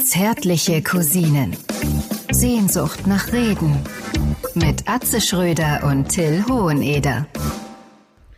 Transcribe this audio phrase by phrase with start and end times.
[0.00, 1.56] Zärtliche Cousinen.
[2.30, 3.76] Sehnsucht nach Reden.
[4.54, 7.26] Mit Atze Schröder und Till Hoheneder.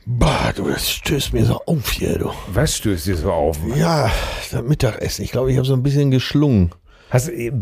[0.07, 2.31] Bah, du, das stößt mir so auf hier, du.
[2.53, 3.59] Was stößt dir so auf?
[3.77, 4.11] Ja,
[4.51, 5.25] das Mittagessen.
[5.25, 6.71] Ich glaube, ich habe so ein bisschen geschlungen.
[7.11, 7.53] Hast, äh,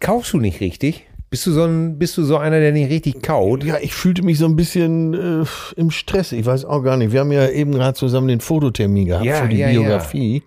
[0.00, 1.06] kaufst du nicht richtig?
[1.30, 3.62] Bist du so ein, bist du so einer, der nicht richtig kaut?
[3.64, 5.44] Ja, ich fühlte mich so ein bisschen äh,
[5.76, 6.32] im Stress.
[6.32, 7.12] Ich weiß auch gar nicht.
[7.12, 9.80] Wir haben ja eben gerade zusammen den Fototermin gehabt Ja, für die ja, ja.
[9.80, 10.42] Biografie.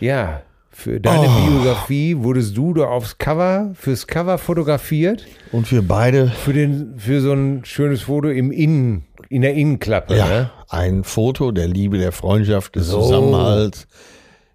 [0.00, 0.42] Ja,
[0.78, 1.46] für deine Oh.
[1.48, 7.22] Biografie wurdest du da aufs Cover, fürs Cover fotografiert, Und wir beide, für den, für
[7.22, 10.50] so ein schönes Foto im Innen, in der Innenklappe, ja, ne?
[10.68, 13.00] ein Foto der Liebe, der Freundschaft, des So.
[13.00, 13.86] Zusammenhalts.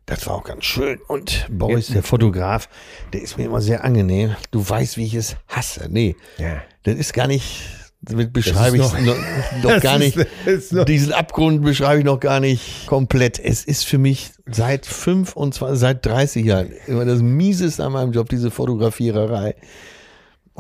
[0.06, 1.00] Das war auch ganz schön.
[1.08, 2.70] Und Boris, der Fotograf,
[3.14, 4.36] der ist mir immer sehr angenehm.
[4.52, 5.88] Du weißt, wie ich es hasse.
[5.90, 6.62] Nee, Ja.
[6.84, 7.64] das ist gar nicht,
[8.04, 9.16] damit beschreibe ich noch- noch,
[9.64, 10.72] noch gar ist- nicht.
[10.74, 13.40] noch- diesen Abgrund beschreibe ich noch gar nicht komplett.
[13.40, 18.30] Es ist für mich seit 25, seit 30 Jahren immer das Mieseste an meinem Job,
[18.30, 19.56] diese Fotografiererei.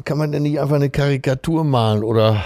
[0.05, 2.43] Kann man denn nicht einfach eine Karikatur malen oder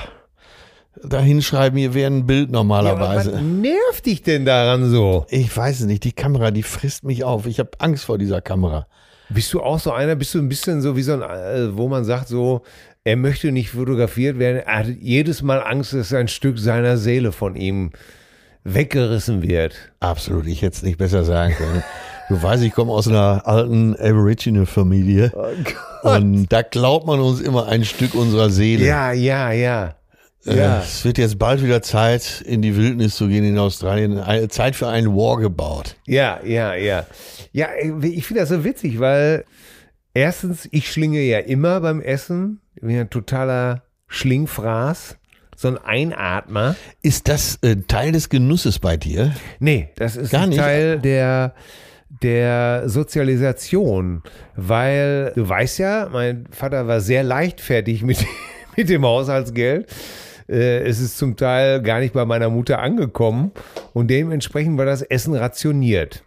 [1.03, 3.33] da hinschreiben, hier wäre ein Bild Ja, normalerweise?
[3.33, 5.25] was nervt dich denn daran so?
[5.29, 7.45] ich weiß es nicht, die Kamera, die frisst mich auf.
[7.45, 8.87] Ich habe Angst vor dieser Kamera.
[9.29, 11.87] Bist du auch so einer, bist du ein bisschen so wie so ein, äh, wo
[11.89, 12.61] man sagt so,
[13.05, 17.31] er möchte nicht fotografiert werden, er hat jedes Mal Angst, dass ein Stück seiner Seele
[17.31, 17.91] von ihm
[18.63, 19.75] weggerissen wird.
[19.99, 21.83] Absolut, ich hätte es nicht besser sagen können.
[22.29, 25.31] Du weißt, ich komme aus einer alten Aboriginal-Familie.
[26.01, 28.83] und da glaubt man uns immer ein Stück unserer Seele.
[28.85, 29.95] Ja, ja, ja.
[30.47, 30.79] Äh, Ja.
[30.79, 34.17] Es wird jetzt bald wieder Zeit, in die Wildnis zu gehen in Australien.
[34.17, 35.91] Eine Zeit für einen Walkabout.
[36.07, 37.05] Ja, ja, ja.
[37.51, 37.69] Ja,
[38.01, 39.45] ich finde das so witzig, weil
[40.15, 42.61] erstens, ich schlinge ja immer beim Essen.
[42.81, 45.17] Ja ein totaler Schlingfraß.
[45.57, 46.75] So ein Einatmer.
[47.01, 49.33] Ist das äh, Teil des Genusses bei dir?
[49.59, 50.59] Nee, das ist Gar nicht.
[50.59, 51.53] Teil der,
[52.21, 54.21] der Sozialisation.
[54.55, 58.17] Weil du weißt ja, mein Vater war sehr leichtfertig mit,
[58.75, 59.89] mit dem Haushaltsgeld.
[60.49, 63.51] Äh, Es ist zum Teil gar nicht bei meiner Mutter angekommen
[63.93, 66.23] und dementsprechend war das Essen rationiert.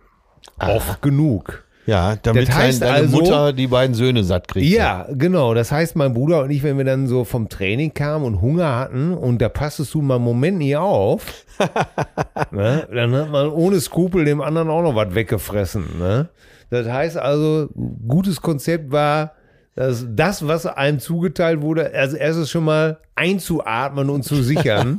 [0.58, 1.64] Oft genug.
[1.88, 4.66] Ja, damit Das heißt dein, deine also- Mutter die beiden Söhne satt kriegt.
[4.66, 5.54] Ja, genau.
[5.54, 8.76] Das heißt, mein Bruder und ich, wenn wir dann so vom Training kamen und Hunger
[8.76, 11.46] hatten und da passtest du mal einen Moment nie auf,
[12.50, 15.86] ne, dann hat man ohne Skrupel dem anderen auch noch was weggefressen.
[15.98, 16.28] Ne?
[16.68, 17.70] Das heißt also,
[18.06, 19.32] gutes Konzept war,
[19.74, 24.98] dass das, was einem zugeteilt wurde, also erstes schon mal einzuatmen und zu sichern,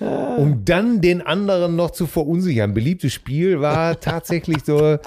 [0.36, 2.74] um dann den anderen noch zu verunsichern.
[2.74, 4.98] Beliebtes Spiel war tatsächlich so,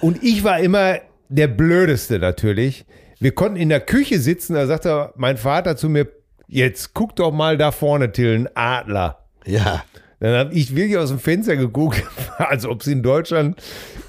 [0.00, 2.84] und ich war immer der Blödeste natürlich.
[3.20, 6.08] Wir konnten in der Küche sitzen, da sagte mein Vater zu mir,
[6.46, 9.18] jetzt guck doch mal da vorne, Till, ein Adler.
[9.46, 9.84] Ja.
[10.20, 12.02] Dann habe ich wirklich aus dem Fenster geguckt,
[12.38, 13.60] als ob es in Deutschland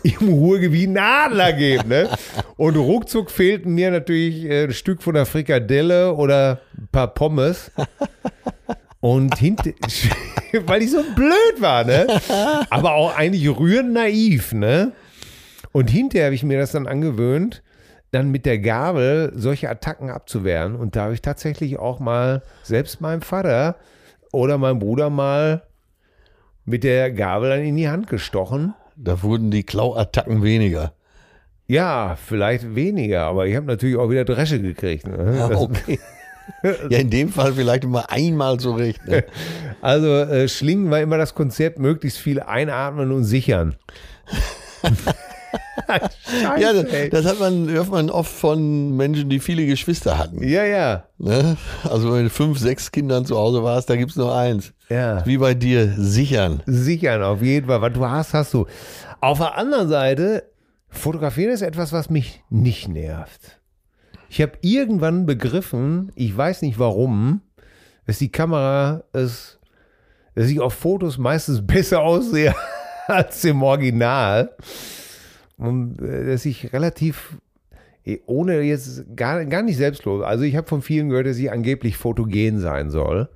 [0.04, 1.88] im Ruhrgebiet einen Adler gibt.
[1.88, 2.10] Ne?
[2.58, 7.72] Und ruckzuck fehlten mir natürlich äh, ein Stück von der Frikadelle oder ein paar Pommes.
[9.02, 9.72] Und hinter,
[10.66, 12.08] weil ich so blöd war, ne?
[12.70, 14.94] Aber auch eigentlich rührend naiv, ne?
[15.76, 17.62] Und hinterher habe ich mir das dann angewöhnt,
[18.12, 20.74] dann mit der Gabel solche Attacken abzuwehren.
[20.74, 23.76] Und da habe ich tatsächlich auch mal selbst meinem Vater
[24.32, 25.64] oder meinem Bruder mal
[26.64, 28.74] mit der Gabel dann in die Hand gestochen.
[28.96, 30.94] Da wurden die Klauattacken weniger.
[31.68, 35.06] Ja, vielleicht weniger, aber ich habe natürlich auch wieder Dresche gekriegt.
[35.06, 35.36] Ne?
[35.38, 36.00] Ja, okay.
[36.90, 39.06] ja, in dem Fall vielleicht immer einmal so recht.
[39.06, 39.26] Ne?
[39.82, 43.76] Also äh, Schlingen war immer das Konzept, möglichst viel einatmen und sichern.
[45.88, 50.42] Scheiße, Ja, das, das hat man, hört man oft von Menschen, die viele Geschwister hatten.
[50.48, 51.56] ja, ja, Ne?
[51.84, 54.74] Also wenn du fünf, sechs Kindern zu Hause warst, da gibt's nur eins.
[54.90, 55.26] ja.
[55.26, 56.62] Wie bei dir, sichern.
[56.66, 57.82] Sichern, auf jeden Fall.
[57.82, 58.66] Was du hast, hast du.
[59.22, 60.44] Auf der anderen Seite,
[60.90, 63.60] fotografieren ist etwas, was mich nicht nervt.
[64.30, 67.42] Ich habe irgendwann begriffen, ich weiß nicht warum,
[68.06, 69.60] dass die Kamera es,
[70.36, 72.54] dass ich auf Fotos meistens besser aussehe
[73.08, 74.52] als im Original.
[75.58, 77.38] Und äh, dass ich relativ,
[78.06, 81.52] eh, ohne jetzt gar, gar nicht selbstlos, also ich habe von vielen gehört, dass ich
[81.52, 83.30] angeblich fotogen sein soll.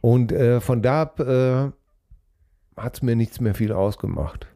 [0.00, 1.70] Und äh, von da ab äh,
[2.76, 4.46] hat es mir nichts mehr viel ausgemacht.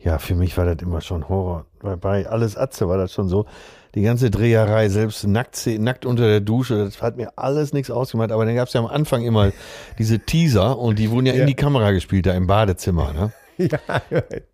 [0.00, 1.64] Ja, für mich war das immer schon Horror.
[1.80, 3.46] Bei, bei Alles Atze war das schon so.
[3.94, 8.32] Die ganze Dreherei, selbst nackt, nackt unter der Dusche, das hat mir alles nichts ausgemacht.
[8.32, 9.52] Aber dann gab es ja am Anfang immer
[9.98, 11.40] diese Teaser und die wurden ja, Ja.
[11.42, 13.12] in die Kamera gespielt, da im Badezimmer.
[13.14, 13.32] Ne?
[13.70, 13.78] Ja,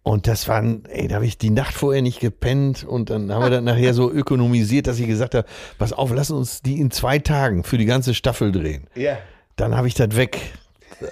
[0.03, 3.43] Und das waren, ey, da habe ich die Nacht vorher nicht gepennt und dann haben
[3.43, 5.47] wir das nachher so ökonomisiert, dass ich gesagt habe,
[5.79, 8.87] pass auf, lass uns die in zwei Tagen für die ganze Staffel drehen.
[8.95, 9.19] ja.
[9.57, 10.39] Dann habe ich das weg.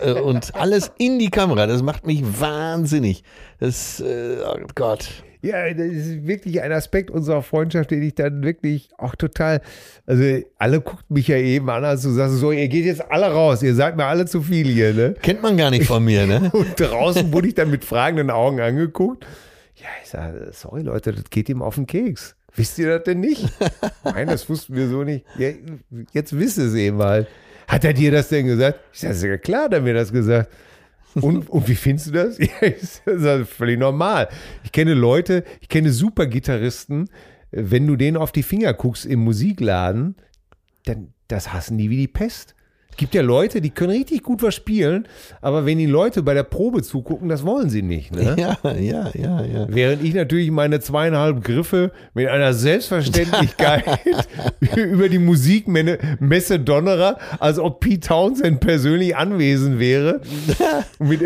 [0.00, 3.22] Äh, Und alles in die Kamera, das macht mich wahnsinnig.
[3.60, 5.08] Das, äh, oh Gott.
[5.40, 9.60] Ja, das ist wirklich ein Aspekt unserer Freundschaft, den ich dann wirklich auch total,
[10.06, 13.26] also alle guckt mich ja eben an, als du sagst, so, ihr geht jetzt alle
[13.26, 15.14] raus, ihr seid mir alle zu viel hier, ne?
[15.22, 16.50] Kennt man gar nicht von mir, ne?
[16.52, 19.24] Und draußen wurde ich dann mit fragenden Augen angeguckt.
[19.76, 22.34] Ja, ich sage, sorry Leute, das geht ihm auf den Keks.
[22.56, 23.46] Wisst ihr das denn nicht?
[24.02, 25.24] Nein, das wussten wir so nicht.
[25.38, 25.50] Ja,
[26.12, 27.28] jetzt wisst ihr es eben mal.
[27.68, 28.80] Hat er dir das denn gesagt?
[28.92, 30.50] Ich sage, ist ja klar, hat er mir das gesagt.
[31.22, 32.38] Und, und wie findest du das?
[32.60, 34.28] Ja, ist das völlig normal.
[34.64, 37.08] Ich kenne Leute, ich kenne super Gitarristen,
[37.50, 40.16] wenn du denen auf die Finger guckst im Musikladen,
[40.84, 42.54] dann das hassen die wie die Pest.
[42.98, 45.06] Gibt ja Leute, die können richtig gut was spielen,
[45.40, 48.12] aber wenn die Leute bei der Probe zugucken, das wollen sie nicht.
[48.12, 48.34] Ne?
[48.36, 49.66] Ja, ja, ja, ja.
[49.68, 53.84] Während ich natürlich meine zweieinhalb Griffe mit einer Selbstverständlichkeit
[54.76, 60.20] über die Musikmesse donnerer, als ob Pete Townsend persönlich anwesend wäre.
[60.98, 61.22] mit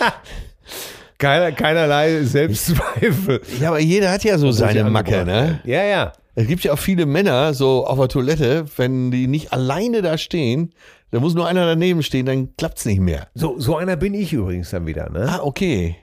[1.18, 3.42] Keiner, keinerlei Selbstzweifel.
[3.60, 5.60] Ja, aber jeder hat ja so seine Macke, ne?
[5.64, 6.12] Ja, ja.
[6.40, 10.16] Es gibt ja auch viele Männer so auf der Toilette, wenn die nicht alleine da
[10.16, 10.72] stehen,
[11.10, 13.28] da muss nur einer daneben stehen, dann klappt's nicht mehr.
[13.34, 15.26] So, so einer bin ich übrigens dann wieder, ne?
[15.28, 15.96] Ah, okay.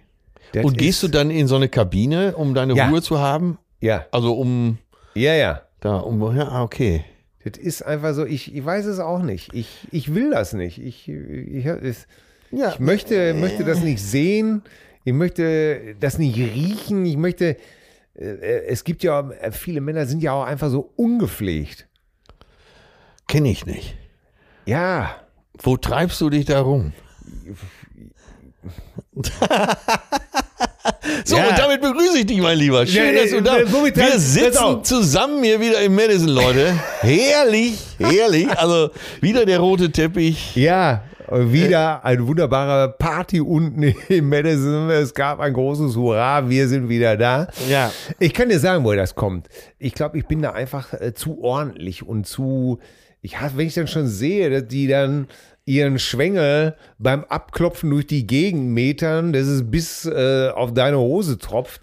[0.53, 2.89] Das Und gehst du dann in so eine Kabine, um deine Ja.
[2.89, 3.57] Ruhe zu haben?
[3.81, 4.77] Ja, Also um
[5.13, 5.61] ja, ja.
[5.79, 7.03] da, um ja, ah, okay.
[7.43, 9.53] Das ist einfach so, ich, ich weiß es auch nicht.
[9.53, 10.77] Ich, ich will das nicht.
[10.77, 12.07] Ich, ich, es,
[12.51, 12.73] Ja.
[12.73, 14.61] ich möchte, möchte das nicht sehen.
[15.05, 17.05] Ich möchte das nicht riechen.
[17.05, 17.55] Ich möchte,
[18.17, 21.87] es gibt ja, viele Männer sind ja auch einfach so ungepflegt.
[23.27, 23.95] Kenne ich nicht.
[24.65, 25.15] Ja,
[25.59, 26.93] Wo treibst du dich da rum?
[31.25, 31.49] so, Ja.
[31.49, 32.85] und damit begrüße ich dich, mein Lieber.
[32.85, 36.29] Schön, Ja, dass du äh, da äh, womit- Wir sitzen zusammen hier wieder im Madison,
[36.29, 36.73] Leute.
[37.01, 38.47] Herrlich, herrlich.
[38.57, 38.91] Also
[39.21, 40.55] wieder der rote Teppich.
[40.55, 41.03] ja.
[41.29, 44.89] Wieder eine wunderbare Party unten im Madison.
[44.89, 47.47] Es gab ein großes Hurra, wir sind wieder da.
[47.69, 47.91] Ja.
[48.19, 49.49] Ich kann dir sagen, woher das kommt.
[49.77, 52.79] Ich glaube, ich bin da einfach äh, zu ordentlich und zu.
[53.21, 55.27] Ich hasse, wenn ich dann schon sehe, dass die dann
[55.67, 61.37] ihren Schwengel beim Abklopfen durch die Gegend metern, dass es bis äh, auf deine Hose
[61.37, 61.81] tropft.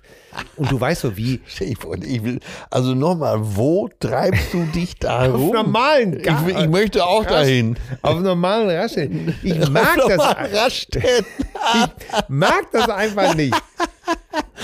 [0.56, 1.40] Und du weißt so, wie.
[1.60, 2.40] Ich will,
[2.70, 5.52] also nochmal, wo treibst du dich da Auf rum?
[5.52, 7.76] normalen ich, will- ich möchte auch dahin.
[8.02, 9.32] Auf normalen Raststätten.
[9.44, 10.52] Ich mag Auf das.
[10.52, 11.26] Raststätten.
[11.76, 13.54] Ich mag das einfach nicht.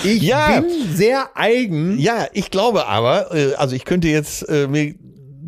[0.03, 0.59] Ich Ja.
[0.61, 1.97] bin sehr eigen.
[1.97, 4.93] Ja, ich glaube aber, äh, also ich könnte jetzt, äh, mir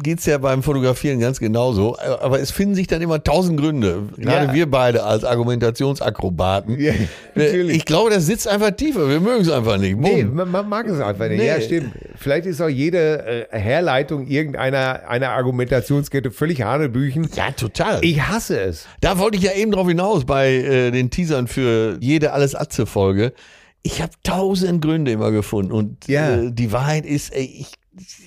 [0.02, 4.04] geht's ja beim Fotografieren ganz genauso, aber es finden sich dann immer tausend Gründe.
[4.18, 4.54] Gerade Ja.
[4.54, 6.80] wir beide als Argumentationsakrobaten.
[6.80, 6.94] Ja,
[7.36, 7.78] natürlich.
[7.78, 9.08] Ich glaube, das sitzt einfach tiefer.
[9.10, 9.96] Wir mögen es einfach nicht.
[9.96, 10.04] Bumm.
[10.04, 11.40] Nee, man, mag es einfach nicht.
[11.40, 11.48] Nee.
[11.48, 11.92] Ja, stimmt.
[12.16, 17.30] Vielleicht ist auch jede äh, Herleitung irgendeiner einer Argumentationskette völlig Hanebüchen.
[17.36, 18.00] Ja, total.
[18.04, 18.88] Ich hasse es.
[19.02, 23.34] Da wollte ich ja eben drauf hinaus bei äh, den Teasern für jede Alles Atze-Folge.
[23.84, 26.36] Ich habe tausend Gründe immer gefunden und Ja.
[26.38, 27.74] äh, die Wahrheit ist, ey, ich,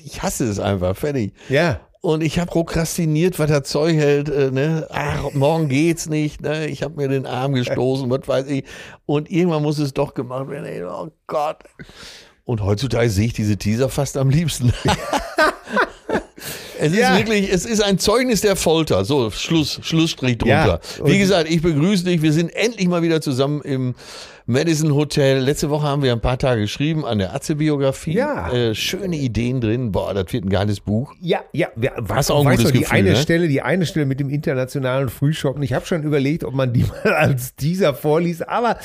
[0.05, 1.33] ich hasse es einfach, fertig.
[1.49, 1.81] Ja.
[2.03, 4.29] Und ich habe prokrastiniert, was das Zeug hält.
[4.29, 4.87] Äh, ne?
[4.91, 6.41] Ach, morgen geht's nicht.
[6.41, 6.67] Ne?
[6.69, 8.65] Ich habe mir den Arm gestoßen, was weiß ich.
[9.07, 10.67] Und irgendwann muss es doch gemacht werden.
[10.67, 11.65] Ey, oh Gott.
[12.45, 14.73] Und heutzutage sehe ich diese Teaser fast am liebsten.
[16.79, 17.13] es Ja.
[17.13, 19.05] ist wirklich, es ist ein Zeugnis der Folter.
[19.05, 20.81] So, Schluss, Schlussstrich drunter.
[20.99, 22.23] Ja, Wie gesagt, ich begrüße dich.
[22.23, 23.95] Wir sind endlich mal wieder zusammen im
[24.49, 25.41] Madison Hotel.
[25.41, 28.13] Letzte Woche haben wir ein paar Tage geschrieben an der Atze-Biografie.
[28.13, 28.53] Ja.
[28.53, 29.91] Äh, schöne Ideen drin.
[29.91, 31.15] Boah, das wird ein geiles Buch.
[31.21, 33.17] Ja, ja, ja was auch ein weißt gutes du, die Gefühl, eine ne?
[33.17, 35.65] Stelle, die eine Stelle mit dem internationalen Frühshoppen.
[35.65, 38.79] Ich habe schon überlegt, ob man die mal als dieser vorliest, aber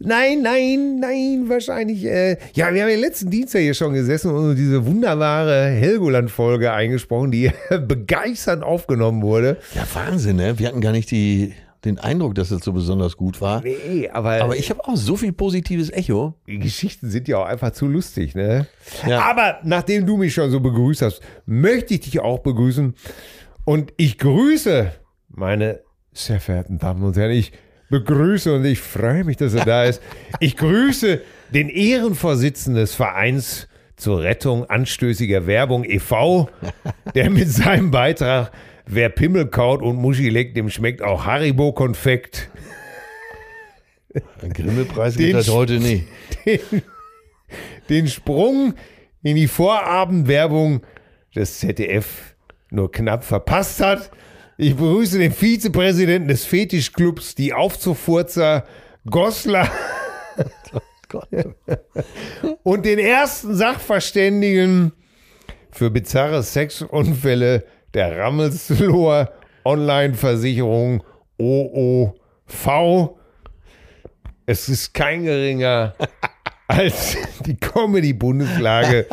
[0.00, 2.04] nein, nein, nein, wahrscheinlich.
[2.04, 7.30] Äh, ja, wir haben ja letzten Dienstag hier schon gesessen und diese wunderbare Helgoland-Folge eingesprochen,
[7.30, 7.52] die
[7.86, 9.58] begeisternd aufgenommen wurde.
[9.76, 10.58] Ja, Wahnsinn, ne?
[10.58, 11.54] Wir hatten gar nicht die,
[11.86, 13.62] den Eindruck, dass das so besonders gut war.
[13.62, 16.34] Nee, aber, Aber ich habe auch so viel positives Echo.
[16.46, 18.66] die Geschichten sind ja auch einfach zu lustig, ne?
[19.06, 19.22] Ja.
[19.22, 22.94] Aber nachdem du mich schon so begrüßt hast, möchte ich dich auch begrüßen.
[23.64, 24.92] Und ich grüße
[25.28, 25.80] meine
[26.12, 27.32] sehr verehrten Damen und Herren.
[27.32, 27.52] Ich
[27.90, 30.02] begrüße und ich freue mich, dass er da ist.
[30.40, 31.20] Ich grüße
[31.52, 36.50] den Ehrenvorsitzenden des Vereins zur Rettung anstößiger Werbung e.V.,
[37.14, 38.50] der mit seinem Beitrag
[38.88, 42.48] Wer Pimmel kaut und Muschi leckt, dem schmeckt auch Haribo-Konfekt.
[44.40, 46.06] Ein Grimmelpreis Den geht das Sch- heute nicht.
[46.46, 46.60] den,
[47.88, 48.74] den Sprung
[49.22, 50.82] in die Vorabendwerbung
[51.34, 52.34] des ZDF
[52.70, 54.10] nur knapp verpasst hat.
[54.56, 58.64] Ich begrüße den Vizepräsidenten des Fetischclubs, die Aufzufurzer
[59.10, 59.70] Goslar
[61.08, 61.28] Gott.
[62.62, 64.92] und den ersten Sachverständigen
[65.70, 67.64] für bizarre Sexunfälle
[67.96, 69.32] der Rammelsloher
[69.64, 71.02] Online-Versicherung
[71.38, 73.10] OOV.
[74.44, 75.94] Es ist kein geringer
[76.68, 79.06] als die Comedy-Bundeslage,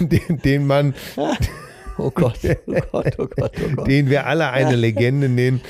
[0.00, 0.94] den, den man,
[1.96, 3.88] Oh Gott, oh Gott, oh Gott, oh Gott.
[3.88, 5.60] den wir alle eine Legende nennen,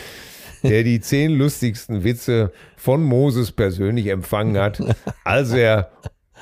[0.63, 4.81] der die zehn lustigsten Witze von Moses persönlich empfangen hat,
[5.25, 5.91] als er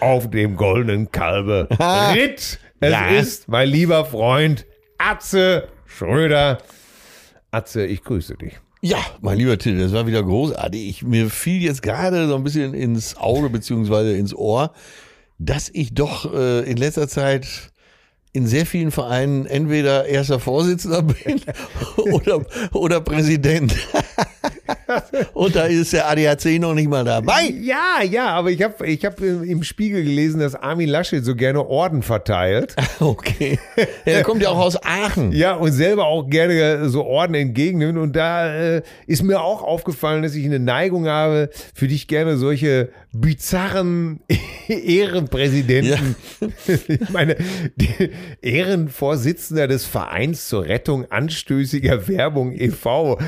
[0.01, 1.69] auf dem goldenen Kalbe
[2.15, 2.61] ritt.
[2.79, 3.09] Es Ja.
[3.09, 4.67] ist mein lieber Freund
[4.99, 6.59] Atze Schröder.
[7.51, 8.59] Atze, ich grüße dich.
[8.83, 10.87] Ja, mein lieber Till, das war wieder großartig.
[10.89, 14.73] Ich, mir fiel jetzt gerade so ein bisschen ins Auge beziehungsweise ins Ohr,
[15.39, 17.73] dass ich doch äh, in letzter Zeit
[18.33, 21.41] in sehr vielen Vereinen entweder erster Vorsitzender bin
[22.13, 23.75] oder, oder Präsident.
[25.35, 27.53] Und da ist der ADAC noch nicht mal dabei.
[27.61, 31.67] Ja, ja, aber ich habe ich hab im Spiegel gelesen, dass Armin Laschet so gerne
[31.67, 32.75] Orden verteilt.
[32.99, 33.59] Okay.
[33.77, 35.33] Ja, der kommt ja auch aus Aachen.
[35.33, 37.99] Ja, und selber auch gerne so Orden entgegennimmt.
[37.99, 42.37] Und da äh, ist mir auch aufgefallen, dass ich eine Neigung habe, für dich gerne
[42.39, 42.89] solche
[43.21, 44.21] bizarren
[44.69, 46.17] Ehrenpräsidenten.
[46.67, 47.37] Ich meine,
[48.43, 53.19] Ehrenvorsitzender des Vereins zur Rettung anstößiger Werbung e.V.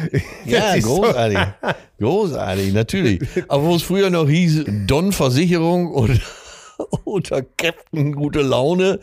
[0.45, 1.38] Ja, so- großartig.
[1.99, 3.21] Großartig, natürlich.
[3.49, 6.14] Aber wo es früher noch hieß, Don Versicherung oder,
[7.04, 9.00] oder Captain Gute Laune,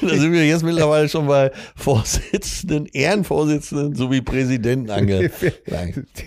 [0.00, 5.32] da sind wir jetzt mittlerweile schon bei Vorsitzenden, Ehrenvorsitzenden sowie Präsidenten angelangt.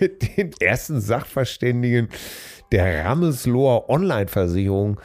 [0.38, 2.08] den ersten Sachverständigen
[2.72, 5.00] der Rammelsloher Online-Versicherung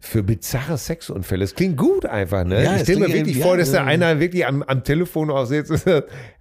[0.00, 1.42] für bizarre Sexunfälle.
[1.42, 2.64] Das klingt gut einfach, ne?
[2.64, 3.84] Ja, ich es stelle mir wirklich vor, ja, dass da ja.
[3.84, 5.86] einer wirklich am, am Telefon auch sitzt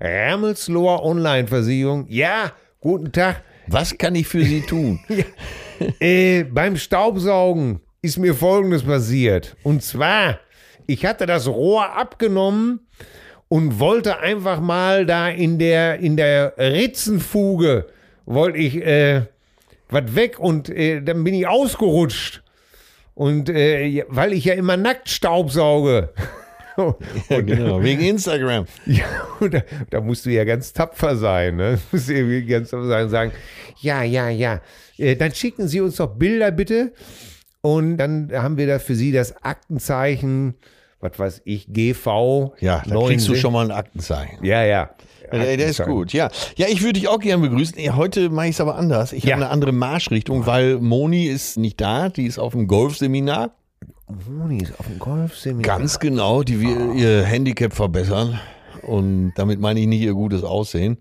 [0.01, 2.05] Rammelsloher Online-Versicherung.
[2.09, 3.43] Ja, guten Tag.
[3.67, 4.99] Was kann ich für Sie tun?
[5.99, 9.55] Äh, beim Staubsaugen ist mir Folgendes passiert.
[9.63, 10.39] Und zwar,
[10.85, 12.81] ich hatte das Rohr abgenommen
[13.47, 17.87] und wollte einfach mal da in der, in der Ritzenfuge,
[18.27, 19.23] wollte ich äh,
[19.91, 22.43] was weg und äh, dann bin ich ausgerutscht.
[23.13, 26.10] Und äh, weil ich ja immer nackt staubsauge.
[27.29, 28.65] Ja, genau, wegen Instagram.
[28.86, 29.05] Ja,
[29.39, 31.79] und da, da musst du ja ganz tapfer sein, ne?
[31.91, 33.31] Du musst irgendwie ganz tapfer sein und sagen,
[33.81, 34.62] ja, ja, ja.
[34.98, 36.93] Äh, dann schicken Sie uns doch Bilder bitte.
[37.62, 40.55] Und dann haben wir da für Sie das Aktenzeichen,
[41.00, 42.53] was weiß ich, GV.
[42.60, 44.43] Ja, da kriegst du schon mal ein Aktenzeichen.
[44.43, 44.95] Ja, ja.
[45.31, 46.29] Ja, der ist gut, ja.
[46.55, 47.95] Ja, ich würde dich auch gerne begrüßen.
[47.95, 49.13] Heute mache ich es aber anders.
[49.13, 49.33] Ich Ja.
[49.35, 52.09] habe eine andere Marschrichtung, weil Moni ist nicht da.
[52.09, 53.51] Die ist auf dem Golfseminar.
[54.29, 55.77] Moni ist auf dem Golfseminar.
[55.79, 58.39] Ganz genau, die will ihr Handicap verbessern.
[58.83, 60.97] Und damit meine ich nicht ihr gutes Aussehen.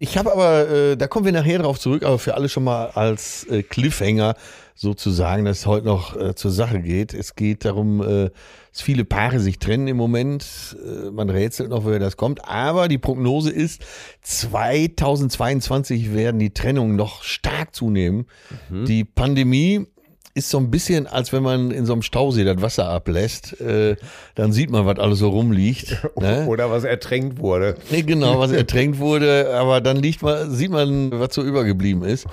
[0.00, 2.86] Ich habe aber, äh, da kommen wir nachher drauf zurück, aber für alle schon mal
[2.94, 4.34] als äh, Cliffhanger
[4.74, 7.14] sozusagen, dass es heute noch äh, zur Sache geht.
[7.14, 8.30] Es geht darum, äh,
[8.72, 10.76] dass viele Paare sich trennen im Moment.
[10.84, 12.48] Äh, man rätselt noch, woher das kommt.
[12.48, 13.82] Aber die Prognose ist,
[14.22, 18.26] 2022 werden die Trennungen noch stark zunehmen.
[18.70, 19.86] Die Pandemie
[20.34, 23.60] ist so ein bisschen, als wenn man in so einem Stausee das Wasser ablässt.
[23.60, 23.96] Äh,
[24.34, 25.96] dann sieht man, was alles so rumliegt.
[26.20, 26.46] Ne?
[26.46, 27.74] Oder was ertränkt wurde.
[27.90, 32.26] Nee, genau, was ertränkt wurde, aber dann liegt man, sieht man, was so übergeblieben ist.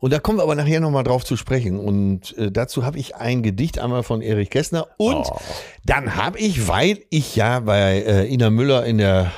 [0.00, 1.78] Und da kommen wir aber nachher nochmal drauf zu sprechen.
[1.78, 4.86] Und äh, dazu habe ich ein Gedicht einmal von Erich Kästner.
[4.96, 5.38] Und Oh.
[5.84, 9.32] dann habe ich, weil ich ja bei äh, Ina Müller in der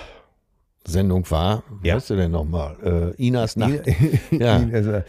[0.86, 1.94] Sendung war, wie Ja.
[1.94, 3.14] heißt du denn nochmal?
[3.18, 3.80] Äh, Inas Nacht.
[4.30, 4.56] ja,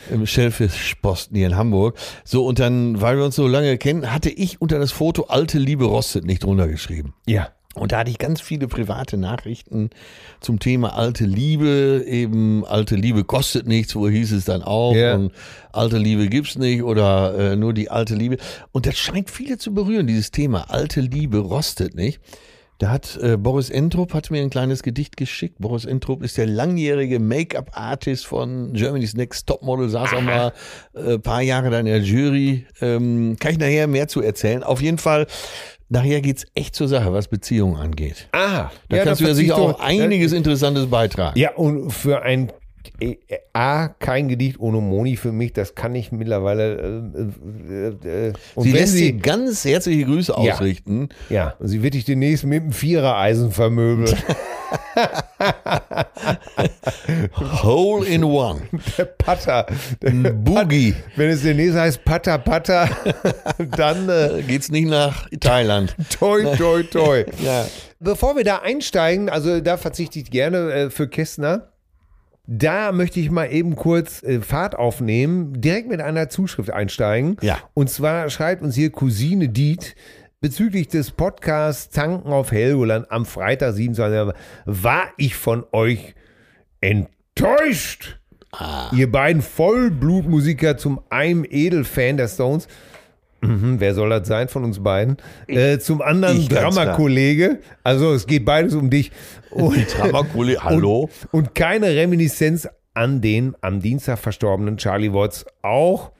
[0.09, 1.97] im Schellfischposten hier in Hamburg.
[2.25, 5.57] So, und dann, weil wir uns so lange kennen, hatte ich unter das Foto Alte
[5.59, 7.13] Liebe rostet nicht drunter geschrieben.
[7.25, 7.49] ja.
[7.73, 9.91] Und da hatte ich ganz viele private Nachrichten
[10.41, 15.15] zum Thema alte Liebe, eben alte Liebe kostet nichts, wo hieß es dann auch Ja.
[15.15, 15.31] und
[15.71, 18.37] alte Liebe gibt's nicht oder äh, nur die alte Liebe.
[18.73, 22.19] Und das scheint viele zu berühren, dieses Thema alte Liebe rostet nicht.
[22.77, 25.57] Da hat äh, Boris Entrup hat mir ein kleines Gedicht geschickt.
[25.59, 30.51] Boris Entrup ist der langjährige Make-up-Artist von Germany's Next Topmodel, saß auch mal
[30.95, 32.65] äh, paar Jahre da in der Jury.
[32.81, 34.63] Ähm, kann ich nachher mehr zu erzählen.
[34.63, 35.27] Auf jeden Fall,
[35.91, 38.27] nachher geht's echt zur Sache, was Beziehungen angeht.
[38.31, 41.37] Ah, Da kannst du ja sicher auch einiges in Interessantes beitragen.
[41.37, 42.51] Ja, und für ein
[43.53, 46.75] A, kein Gedicht ohne Moni für mich, das kann ich mittlerweile.
[46.75, 50.53] Äh, äh, äh, und sie wenn lässt sie, ganz herzliche Grüße Ja.
[50.53, 51.09] ausrichten.
[51.29, 54.15] ja, und sie wird dich demnächst mit dem Vierereisen vermöbeln.
[57.63, 58.61] Hole in One.
[58.97, 59.65] Der Patter.
[60.01, 60.95] Der Boogie.
[61.15, 62.89] Wenn es demnächst heißt Patter, Patter,
[63.77, 65.95] dann äh, Geht's nicht nach Thailand.
[66.19, 67.25] toi, toi, toi.
[67.43, 67.65] Ja.
[67.99, 71.67] Bevor wir da einsteigen, also da verzichte ich gerne äh, für Kästner.
[72.53, 77.37] Da möchte ich mal eben kurz äh, Fahrt aufnehmen, direkt mit einer Zuschrift einsteigen.
[77.41, 77.59] Ja.
[77.73, 79.95] Und zwar schreibt uns hier Cousine Diet
[80.41, 84.35] bezüglich des Podcasts Tanken auf Helgoland am Freitag 27.
[84.65, 86.13] war ich von euch
[86.81, 88.19] enttäuscht.
[88.91, 92.67] Ihr beiden Vollblutmusiker zum einem Edelfan der Stones.
[93.39, 95.15] Mhm, wer soll das sein von uns beiden?
[95.47, 96.49] Äh, zum anderen.
[96.49, 97.59] Drama-Kollege.
[97.81, 99.11] Also es geht beides um dich.
[99.51, 101.09] Und, Drama-Kollege, hallo?
[101.31, 105.45] Und, und keine Reminiszenz an den am Dienstag verstorbenen Charlie Watts.
[105.61, 106.11] Auch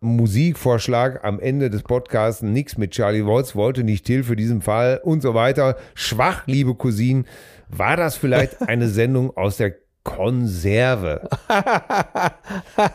[0.00, 5.00] Musikvorschlag am Ende des Podcasts, nichts mit Charlie Watts, wollte nicht Till für diesen Fall
[5.02, 5.76] und so weiter.
[5.94, 7.26] Schwach, liebe Cousinen.
[7.68, 9.74] War das vielleicht eine Sendung aus der
[10.04, 11.28] Konserve?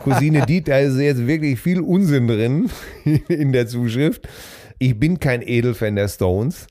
[0.02, 2.70] Cousine Diet, da ist jetzt wirklich viel Unsinn drin
[3.28, 4.26] in der Zuschrift.
[4.78, 6.66] Ich bin kein Edelfan der Stones.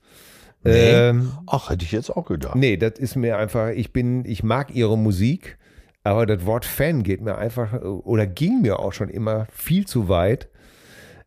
[0.64, 0.92] Nee.
[0.92, 2.56] Ähm, Ach, hätte ich jetzt auch gedacht.
[2.56, 5.58] Nee, das ist mir einfach, ich bin, ich mag ihre Musik,
[6.04, 10.10] aber das Wort Fan geht mir einfach oder ging mir auch schon immer viel zu
[10.10, 10.48] weit.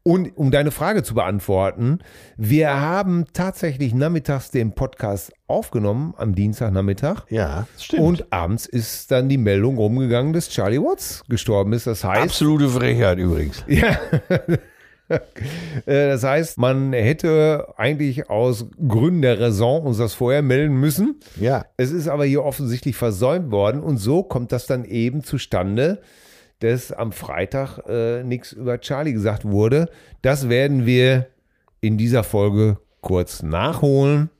[0.02, 1.98] Und um deine Frage zu beantworten,
[2.36, 7.24] wir haben tatsächlich nachmittags den Podcast aufgenommen, am Dienstagnachmittag.
[7.28, 8.02] Ja, stimmt.
[8.02, 11.88] Und abends ist dann die Meldung rumgegangen, dass Charlie Watts gestorben ist.
[11.88, 13.64] Das heißt, Absolute Frechheit übrigens.
[13.66, 13.98] ja.
[15.86, 21.20] Äh, Das heißt, man hätte eigentlich aus Gründen der Raison uns das vorher melden müssen.
[21.38, 21.66] Ja.
[21.76, 26.00] Es ist aber hier offensichtlich versäumt worden und so kommt das dann eben zustande,
[26.60, 29.88] dass am Freitag äh, nichts über Charlie gesagt wurde.
[30.22, 31.26] Das werden wir
[31.80, 34.30] in dieser Folge kurz nachholen.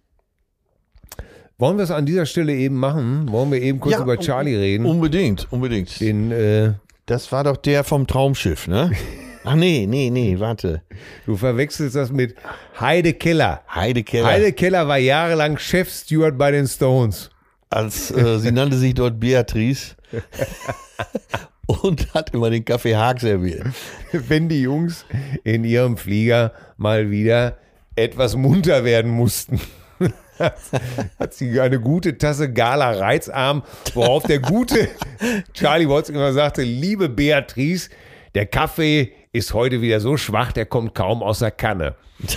[1.58, 3.30] Wollen wir es an dieser Stelle eben machen?
[3.30, 4.85] Wollen wir eben kurz Ja, über Charlie reden?
[4.87, 6.00] Unbedingt, unbedingt.
[6.00, 6.73] Den, äh,
[7.06, 8.90] Das war doch der vom Traumschiff, ne?
[9.46, 10.82] Ach nee, nee, nee, warte.
[11.24, 12.34] du verwechselst das mit
[12.80, 13.62] Heide Keller.
[13.72, 14.26] Heide Keller.
[14.26, 17.30] Heide Keller war jahrelang Chefsteward bei den Stones.
[17.70, 19.94] Als, äh, sie nannte sich dort Beatrice.
[21.66, 23.66] und hat immer den Kaffee Haag serviert.
[24.12, 25.04] Wenn die Jungs
[25.44, 27.56] in ihrem Flieger mal wieder
[27.94, 29.60] etwas munter werden mussten.
[30.38, 33.62] hat sie eine gute Tasse Gala Reizarm,
[33.94, 34.88] worauf der gute
[35.54, 37.90] Charlie Watts immer sagte, liebe Beatrice,
[38.34, 41.95] der Kaffee ist heute wieder so schwach, der kommt kaum aus der Kanne.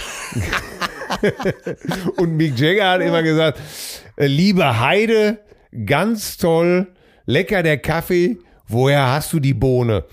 [2.18, 3.60] Und Mick Jagger hat immer gesagt,
[4.18, 5.40] äh, liebe Heide,
[5.86, 6.88] ganz toll,
[7.26, 10.04] lecker der Kaffee, woher hast du die Bohne?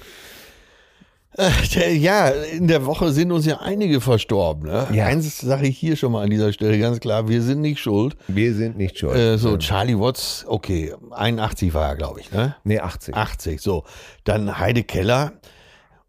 [1.36, 4.70] Äh, Ja, in der Woche sind uns ja einige verstorben.
[4.70, 4.86] Ne?
[4.92, 5.06] Ja.
[5.06, 8.16] Eins sage ich hier schon mal an dieser Stelle ganz klar, wir sind nicht schuld.
[8.28, 9.16] Wir sind nicht schuld.
[9.16, 12.56] Äh, so, Charlie Watts, okay, 81 war er, glaube ich, ne?
[12.64, 13.14] nee, 80.
[13.14, 13.84] 80, so.
[14.24, 15.32] Dann Heide Keller,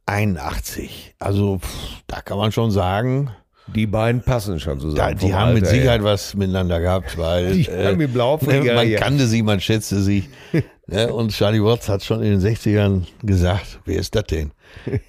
[0.08, 1.15] 81.
[1.20, 3.30] Also, pff, da kann man schon sagen,
[3.67, 5.17] Die beiden passen schon da, zusammen.
[5.17, 5.82] die vom haben mit Alter her.
[5.82, 9.43] Sicherheit was miteinander gehabt, weil Die haben im Laufe der ne, man Jahre- kannte sie,
[9.43, 10.30] man schätzte sie.
[10.88, 11.12] ne?
[11.13, 14.52] Und Charlie Watts hat schon in den 60ern gesagt, wer ist das denn?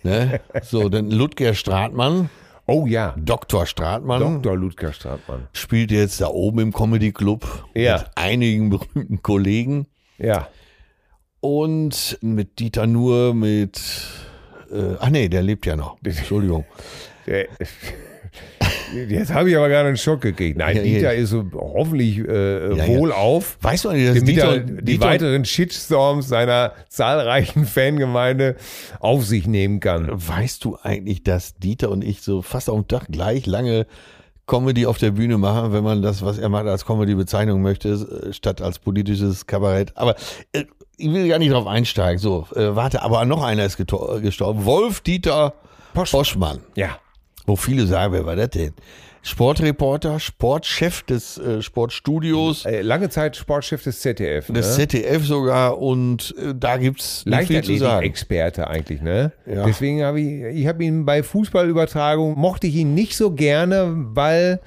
[0.02, 0.40] ne?
[0.62, 2.28] So, dann Ludger Stratmann,
[2.70, 3.64] Oh ja, Dr.
[3.64, 4.54] Stratmann, Dr.
[4.54, 5.48] Ludger Stratmann.
[5.54, 7.96] spielt jetzt da oben im Comedy Club Ja.
[7.98, 9.87] mit einigen berühmten Kollegen
[10.18, 10.48] Ja.
[11.40, 13.80] und mit Dieter Nuhr, mit,
[14.72, 15.96] äh, ach nee, der lebt ja noch.
[16.04, 16.64] Entschuldigung.
[19.09, 20.59] Jetzt habe ich aber gerade einen Schock gekriegt.
[20.59, 23.59] Nein, Ja, Dieter ist so hoffentlich äh, Ja, wohl auf.
[23.61, 28.57] Weißt du eigentlich, dass Dieter, er die Dieter, weiteren Shitstorms seiner zahlreichen Fangemeinde
[29.00, 30.09] auf sich nehmen kann.
[30.11, 33.87] weißt du eigentlich, dass Dieter und ich so fast auf dem Tag gleich lange
[34.48, 37.90] Comedy auf der Bühne machen, wenn man das, was er macht, als Comedy bezeichnen möchte,
[37.90, 39.92] äh, statt als politisches Kabarett.
[39.96, 40.16] Aber
[40.52, 40.64] äh,
[40.96, 42.18] ich will gar nicht drauf einsteigen.
[42.18, 44.64] So, äh, warte, aber noch einer ist gestorben.
[44.64, 45.54] Wolf Dieter
[45.94, 46.58] Posch- Boschmann.
[46.74, 46.98] Ja.
[47.48, 48.72] Wo viele sagen, wer war das denn?
[49.22, 54.46] Sportreporter, Sportchef des äh, Sportstudios, Äh, lange Zeit Sportchef des ZDF.
[54.46, 54.87] des ne?
[54.87, 58.04] ZDF sogar und äh, da gibt's nicht viel zu sagen.
[58.04, 59.32] Leichtathletik-Experte eigentlich, ne?
[59.46, 59.64] Ja.
[59.66, 64.61] Deswegen habe ich, ich habe ihn bei Fußballübertragung, mochte ich ihn nicht so gerne, weil,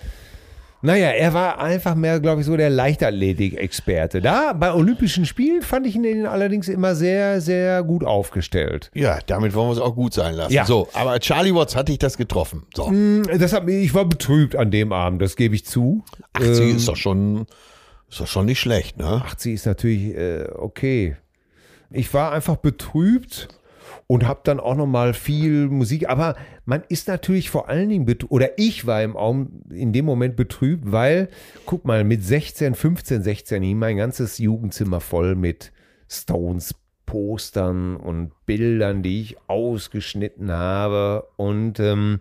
[0.81, 4.21] naja, er war einfach mehr, glaube ich, so der Leichtathletik-Experte.
[4.21, 8.89] Da, bei Olympischen Spielen fand ich ihn allerdings immer sehr, sehr gut aufgestellt.
[8.93, 10.53] Ja, damit wollen wir es auch gut sein lassen.
[10.53, 10.65] Ja.
[10.65, 12.63] So, aber Charlie Watts hatte ich das getroffen.
[12.75, 12.91] So,
[13.37, 16.03] Das hat, ich war betrübt an dem Abend, das gebe ich zu.
[16.33, 17.45] 80 Ähm, ist doch schon,
[18.09, 19.21] ist doch schon nicht schlecht, ne?
[19.25, 21.15] 80 ist natürlich äh, okay.
[21.91, 23.49] Ich war einfach betrübt
[24.11, 26.09] und habe dann auch noch mal viel Musik.
[26.09, 30.35] Aber man ist natürlich vor allen Dingen oder ich war im Augen, in dem Moment
[30.35, 31.29] betrübt, weil,
[31.65, 35.71] guck mal, mit 16, 15, 16 hing mein ganzes Jugendzimmer voll mit
[36.09, 36.75] Stones.
[37.05, 41.27] Postern und Bildern, die ich ausgeschnitten habe.
[41.37, 42.19] Und ähm,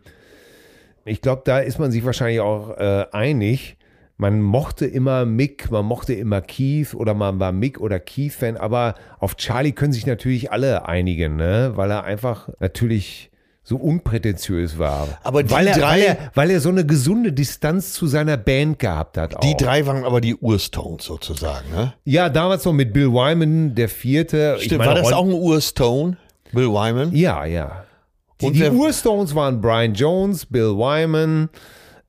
[1.04, 3.78] ich glaube, da ist man sich wahrscheinlich auch äh, einig.
[4.20, 8.94] Man mochte immer Mick, man mochte immer Keith oder man war Mick oder Keith-Fan, aber
[9.18, 11.72] auf Charlie können sich natürlich alle einigen, ne?
[11.76, 13.30] weil er einfach natürlich
[13.62, 15.08] so unprätentiös war.
[15.22, 18.36] Aber die weil er, drei- weil, er, weil er so eine gesunde Distanz zu seiner
[18.36, 19.36] Band gehabt hat.
[19.36, 19.40] Auch.
[19.40, 21.94] Die drei waren aber die Urstones sozusagen, ne?
[22.04, 24.56] Ja, damals noch mit Bill Wyman, der vierte.
[24.60, 26.16] Stimmt, meine, war das auch ein Urstone?
[26.52, 27.14] Bill Wyman?
[27.14, 27.84] Ja, ja.
[28.40, 31.48] Die, Und die Urstones waren Brian Jones, Bill Wyman,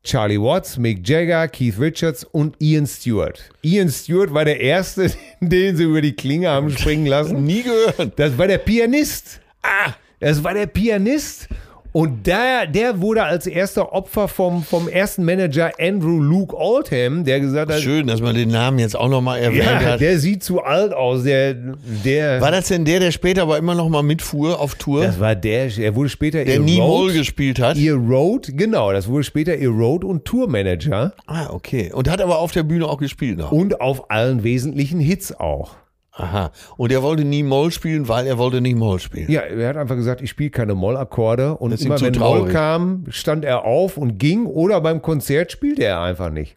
[0.03, 3.39] Charlie Watts, Mick Jagger, Keith Richards und Ian Stewart.
[3.61, 7.43] Ian Stewart war der Erste, den sie über die Klinge haben springen lassen.
[7.43, 8.17] Nie gehört.
[8.17, 9.41] Das war der Pianist.
[9.61, 11.47] Ah, das war der Pianist.
[11.93, 17.41] Und der, der wurde als erster Opfer vom, vom ersten Manager Andrew Luke Oldham, der
[17.41, 19.99] gesagt hat, Schön, dass man den Namen jetzt auch nochmal erwähnt ja, hat.
[19.99, 21.23] der sieht zu alt aus.
[21.23, 21.53] Der,
[22.05, 25.03] der, War das denn der, der später aber immer noch mal mitfuhr auf Tour?
[25.03, 27.77] das war der, er wurde später der nie Moll gespielt hat?
[27.77, 31.91] Erode, genau, das wurde später Erode und Tourmanager Ah, okay.
[31.93, 33.51] Und hat aber auf der Bühne auch gespielt noch.
[33.51, 35.75] und auf allen wesentlichen Hits auch.
[36.21, 36.51] Aha.
[36.77, 39.31] Und er wollte nie Moll spielen, weil er wollte nicht Moll spielen.
[39.31, 42.53] Ja, er hat einfach gesagt, ich spiele keine Mollakkorde und Das immer wenn Moll traurig.
[42.53, 46.55] kam, stand er auf und ging oder beim Konzert spielte er einfach nicht.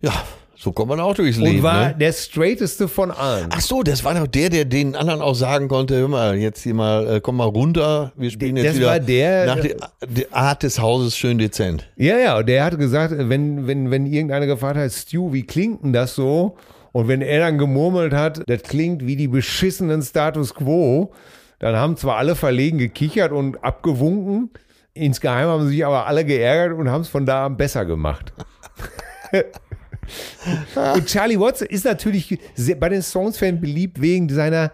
[0.00, 0.12] Ja,
[0.56, 1.56] so kommt man auch durchs Leben.
[1.58, 1.96] Und war ne?
[1.98, 3.48] der straighteste von allen.
[3.50, 6.62] Ach so, das war doch der, der den anderen auch sagen konnte, hör mal, jetzt
[6.62, 9.76] hier mal, äh, komm mal runter, wir spielen jetzt Das wieder war der- nach der,
[10.06, 11.86] der Art des Hauses schön dezent.
[11.96, 15.82] Ja, ja, und der hat gesagt, wenn, wenn, wenn irgendeiner gefragt hat, Stu, wie klingt
[15.84, 16.56] denn das so?
[16.94, 21.12] Und wenn er dann gemurmelt hat, das klingt wie die beschissenen Status Quo,
[21.58, 24.50] dann haben zwar alle verlegen gekichert und abgewunken,
[24.92, 28.32] insgeheim haben sich aber alle geärgert und haben es von da an besser gemacht.
[30.94, 32.38] und Charlie Watts ist natürlich
[32.78, 34.70] bei den Stones-Fans beliebt wegen seiner,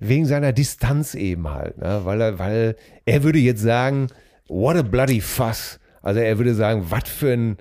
[0.00, 2.00] wegen seiner Distanz eben halt, ne?
[2.02, 4.08] weil, er, weil er würde jetzt sagen,
[4.48, 5.78] what a bloody fuss.
[6.02, 7.58] Also er würde sagen, was für ein,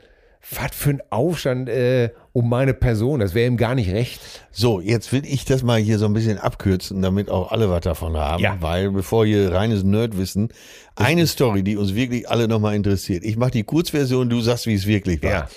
[0.50, 3.20] was für ein Aufstand äh, um meine Person.
[3.20, 4.20] Das wäre ihm gar nicht recht.
[4.52, 7.82] So, jetzt will ich das mal hier so ein bisschen abkürzen, damit auch alle was
[7.82, 8.42] davon haben.
[8.42, 8.58] Ja.
[8.60, 10.50] Weil, bevor hier reines Nerdwissen,
[10.96, 13.24] eine Story, die uns wirklich alle nochmal interessiert.
[13.24, 15.30] Ich mache die Kurzversion, du sagst, wie es wirklich war.
[15.30, 15.48] Ja.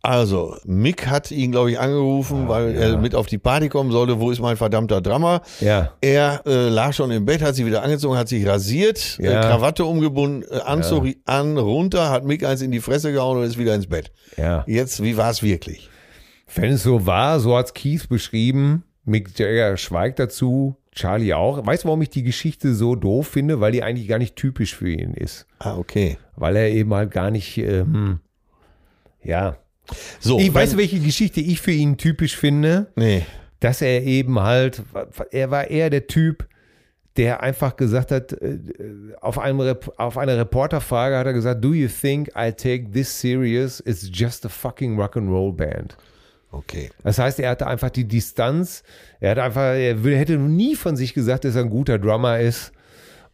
[0.00, 4.20] Also, Mick hat ihn, glaube ich, angerufen, weil er mit auf die Party kommen sollte.
[4.20, 5.40] Wo ist mein verdammter Drummer?
[5.60, 5.92] Ja.
[6.02, 9.30] Er äh, lag schon im Bett, hat sich wieder angezogen, hat sich rasiert, Ja.
[9.30, 13.44] äh, Krawatte umgebunden, äh, Anzug an, runter, hat Mick eins in die Fresse gehauen und
[13.44, 14.12] ist wieder ins Bett.
[14.36, 14.62] Ja.
[14.66, 15.88] Jetzt, wie war es wirklich?
[16.54, 21.66] Wenn es so war, so hat es Keith beschrieben, Mick Jagger schweigt dazu, Charlie auch.
[21.66, 23.60] Weißt du, warum ich die Geschichte so doof finde?
[23.60, 25.46] Weil die eigentlich gar nicht typisch für ihn ist.
[25.58, 26.16] Ah, okay.
[26.36, 28.20] Weil er eben halt gar nicht, ähm,
[29.22, 29.56] ja.
[30.20, 33.26] So, Ich weiß, welche Geschichte ich für ihn typisch finde, Nee.
[33.60, 34.82] dass er eben halt,
[35.32, 36.46] er war eher der Typ,
[37.16, 38.58] der einfach gesagt hat, äh,
[39.20, 43.80] auf, einem, auf eine Reporterfrage hat er gesagt, do you think I take this serious?
[43.80, 45.96] It's just a fucking rock'n'roll band.
[46.54, 46.90] Okay.
[47.02, 48.84] Das heißt, er hatte einfach die Distanz.
[49.20, 52.72] Er hat einfach, er hätte nie von sich gesagt, dass er ein guter Drummer ist.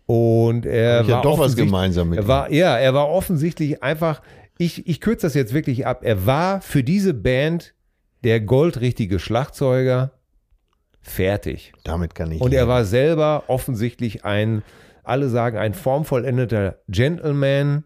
[0.07, 3.83] Und er ich ja war doch was gemeinsam mit er war, Ja, er war offensichtlich
[3.83, 4.23] einfach.
[4.59, 6.01] Ich, ich kürze das jetzt wirklich ab.
[6.03, 7.75] Er war für diese Band
[8.25, 10.13] der goldrichtige Schlagzeuger.
[11.01, 11.73] Fertig.
[11.85, 12.41] Damit kann ich.
[12.41, 12.71] Und er leben.
[12.71, 14.63] war selber offensichtlich ein,
[15.03, 17.85] alle sagen, ein formvollendeter Gentleman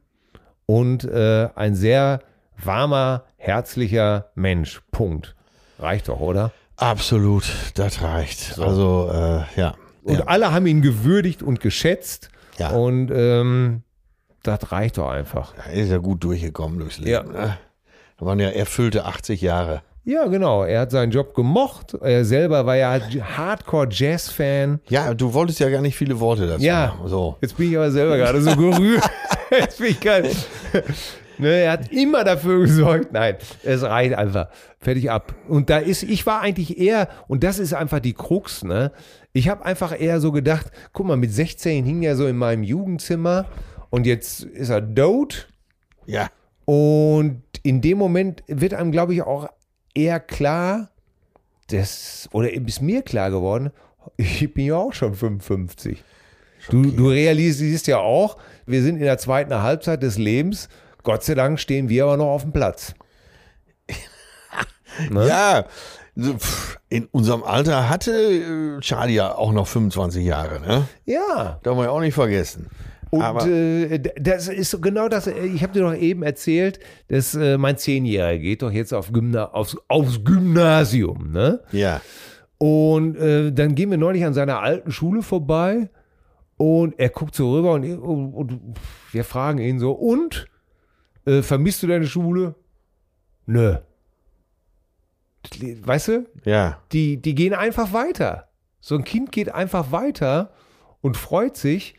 [0.66, 2.20] und äh, ein sehr
[2.62, 4.82] warmer, herzlicher Mensch.
[4.90, 5.34] Punkt.
[5.78, 6.52] Reicht doch, oder?
[6.76, 8.58] Absolut, das reicht.
[8.58, 9.74] Also, äh, ja.
[10.02, 10.24] Und ja.
[10.26, 12.30] alle haben ihn gewürdigt und geschätzt.
[12.58, 12.70] Ja.
[12.70, 13.82] Und ähm,
[14.42, 15.54] das reicht doch einfach.
[15.66, 17.10] Er ist ja gut durchgekommen durchs Leben.
[17.10, 17.22] Ja.
[17.22, 17.58] Ne?
[18.18, 19.82] Da waren ja erfüllte 80 Jahre.
[20.04, 20.64] Ja, genau.
[20.64, 21.94] Er hat seinen Job gemocht.
[21.94, 24.80] Er selber war ja Hardcore-Jazz-Fan.
[24.88, 26.94] Ja, du wolltest ja gar nicht viele Worte dazu Ja.
[26.98, 27.08] haben.
[27.08, 27.36] So.
[27.40, 29.02] Jetzt bin ich aber selber gerade so gerührt.
[29.50, 30.30] Jetzt bin ich gerade.
[31.38, 33.12] Ne, er hat immer dafür gesorgt.
[33.12, 34.48] Nein, es reicht einfach.
[34.78, 35.34] Fertig ab.
[35.48, 38.92] Und da ist, ich war eigentlich eher, und das ist einfach die Krux, ne?
[39.32, 42.62] Ich habe einfach eher so gedacht, guck mal, mit 16 hing er so in meinem
[42.62, 43.46] Jugendzimmer
[43.90, 45.48] und jetzt ist er dood.
[46.06, 46.30] Ja.
[46.64, 49.48] Und in dem Moment wird einem, glaube ich, auch
[49.94, 50.90] eher klar,
[51.68, 53.70] dass, oder ist mir klar geworden,
[54.16, 56.04] ich bin ja auch schon 55.
[56.70, 60.68] Du, du realisierst ja auch, wir sind in der zweiten Halbzeit des Lebens.
[61.04, 62.94] Gott sei Dank stehen wir aber noch auf dem Platz.
[65.10, 65.26] Ne?
[65.26, 65.64] Ja.
[66.88, 70.86] In unserem Alter hatte äh, Charlie ja auch noch 25 Jahre, ne?
[71.04, 71.58] Ja.
[71.64, 72.70] Darf man ja auch nicht vergessen.
[73.10, 75.26] Und Aber äh, das ist so genau das.
[75.26, 79.12] äh, Ich habe dir doch eben erzählt, dass äh, mein Zehnjähriger geht doch jetzt auf
[79.12, 81.60] Gymna aufs, aufs Gymnasium, ne?
[81.72, 82.00] ja.
[82.58, 85.90] Und äh, dann gehen wir neulich an seiner alten Schule vorbei
[86.56, 88.60] und er guckt so rüber und, und, und
[89.10, 90.46] wir fragen ihn so, und?
[91.26, 92.54] Äh, vermisst du deine Schule?
[93.46, 93.76] Nö.
[95.82, 96.80] Weißt du, Ja.
[96.92, 98.48] die, die gehen einfach weiter.
[98.80, 100.52] So ein Kind geht einfach weiter
[101.00, 101.94] und freut sich.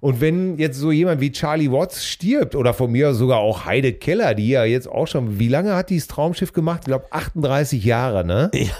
[0.00, 3.92] Und wenn jetzt so jemand wie Charlie Watts stirbt oder von mir sogar auch Heide
[3.94, 6.80] Keller, die ja jetzt auch schon, wie lange hat dieses Traumschiff gemacht?
[6.82, 8.50] Ich glaube 38 Jahre, ne?
[8.54, 8.70] Ja.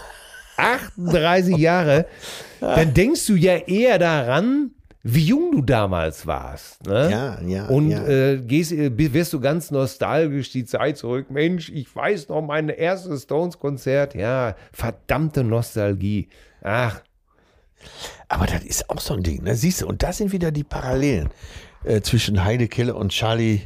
[0.57, 2.07] 38 Jahre.
[2.61, 4.71] Dann denkst du ja eher daran,
[5.07, 6.87] wie jung du damals warst.
[6.87, 7.11] Ne?
[7.11, 8.07] Ja, ja, Und ja.
[8.07, 11.31] Äh, gehst, äh, wirst du ganz nostalgisch die Zeit zurück.
[11.31, 14.15] Mensch, ich weiß noch mein erstes Stones-Konzert.
[14.15, 16.29] Ja, verdammte Nostalgie.
[16.63, 17.03] Ach,
[18.29, 19.55] Aber das ist auch so ein Ding, ne?
[19.55, 21.29] Siehst du, und das sind wieder die Parallelen
[21.85, 23.61] äh, zwischen Heide Keller und Charlie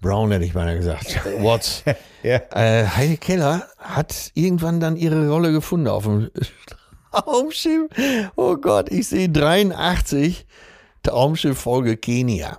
[0.00, 1.18] Brown, hätte ich mal gesagt.
[1.40, 1.82] Watts.
[2.22, 2.40] Ja.
[2.52, 6.30] Äh, Heide Keller hat irgendwann dann ihre Rolle gefunden auf dem
[7.10, 7.90] Traumschiff.
[8.36, 10.46] Oh Gott, ich sehe 83
[11.06, 12.58] Traumschiff Folge Kenia.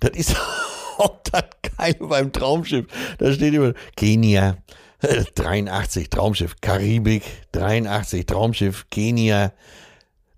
[0.00, 0.36] Das ist
[0.98, 1.44] auch das
[1.76, 2.86] Geile beim Traumschiff.
[3.18, 4.58] Da steht immer Kenia.
[5.00, 9.52] äh, 83 Traumschiff Karibik, 83 Traumschiff Kenia,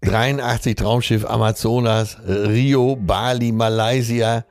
[0.03, 4.45] 83 Traumschiff Amazonas, Rio, Bali, Malaysia.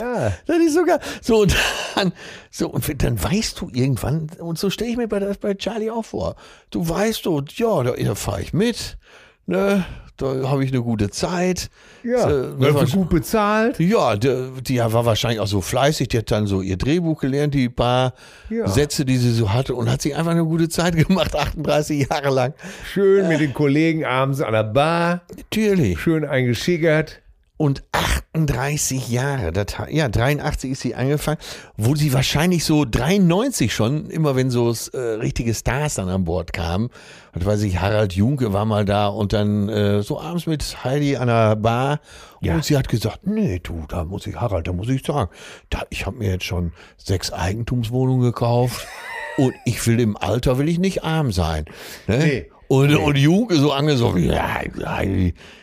[0.00, 0.32] ja.
[0.46, 1.56] Das ist sogar so und
[1.94, 2.12] dann
[2.50, 5.90] so und dann weißt du irgendwann und so stelle ich mir bei, das bei Charlie
[5.90, 6.36] auch vor.
[6.70, 8.98] Du weißt du, ja, da, da fahre ich mit,
[9.46, 9.86] ne,
[10.18, 11.70] da habe ich eine gute Zeit.
[12.04, 13.78] Ja, Äh, war- gut bezahlt.
[13.80, 17.54] ja, die, die war wahrscheinlich auch so fleißig, die hat dann so ihr Drehbuch gelernt,
[17.54, 18.12] die paar
[18.50, 18.68] Ja.
[18.68, 22.30] Sätze, die sie so hatte und hat sich einfach eine gute Zeit gemacht, 38 Jahre
[22.30, 22.54] lang.
[22.92, 25.22] Schön mit den Kollegen abends an der Bar.
[25.36, 25.98] Natürlich.
[26.00, 27.20] Schön eingeschickert.
[27.58, 31.38] Und 38 Jahre, das, ja, 83 ist sie angefangen,
[31.76, 36.52] wo sie wahrscheinlich so 93 schon, immer wenn so äh, richtige Stars dann an Bord
[36.52, 36.88] kamen,
[37.32, 41.16] was weiß ich, Harald Junke war mal da und dann äh, so abends mit Heidi
[41.16, 41.98] an der Bar
[42.40, 42.54] Ja.
[42.54, 45.28] und sie hat gesagt, nee, du, da muss ich, Harald, da muss ich sagen,
[45.68, 48.86] da, ich habe mir jetzt schon sechs Eigentumswohnungen gekauft
[49.36, 51.64] und ich will im Alter, will ich nicht arm sein.
[52.06, 52.18] Ne?
[52.18, 52.50] Nee.
[52.68, 54.60] Und, und Junke so angesoffen, ja,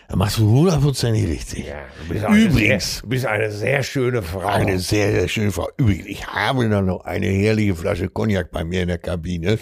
[0.06, 1.66] Heidi, da machst du hundertprozentig richtig.
[1.68, 1.76] Ja,
[2.08, 2.94] du bist Übrigens.
[2.94, 4.40] Sehr, du bist eine sehr schöne Frau.
[4.40, 5.68] Eine sehr, sehr schöne Frau.
[5.78, 9.58] Übrigens, ich habe da noch eine herrliche Flasche Cognac bei mir in der Kabine.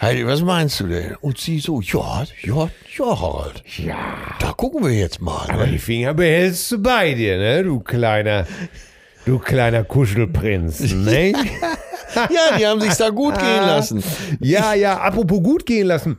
[0.00, 1.16] Heidi, was meinst du denn?
[1.20, 3.64] Und sie so, ja, ja, ja, Harald.
[3.78, 3.96] ja.
[4.38, 5.46] Da gucken wir jetzt mal.
[5.50, 5.72] Aber Ne?
[5.72, 7.64] die Finger behältst du bei dir, ne?
[7.64, 8.46] Du kleiner,
[9.26, 11.32] du kleiner Kuschelprinz, ne?
[12.14, 14.02] Ja, die haben sich da gut gehen lassen.
[14.40, 16.16] Ja, ja, apropos gut gehen lassen.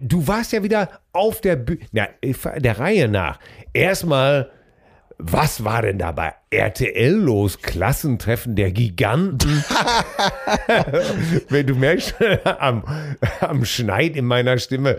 [0.00, 2.08] Du warst ja wieder auf der Bühne, na,
[2.56, 3.38] der Reihe nach.
[3.74, 4.50] Erstmal,
[5.18, 7.60] was war denn da bei RTL los?
[7.60, 9.62] Klassentreffen der Giganten?
[11.50, 12.84] Wenn du merkst, am,
[13.40, 14.98] am Schneid in meiner Stimme,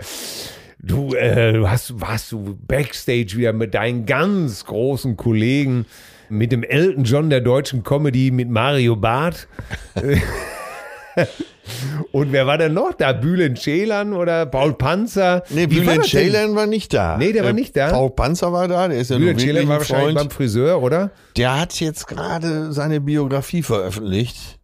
[0.77, 5.87] du, äh, hast, warst du Backstage wieder mit deinen ganz großen Kollegen,
[6.29, 9.47] mit dem Elton John der deutschen Comedy, mit Mario Barth.
[12.11, 13.13] Und wer war denn noch da?
[13.13, 15.43] Bülent Ceylan oder Paul Panzer?
[15.49, 16.01] Nee, Wie war?
[16.01, 17.17] Ceylan war nicht da.
[17.17, 17.89] Nee, der war nicht da.
[17.91, 20.17] Paul Panzer war da, der ist ja nur Bülent wirklich Ceylan war ein wahrscheinlich Freund.
[20.17, 21.11] beim Friseur, oder?
[21.37, 24.59] Der hat jetzt gerade seine Biografie veröffentlicht.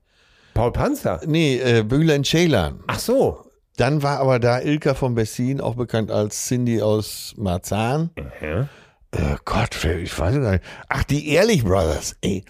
[0.53, 1.21] Paul Panzer.
[1.25, 2.79] Nee, äh, Bülent Ceylan.
[2.87, 3.43] Ach so.
[3.77, 8.09] Dann war aber da Ilka von Bessin, auch bekannt als Cindy aus Marzahn.
[8.41, 8.61] Ja.
[9.11, 10.63] Äh, Gott, ich weiß gar nicht.
[10.89, 12.15] Ach, die Ehrlich Brothers.
[12.21, 12.43] Ey,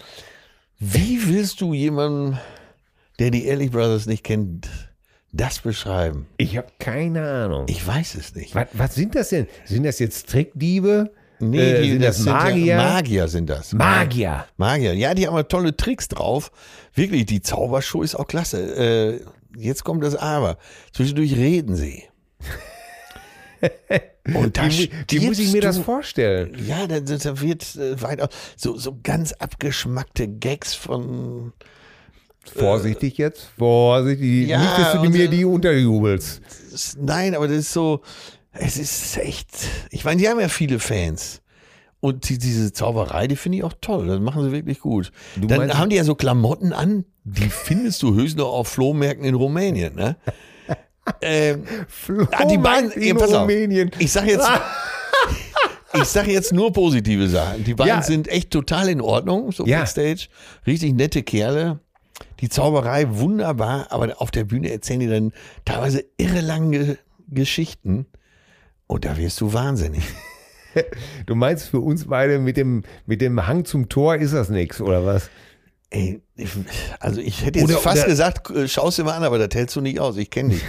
[0.80, 2.40] wie willst du jemanden,
[3.20, 4.70] der die Ehrlich Brothers nicht kennt,
[5.32, 6.28] das beschreiben?
[6.38, 7.66] Ich habe keine Ahnung.
[7.70, 8.56] Ich weiß es nicht.
[8.56, 9.48] was, was sind das denn?
[9.66, 11.12] Sind das jetzt Trickdiebe?
[11.40, 12.66] Nee, Äh, die, sind das sind Magier?
[12.66, 13.72] Ja, Magier sind das.
[13.74, 14.46] Magier.
[14.58, 14.94] Magier.
[14.94, 16.52] Ja, die haben mal tolle Tricks drauf.
[16.96, 18.60] Wirklich, die Zaubershow ist auch klasse.
[18.76, 19.22] Äh,
[19.56, 20.58] jetzt kommt das Aber.
[20.94, 22.04] Zwischendurch reden sie.
[24.34, 26.56] Und da Wie, wie muss ich mir das du- vorstellen?
[26.68, 27.00] Ja, da,
[27.42, 31.54] wird äh, weit so, so ganz abgeschmackte Gags von.
[32.50, 33.48] Vorsichtig jetzt.
[33.58, 34.48] Vorsichtig.
[34.48, 36.42] Ja, Nicht, dass du mir die unterjubelst.
[37.00, 38.02] Nein, aber das ist so.
[38.52, 39.50] Es ist echt.
[39.92, 41.42] Ich meine, die haben ja viele Fans.
[42.00, 44.08] Und die, diese Zauberei, die finde ich auch toll.
[44.08, 45.12] Das machen sie wirklich gut.
[45.36, 48.68] Du Dann meinst- haben die ja so Klamotten an, die findest du höchstens noch auf
[48.68, 50.16] Flohmärkten in Rumänien, ne?
[51.22, 51.64] ähm,
[52.32, 53.42] ah, die beiden, in ja, pass auf.
[53.44, 53.90] Rumänien.
[53.98, 54.48] Ich sag jetzt,
[55.94, 57.64] ich sag jetzt nur positive Sachen.
[57.64, 58.02] Die beiden Ja.
[58.02, 59.80] sind echt total in Ordnung, so Ja.
[59.80, 60.28] Backstage.
[60.66, 61.80] Richtig nette Kerle.
[62.40, 65.34] Die Zauberei wunderbar, aber auf der Bühne erzählen die dann
[65.66, 66.98] teilweise irre lange
[67.30, 68.06] Geschichten.
[68.88, 70.04] Und da wirst du wahnsinnig.
[71.26, 74.80] Du meinst für uns beide mit dem, mit dem Hang zum Tor ist das nichts,
[74.80, 75.32] oder was?
[75.90, 76.22] Ey,
[77.00, 79.50] also ich hätte jetzt Oder- fast oder- gesagt, äh, schau's dir mal an, aber das
[79.58, 80.18] hältst du nicht aus.
[80.18, 80.62] Ich kenne dich.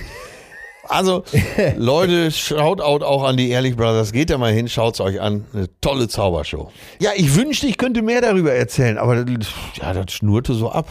[0.84, 1.24] Also,
[1.76, 4.12] Leute, Shoutout auch an die Ehrlich Brothers.
[4.12, 5.44] Geht da mal hin, schaut's euch an.
[5.52, 6.72] Eine tolle Zaubershow.
[7.00, 10.88] Ja, ich wünschte, ich könnte mehr darüber erzählen, aber das, ja, das schnurrte so ab.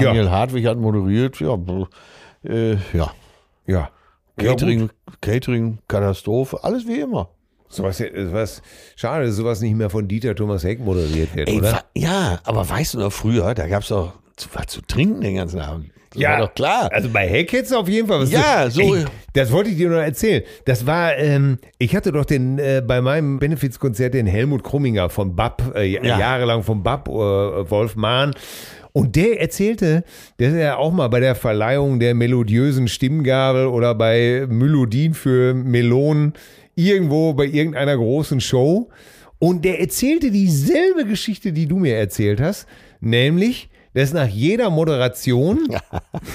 [0.00, 1.38] Daniel Hartwig hat moderiert.
[1.40, 1.58] Ja,
[2.44, 3.10] äh, ja.
[3.66, 3.90] Ja.
[4.36, 7.28] Catering, Catering, Katastrophe, alles wie immer.
[7.68, 8.62] Sowas, sowas,
[8.96, 11.82] schade, dass sowas nicht mehr von Dieter Thomas Heck moderiert wird, Ey, oder?
[11.96, 15.60] ja, aber weißt du noch früher, da gab's doch zu, was zu trinken den ganzen
[15.60, 15.90] Abend.
[16.12, 16.88] Das war doch klar.
[16.92, 18.30] Also bei Heck hättest du auf jeden Fall was.
[18.30, 20.44] Ja, so- Ey, das wollte ich dir noch erzählen.
[20.64, 25.34] Das war, ähm, ich hatte doch den äh, bei meinem Benefizkonzert den Helmut Krumminger von
[25.34, 26.02] BAP, äh, Ja.
[26.18, 27.12] jahrelang von BAP, äh,
[27.70, 28.32] Wolf Mahn.
[28.96, 30.04] Und der erzählte,
[30.36, 36.34] dass er auch mal bei der Verleihung der melodiösen Stimmgabel oder bei Melodien für Melonen
[36.76, 38.88] irgendwo bei irgendeiner großen Show.
[39.40, 42.68] Und der erzählte dieselbe Geschichte, die du mir erzählt hast,
[43.00, 45.66] nämlich, dass nach jeder Moderation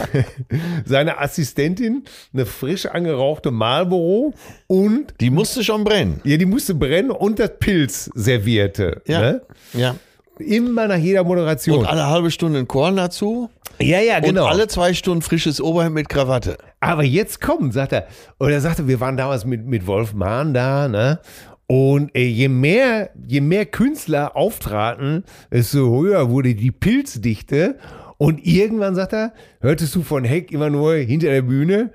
[0.85, 4.33] seine Assistentin eine frisch angerauchte Marlboro
[4.67, 6.19] und Die musste schon brennen.
[6.25, 9.01] ja, die musste brennen und das Pilz servierte.
[9.07, 9.21] Ja.
[9.21, 9.41] Ne?
[9.73, 9.95] Ja.
[10.39, 11.79] Immer nach jeder Moderation.
[11.79, 13.49] Und alle halbe Stunde ein Korn dazu.
[13.79, 14.45] ja, ja, genau.
[14.45, 16.57] Und alle zwei Stunden frisches Oberhemd mit Krawatte.
[16.79, 18.07] Aber jetzt kommt, sagt er.
[18.37, 21.19] Und er sagte, wir waren damals mit, mit Wolf Mahn da, ne?
[21.67, 27.77] Und äh, je mehr, je mehr Künstler auftraten, desto höher wurde die Pilzdichte.
[28.17, 31.91] Und irgendwann, sagt er, hörtest du von Heck immer nur hinter der Bühne.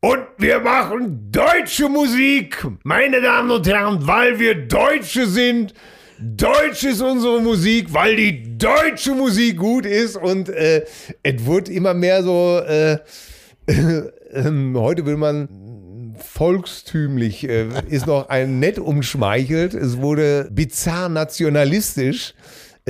[0.00, 5.74] Und wir machen deutsche Musik, meine Damen und Herren, weil wir Deutsche sind.
[6.20, 10.16] Deutsch ist unsere Musik, weil die deutsche Musik gut ist.
[10.16, 10.84] Und äh,
[11.22, 12.98] es wird immer mehr so, äh,
[14.32, 15.48] ähm, heute will man
[16.18, 19.74] volkstümlich, äh, ist noch ein nett umschmeichelt.
[19.74, 22.37] Es wurde bizarr nationalistisch, äh,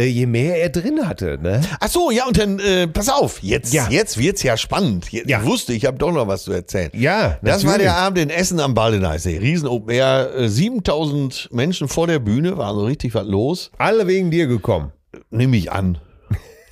[0.07, 1.39] je mehr er drin hatte.
[1.41, 1.61] Ne?
[1.81, 3.89] Ach so, ja, und dann, äh, pass auf, jetzt, Ja.
[3.91, 5.11] jetzt wird's ja spannend.
[5.11, 5.41] Jetzt, Ja.
[5.41, 6.91] Ich wusste, ich habe doch noch was zu erzählen.
[6.95, 7.83] Ja, Das war natürlich.
[7.93, 9.39] der Abend in Essen am Baldeneysee.
[9.39, 13.71] Riesen Open Air, äh, 7000 Menschen vor der Bühne, war so richtig was los.
[13.79, 14.93] Alle wegen dir gekommen.
[15.31, 15.99] Nimm ich an.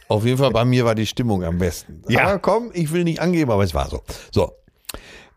[0.08, 2.02] Auf jeden Fall bei mir war die Stimmung am besten.
[2.08, 2.22] Ja.
[2.28, 4.02] Aber komm, ich will nicht angeben, aber es war so.
[4.32, 4.52] So.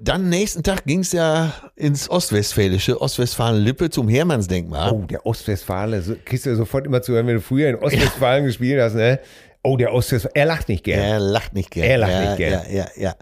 [0.02, 4.94] Dann nächsten Tag ging's ja ins Ostwestfälische, Ostwestfalen-Lippe zum Hermannsdenkmal.
[4.94, 8.46] Oh, der Ostwestfale, so, kriegst du sofort immer zu hören, wenn du früher in Ostwestfalen
[8.46, 9.20] gespielt hast, ne?
[9.62, 11.00] Oh, der Ostwestfale, er lacht nicht gern.
[11.00, 11.86] Er lacht nicht gern.
[11.86, 12.64] Er lacht ja, nicht gern.
[12.70, 13.16] Ja, ja, ja.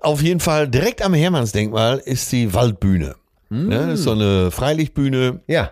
[0.00, 3.14] Auf jeden Fall, direkt am Hermannsdenkmal ist die Waldbühne.
[3.50, 3.68] Mm.
[3.68, 5.42] Ne, das ist so eine Freilichtbühne.
[5.46, 5.70] Ja.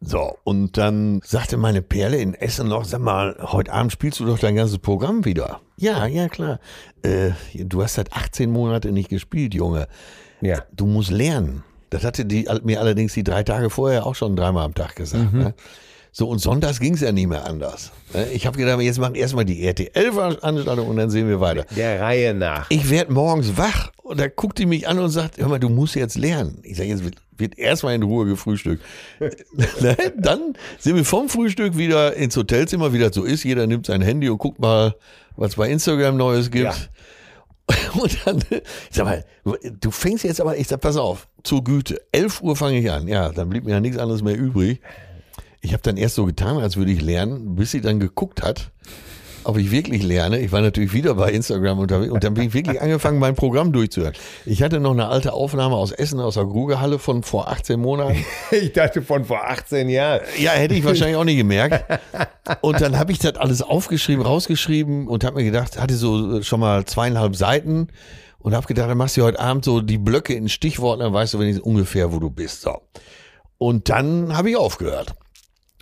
[0.00, 4.26] So, und dann sagte meine Perle in Essen noch, sag mal, heute Abend spielst du
[4.26, 5.60] doch dein ganzes Programm wieder.
[5.82, 6.60] Ja, ja, klar.
[7.02, 9.88] Äh, du hast seit 18 Monate nicht gespielt, Junge.
[10.40, 10.62] Ja.
[10.72, 11.64] Du musst lernen.
[11.90, 15.32] Das hatte die mir allerdings die drei Tage vorher auch schon dreimal am Tag gesagt.
[15.32, 15.54] Ne?
[16.12, 17.90] So, und sonntags ging es ja nicht mehr anders.
[18.14, 18.28] Ne?
[18.28, 21.66] Ich habe gedacht, jetzt machen erstmal die RTL-Veranstaltung und dann sehen wir weiter.
[21.74, 22.70] Der Reihe nach.
[22.70, 25.68] Ich werde morgens wach und da guckt die mich an und sagt, hör mal, du
[25.68, 26.60] musst jetzt lernen.
[26.62, 28.84] Ich sage, jetzt wird, wird erstmal in Ruhe gefrühstückt.
[29.80, 29.96] Ne?
[30.16, 33.42] Dann sind wir vom Frühstück wieder ins Hotelzimmer, wie das so ist.
[33.42, 34.94] Jeder nimmt sein Handy und guckt mal,
[35.36, 36.64] was bei Instagram Neues gibt.
[36.64, 36.74] Ja.
[38.00, 39.24] Und dann, ich sag mal,
[39.80, 43.08] du fängst jetzt aber, ich sag, pass auf, zur Güte, 11 Uhr fange ich an.
[43.08, 44.80] Ja, dann blieb mir ja nichts anderes mehr übrig.
[45.60, 48.72] Ich habe dann erst so getan, als würde ich lernen, bis sie dann geguckt hat,
[49.44, 50.38] ob ich wirklich lerne.
[50.38, 53.72] Ich war natürlich wieder bei Instagram unterwegs und dann bin ich wirklich angefangen, mein Programm
[53.72, 54.14] durchzuhören.
[54.44, 58.24] Ich hatte noch eine alte Aufnahme aus Essen, aus der Grugehalle von vor 18 Monaten.
[58.50, 60.20] Ich dachte von vor 18 Jahren.
[60.38, 61.84] Ja, hätte ich wahrscheinlich auch nicht gemerkt.
[62.60, 66.42] Und dann habe ich das alles aufgeschrieben, rausgeschrieben und habe mir gedacht, hatte so äh,
[66.42, 67.88] schon mal zweieinhalb Seiten
[68.38, 71.34] und habe gedacht, dann machst du heute Abend so die Blöcke in Stichworten, dann weißt
[71.34, 72.62] du wenigstens ungefähr, wo du bist.
[72.62, 72.82] So.
[73.58, 75.14] Und dann habe ich aufgehört.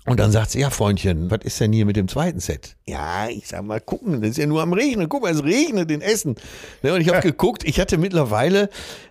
[0.07, 2.77] Und dann sagt sie, ja, Freundchen, was ist denn hier mit dem zweiten Set?
[2.87, 5.09] Ja, ich sag mal, gucken, das ist ja nur am Regnen.
[5.09, 6.37] Guck mal, es regnet in Essen.
[6.83, 8.71] Ne, und ich habe geguckt, ich hatte mittlerweile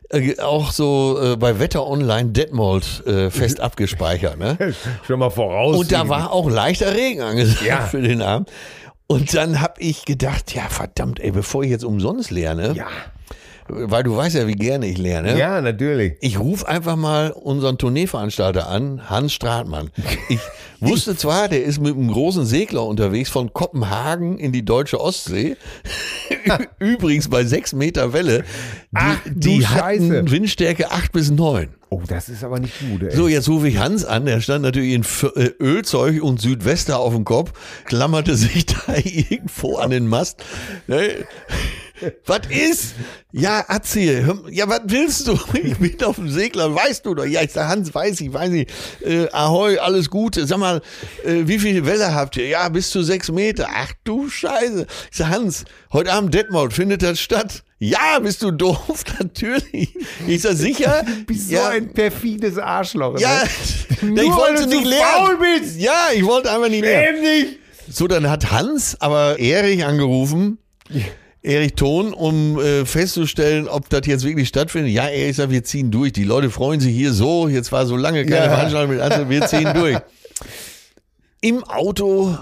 [0.10, 4.40] äh, auch so äh, bei Wetter Online Detmold äh, fest abgespeichert.
[4.40, 4.58] Ne?
[5.08, 5.78] Schon mal voraus.
[5.78, 7.82] Und da war auch leichter Regen angesagt Ja.
[7.82, 8.50] für den Abend.
[9.08, 12.88] Und dann habe ich gedacht, ja verdammt, ey, bevor ich jetzt umsonst lerne, Ja.
[13.70, 15.38] Weil du weißt ja, wie gerne ich lerne.
[15.38, 16.14] Ja, natürlich.
[16.22, 19.92] Ich rufe einfach mal unseren Tourneeveranstalter an, Hans Stratmann.
[20.28, 20.40] Ich
[20.80, 25.56] wusste zwar, der ist mit einem großen Segler unterwegs von Kopenhagen in die deutsche Ostsee.
[26.80, 28.40] Übrigens bei sechs Meter Welle.
[28.40, 31.70] Die, Ach, du die hatten Windstärke acht bis neun.
[31.92, 33.16] Oh, das ist aber nicht gut, ey.
[33.16, 35.04] So, jetzt rufe ich Hans an, der stand natürlich in
[35.36, 37.52] äh, Ölzeug und Südwester auf dem Kopf,
[37.86, 40.44] klammerte sich da irgendwo an den Mast.
[42.26, 42.96] Was ist?
[43.32, 44.00] Ja, Atze,
[44.50, 45.38] ja, was willst du?
[45.54, 47.26] Ich bin auf dem Segler, weißt du doch.
[47.26, 48.68] Ja, ich sag, Hans, weiß ich, weiß ich.
[49.06, 50.48] Äh, Ahoi, alles Gute.
[50.48, 50.82] Sag mal,
[51.26, 52.48] äh, wie viel Welle habt ihr?
[52.48, 53.68] Ja, bis zu sechs Meter.
[53.74, 54.88] Ach du Scheiße.
[55.12, 57.64] Ich sag, Hans, heute Abend Detmold, findet das statt?
[57.80, 59.04] Ja, bist du doof?
[59.20, 59.96] Natürlich.
[60.28, 61.04] Ich sag, sicher?
[61.28, 63.20] bist ja, so ein perfides Arschloch.
[63.20, 63.50] ja, ne?
[63.92, 65.26] ich Nur wollte weil du nicht zu lernen.
[65.26, 65.80] faul bist.
[65.80, 67.18] Ja, ich wollte einfach nicht lernen.
[67.18, 67.60] Eben nicht.
[67.92, 70.58] So, dann hat Hans aber Erich angerufen.
[71.50, 74.92] Erich Thon, um äh, festzustellen, ob das jetzt wirklich stattfindet.
[74.94, 76.14] Ja, Erich sagt, wir ziehen durch.
[76.14, 77.48] Die Leute freuen sich hier so.
[77.48, 78.50] Jetzt war so lange keine Ja.
[78.56, 79.98] Veranstaltung mit Anzel, wir ziehen durch.
[81.42, 82.38] Im Auto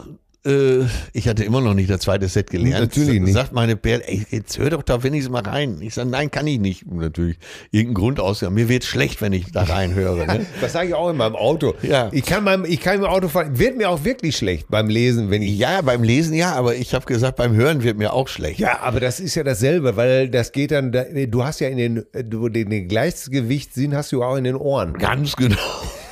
[0.47, 2.79] äh, ich hatte immer noch nicht das zweite Set gelernt.
[2.79, 3.33] Natürlich nicht.
[3.33, 5.77] Sagt meine Bär, ey, jetzt hör doch da wenigstens mal rein.
[5.81, 6.85] Ich sage, nein, kann ich nicht.
[6.87, 7.37] Und natürlich
[7.71, 8.41] irgendeinen Grund aus.
[8.41, 10.25] Mir wird schlecht, wenn ich da reinhöre.
[10.25, 10.45] Ne?
[10.61, 11.75] Das sage ich auch in meinem Auto.
[11.81, 12.09] Ja.
[12.11, 15.29] Ich kann beim, ich kann im Auto fahren, wird mir auch wirklich schlecht beim Lesen,
[15.29, 15.57] wenn ich.
[15.57, 18.59] Ja, beim Lesen ja, aber ich habe gesagt, beim Hören wird mir auch schlecht.
[18.59, 22.05] Ja, aber das ist ja dasselbe, weil das geht dann, du hast ja in den,
[22.29, 24.93] du, den Gleichgewichtssinn hast du auch in den Ohren.
[24.93, 25.57] Ganz genau.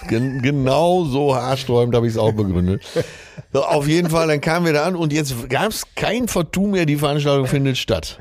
[0.08, 2.84] Gen genau so haarsträubend habe ich es auch begründet.
[3.52, 6.68] So, auf jeden Fall, dann kamen wir da an und jetzt gab es kein Vertu
[6.68, 8.20] mehr, die Veranstaltung findet statt.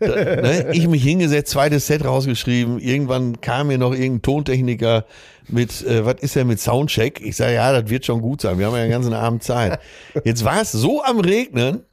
[0.00, 0.70] Da, ne?
[0.72, 2.78] Ich mich hingesetzt, zweites Set rausgeschrieben.
[2.78, 5.04] Irgendwann kam mir noch irgendein Tontechniker
[5.48, 7.20] mit, äh, was ist er mit Soundcheck?
[7.20, 8.58] Ich sage, ja, das wird schon gut sein.
[8.58, 9.78] Wir haben ja den ganzen Abend Zeit.
[10.24, 11.84] Jetzt war es so am Regnen,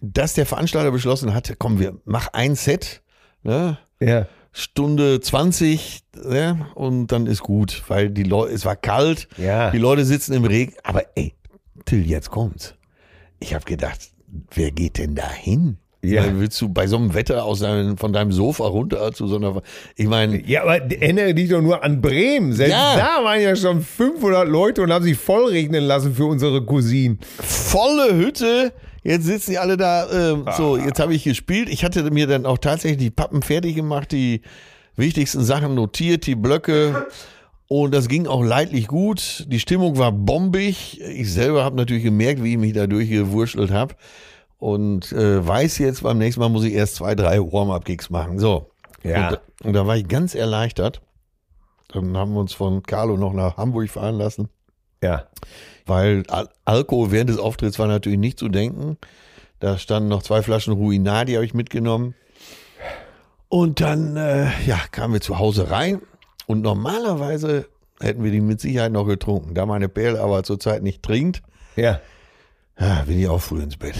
[0.00, 3.02] dass der Veranstalter beschlossen hatte, komm, wir mach ein Set.
[3.42, 3.78] Ne?
[4.00, 4.26] Ja.
[4.52, 9.70] Stunde 20 ja, und dann ist gut, weil die Leute, es war kalt, Ja.
[9.70, 11.34] die Leute sitzen im Regen, aber ey,
[11.84, 12.74] Till, jetzt kommt's.
[13.38, 14.00] Ich habe gedacht,
[14.54, 15.78] wer geht denn da hin?
[16.02, 16.24] Ja.
[16.38, 19.60] Willst du bei so einem Wetter aus deinem, von deinem Sofa runter zu so einer,
[19.96, 22.52] ich meine, Ja, aber erinnere dich doch nur an Bremen.
[22.54, 22.96] Selbst Ja.
[22.96, 27.18] da waren ja schon 500 Leute und haben sich vollregnen lassen für unsere Cousinen.
[27.42, 28.72] volle Hütte.
[29.02, 30.08] Jetzt sitzen die alle da.
[30.10, 31.68] Ähm, So, jetzt habe ich gespielt.
[31.68, 34.42] Ich hatte mir dann auch tatsächlich die Pappen fertig gemacht, die
[34.96, 37.06] wichtigsten Sachen notiert, die Blöcke.
[37.68, 39.46] Und das ging auch leidlich gut.
[39.48, 41.00] Die Stimmung war bombig.
[41.00, 43.94] Ich selber habe natürlich gemerkt, wie ich mich da durchgewurschtelt habe.
[44.58, 48.38] Und äh, weiß jetzt, beim nächsten Mal muss ich erst zwei, drei Warm-up-Gigs machen.
[48.38, 48.70] So.
[49.02, 49.28] Ja.
[49.28, 51.00] Und, und da war ich ganz erleichtert.
[51.92, 54.48] Dann haben wir uns von Carlo noch nach Hamburg fahren lassen
[55.02, 55.24] Ja.
[55.90, 58.96] Weil Al Alkohol während des Auftritts war natürlich nicht zu denken.
[59.58, 62.14] Da standen noch zwei Flaschen Ruinat, die habe ich mitgenommen.
[63.48, 66.00] Und dann, äh, ja, kamen wir zu Hause rein
[66.46, 67.66] und normalerweise
[68.00, 69.54] hätten wir die mit Sicherheit noch getrunken.
[69.54, 71.42] Da meine Perle aber zurzeit nicht trinkt,
[71.76, 72.00] Ja.
[72.78, 73.96] ja, bin ich auch früh ins Bett.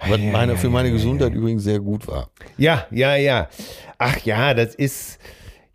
[0.00, 2.28] Was meine, für meine Gesundheit übrigens sehr gut war.
[2.58, 3.48] Ja, ja, ja.
[3.96, 5.18] Ach ja, das ist.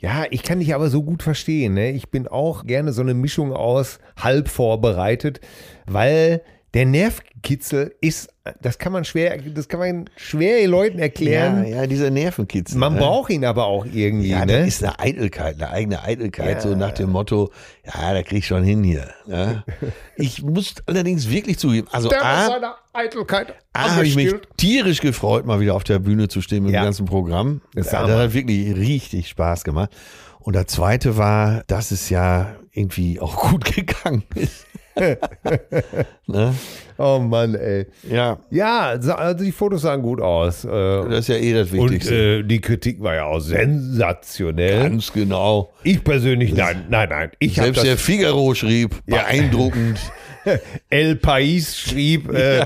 [0.02, 1.74] Ja, ich kann dich aber so gut verstehen.
[1.74, 1.92] Ne?
[1.92, 5.42] Ich bin auch gerne so eine Mischung aus halb vorbereitet,
[5.88, 6.42] weil
[6.74, 8.30] der Nervkitzel ist,
[8.62, 11.66] das kann man schwer, das kann man schwer den Leuten erklären.
[11.66, 12.78] Ja, ja, dieser Nervenkitzel.
[12.78, 13.00] Man ne?
[13.00, 14.30] braucht ihn aber auch irgendwie.
[14.30, 14.60] Ja, ne?
[14.60, 16.62] das ist eine Eitelkeit, eine eigene Eitelkeit, Ja.
[16.62, 17.52] so nach dem Motto,
[17.86, 19.10] ja, da krieg ich schon hin hier.
[19.28, 19.64] Ja.
[20.16, 25.46] Ich muss allerdings wirklich zugeben, also Der A, Eitelkeit A habe ich mich tierisch gefreut,
[25.46, 26.82] mal wieder auf der Bühne zu stehen mit Ja.
[26.82, 27.62] dem ganzen Programm.
[27.74, 29.92] Das Das, hat wirklich richtig Spaß gemacht.
[30.40, 34.66] Und das zweite war, dass es ja irgendwie auch gut gegangen ist.
[36.28, 36.54] ne?
[36.98, 37.86] Oh Mann, ey.
[38.10, 40.66] Ja, Ja, also die Fotos sahen gut aus.
[40.66, 42.40] Äh, das ist ja eh das und Wichtigste.
[42.40, 44.90] äh, die Kritik war ja auch sensationell.
[44.90, 45.72] Ganz genau.
[45.84, 47.32] Ich persönlich, nein, nein, nein.
[47.40, 49.18] Ich Selbst der das Figaro schrieb, Ja.
[49.18, 50.00] beeindruckend.
[50.90, 52.66] El Pais schrieb, äh,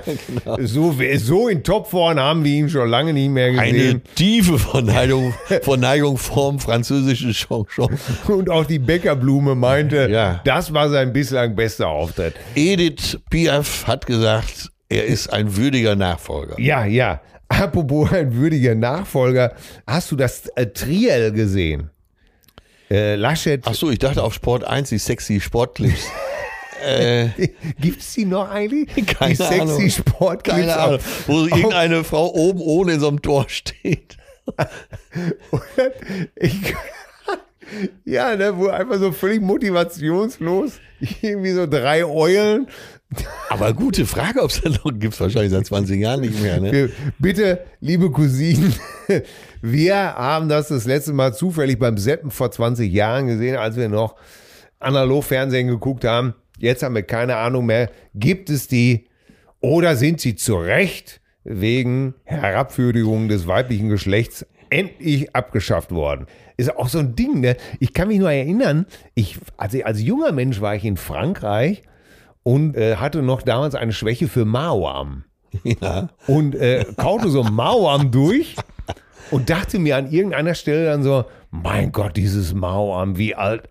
[0.59, 4.01] so, so in Topform haben wir ihn schon lange nicht mehr Eine gesehen.
[4.15, 7.97] tiefe Verneigung, Verneigung vorm französischen Chanson.
[8.27, 10.41] Und auch die Bäckerblume meinte, Ja.
[10.45, 12.35] das war sein bislang bester Auftritt.
[12.55, 16.59] Edith Piaf hat gesagt, er ist ein würdiger Nachfolger.
[16.59, 17.21] Ja, ja.
[17.49, 19.53] Apropos ein würdiger Nachfolger,
[19.85, 21.89] hast du das äh, Triel gesehen?
[22.89, 26.07] Äh, Laschet, Ach so, ich dachte auf Sport 1, die sexy Sportclips.
[26.83, 27.29] äh,
[27.79, 28.87] gibt's die noch eigentlich?
[29.17, 29.89] Keine die sexy Ahnung.
[29.89, 30.57] Sportclips.
[30.57, 34.17] keine Ahnung, auf- wo irgendeine Frau oben ohne in so einem Tor steht.
[36.35, 36.73] Ich,
[38.05, 40.73] ja, ne, wo einfach so völlig motivationslos
[41.21, 42.67] irgendwie so drei Eulen.
[43.49, 46.59] Aber gute Frage, ob es das noch gibt, wahrscheinlich seit 20 Jahren nicht mehr.
[46.59, 46.89] Ne?
[47.19, 48.73] Bitte, liebe Cousinen,
[49.61, 53.87] wir haben das das letzte Mal zufällig beim Seppen vor 20 Jahren gesehen, als wir
[53.87, 54.15] noch
[54.79, 56.33] analog Fernsehen geguckt haben.
[56.59, 57.89] Jetzt haben wir keine Ahnung mehr.
[58.13, 59.07] Gibt es die
[59.59, 66.27] oder sind sie zu Recht wegen Herabwürdigung des weiblichen Geschlechts endlich abgeschafft worden?
[66.57, 67.57] Ist auch so ein Ding, ne?
[67.79, 68.85] Ich kann mich nur erinnern,
[69.15, 71.81] ich, als, ich, als junger Mensch war ich in Frankreich
[72.43, 75.23] und äh, hatte noch damals eine Schwäche für Mauam
[75.81, 76.09] Ja.
[76.27, 78.55] und äh, kaute so Mauam durch
[79.31, 83.69] und dachte mir an irgendeiner Stelle dann so, mein Gott, dieses Mauam, wie alt,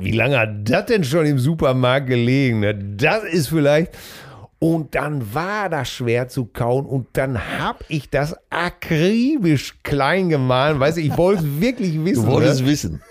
[0.00, 2.60] wie lange hat das denn schon im Supermarkt gelegen?
[2.60, 2.74] Ne?
[2.74, 3.92] Das ist vielleicht...
[4.58, 10.78] Und dann war das schwer zu kauen und dann habe ich das akribisch klein gemahlen.
[10.78, 12.26] Weißt du, ich wollte es wirklich wissen.
[12.26, 12.66] Du wolltest ne?
[12.68, 13.02] wissen.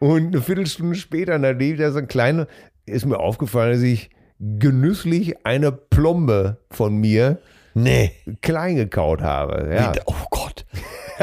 [0.00, 2.48] Und eine Viertelstunde später, nachdem ich da so ein kleiner,
[2.84, 7.38] ist mir aufgefallen, dass ich genüsslich eine Plombe von mir
[7.74, 8.12] Nee.
[8.42, 9.72] klein gekaut habe.
[9.72, 10.66] Ja, Oh Gott.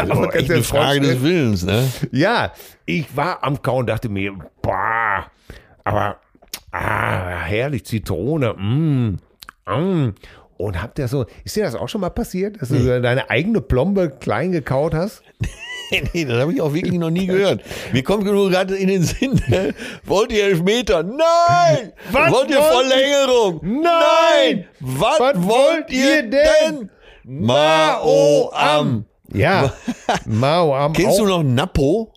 [0.01, 1.87] Aber Aber echt du eine Frage des Willens, ne?
[2.11, 2.51] ja
[2.85, 5.25] ich war am Kauen, dachte mir, boah,
[5.83, 6.17] aber
[6.71, 9.17] ah, herrlich Zitrone, mm,
[9.69, 10.15] Mm.
[10.57, 13.29] Und habt ihr so, ist dir das auch schon mal passiert, dass du so deine
[13.29, 15.21] eigene Plombe klein gekaut hast?
[16.13, 17.61] nee, das habe ich auch wirklich noch nie gehört.
[17.93, 19.73] Mir kommt nur gerade in den Sinn, ne?
[20.03, 21.03] wollt ihr Elfmeter?
[21.03, 21.93] Nein!
[22.11, 23.81] Was wollt ihr wollt- Verlängerung?
[23.83, 24.65] Nein!
[24.81, 26.89] Was, Was wollt ihr denn?
[27.23, 29.05] Mao am.
[29.33, 29.73] Ja,
[30.25, 32.13] Mao am Kennst du noch Napo?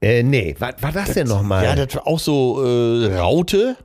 [0.00, 1.64] Äh, nee, was war das denn nochmal?
[1.64, 3.76] Ja, das war auch so äh, Raute.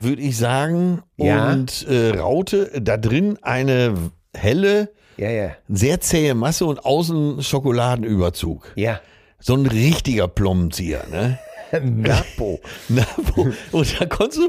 [0.00, 1.02] Würde ich sagen.
[1.18, 1.24] Ah.
[1.24, 1.52] Ja.
[1.52, 3.94] Und äh, Raute, da drin eine
[4.34, 8.72] helle, ja, ja, sehr zähe Masse und außen Schokoladenüberzug.
[8.76, 9.00] ja.
[9.38, 11.38] So ein richtiger Plommenzieher, ne?
[11.82, 12.60] Napo.
[12.88, 13.04] Na,
[13.34, 14.40] wo, und da konntest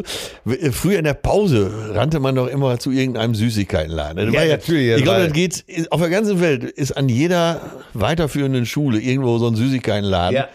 [0.45, 4.25] du, früher in der Pause rannte man doch immer zu irgendeinem Süßigkeitenladen.
[4.27, 7.61] Das Ja, war natürlich, Ich glaube, das geht, auf der ganzen Welt ist an jeder
[7.93, 10.47] weiterführenden Schule irgendwo so ein Süßigkeitenladen, Ja.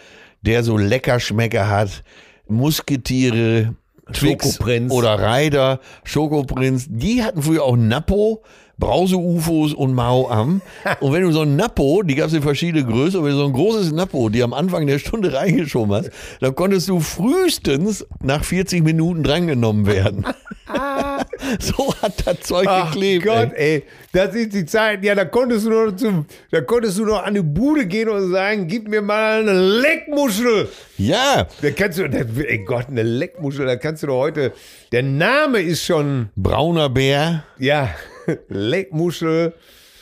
[0.43, 2.03] der so Leckerschmecker hat,
[2.49, 3.75] Musketiere,
[4.13, 4.93] Twix Schokoprinz.
[4.93, 6.87] oder Ryder, Schokoprinz.
[6.89, 8.43] Die hatten früher auch Napo,
[8.83, 10.61] Brause-UFOs und Mao am.
[10.99, 13.39] Und wenn du so ein Napo, die gab es in verschiedene Größen, aber wenn du
[13.39, 16.11] so ein großes Napo, die am Anfang der Stunde reingeschoben hast,
[16.41, 20.24] dann konntest du frühestens nach 40 Minuten drangenommen werden.
[21.61, 23.24] so hat das Zeug Ach geklebt.
[23.24, 23.74] Gott, ey.
[23.74, 23.83] ey.
[24.12, 25.05] das sind die Zeiten.
[25.05, 28.33] Ja, da konntest du noch zum, da konntest du noch an die Bude gehen und
[28.33, 30.68] sagen, gib mir mal eine Leckmuschel.
[30.99, 34.53] Ja, Da kannst du, da, ey Gott, eine Leckmuschel, da kannst du doch heute,
[34.91, 37.89] der Name ist schon, brauner Bär, ja,
[38.49, 39.55] Leckmuschel,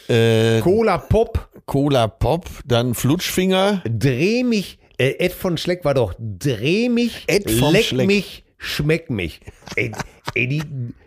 [0.09, 3.83] äh, Cola Pop, Cola Pop, dann Flutschfinger.
[3.85, 8.07] dreh mich, äh, Ed von Schleck war doch, dreh mich, Ed leck Schleck.
[8.07, 9.41] mich, schmeck mich.
[9.77, 9.93] Ey,
[10.35, 10.63] ey die,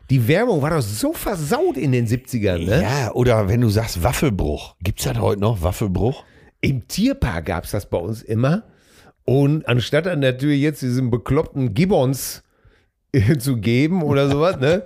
[0.09, 2.82] die Werbung war doch so versaut in den 70ern, ne?
[2.82, 4.76] Ja, oder wenn du sagst Waffelbruch.
[4.84, 6.24] Gibt's das heute noch, Waffelbruch?
[6.61, 8.64] Im Tierpark gab es das bei uns immer.
[9.26, 12.43] Und anstatt dann natürlich jetzt diesen bekloppten Gibbons
[13.39, 14.84] zu geben oder sowas, ne?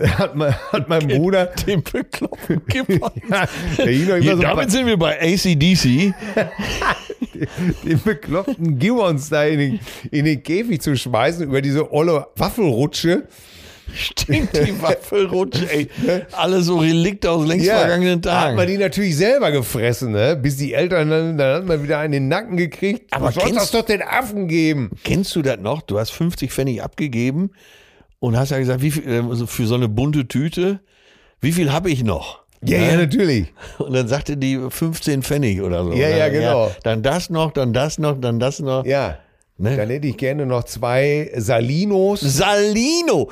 [0.18, 1.46] Hat, mein, hat mein Bruder.
[1.66, 3.12] Den bekloppten Gibbons.
[3.28, 3.46] Ja,
[3.84, 6.14] Hier, so damit sind wir bei ACDC.
[7.84, 9.80] den bekloppten Gibbons da in den,
[10.10, 13.24] in den Käfig zu schmeißen über diese olle Waffelrutsche.
[13.92, 15.88] Stimmt, die Waffelrutsche, ey.
[16.32, 18.56] Alle so Relikte aus längst vergangenen da hat Tagen.
[18.56, 20.36] man die natürlich selber gefressen, ne?
[20.36, 23.12] Bis die Eltern dann, dann hat man wieder einen in den Nacken gekriegt.
[23.12, 24.90] Aber Aber soll das doch den Affen geben?
[25.02, 25.82] Kennst du das noch?
[25.82, 27.50] Du hast 50 Pfennig abgegeben
[28.20, 30.80] und hast ja gesagt, wie viel, also für so eine bunte Tüte,
[31.40, 32.40] wie viel habe ich noch?
[32.62, 33.52] Ja, ja, natürlich.
[33.78, 35.92] Und dann sagte die 15 Pfennig oder so.
[35.94, 36.70] Ja, ja, genau.
[36.82, 38.84] dann das noch, dann das noch, dann das noch.
[38.84, 39.16] Ja.
[39.56, 39.76] Ne?
[39.76, 42.20] Dann hätte ich gerne noch zwei Salinos.
[42.20, 43.30] Salino.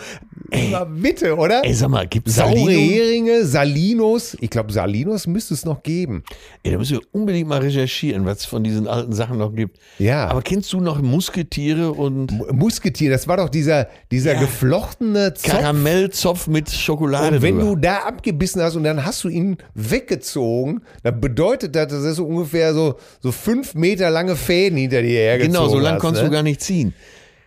[0.50, 1.62] Ey, Na, bitte, oder?
[1.64, 2.70] ey, sag mal, gibt's Saure Salino?
[2.70, 4.36] Heringe, Salinos.
[4.40, 6.22] Ich glaube, Salinos müsste es noch geben.
[6.62, 9.78] Ey, da müssen wir unbedingt mal recherchieren, was es von diesen alten Sachen noch gibt.
[9.98, 10.26] Ja.
[10.28, 14.40] Aber kennst du noch Musketiere und M- Musketier, das war doch dieser, dieser Ja.
[14.40, 15.50] geflochtene Zopf.
[15.52, 17.70] Karamellzopf mit Schokolade Und wenn drüber?
[17.74, 22.16] du da abgebissen hast und dann hast du ihn weggezogen, dann bedeutet das, das ist
[22.16, 26.00] so ungefähr so, so fünf Meter lange Fäden hinter dir hergezogen Genau, so lange hast,
[26.00, 26.28] konntest ne?
[26.30, 26.94] du gar nicht ziehen.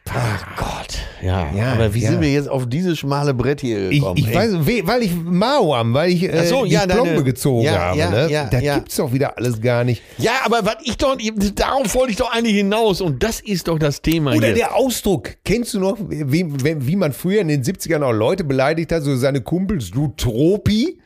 [0.09, 0.97] Ach Gott.
[1.21, 2.09] Ja, Ja, aber wie ja.
[2.11, 4.17] sind wir jetzt auf dieses schmale Brett hier Ich, gekommen?
[4.17, 4.35] ich ey?
[4.35, 7.61] weiß, we- weil ich Mao am, weil ich äh, so, die ja, deine- Plombe gezogen
[7.63, 7.97] ja, habe.
[7.97, 8.27] ne?
[8.29, 10.01] ja, da gibt's doch wieder alles gar nicht.
[10.17, 11.15] Ja, aber was ich doch,
[11.55, 14.55] darauf wollte ich doch eigentlich hinaus und das ist doch das Thema Oder hier.
[14.55, 18.43] der Ausdruck, kennst du noch, wie, wie, wie man früher in den 70ern auch Leute
[18.43, 20.99] beleidigt hat, so seine Kumpels, du Tropi?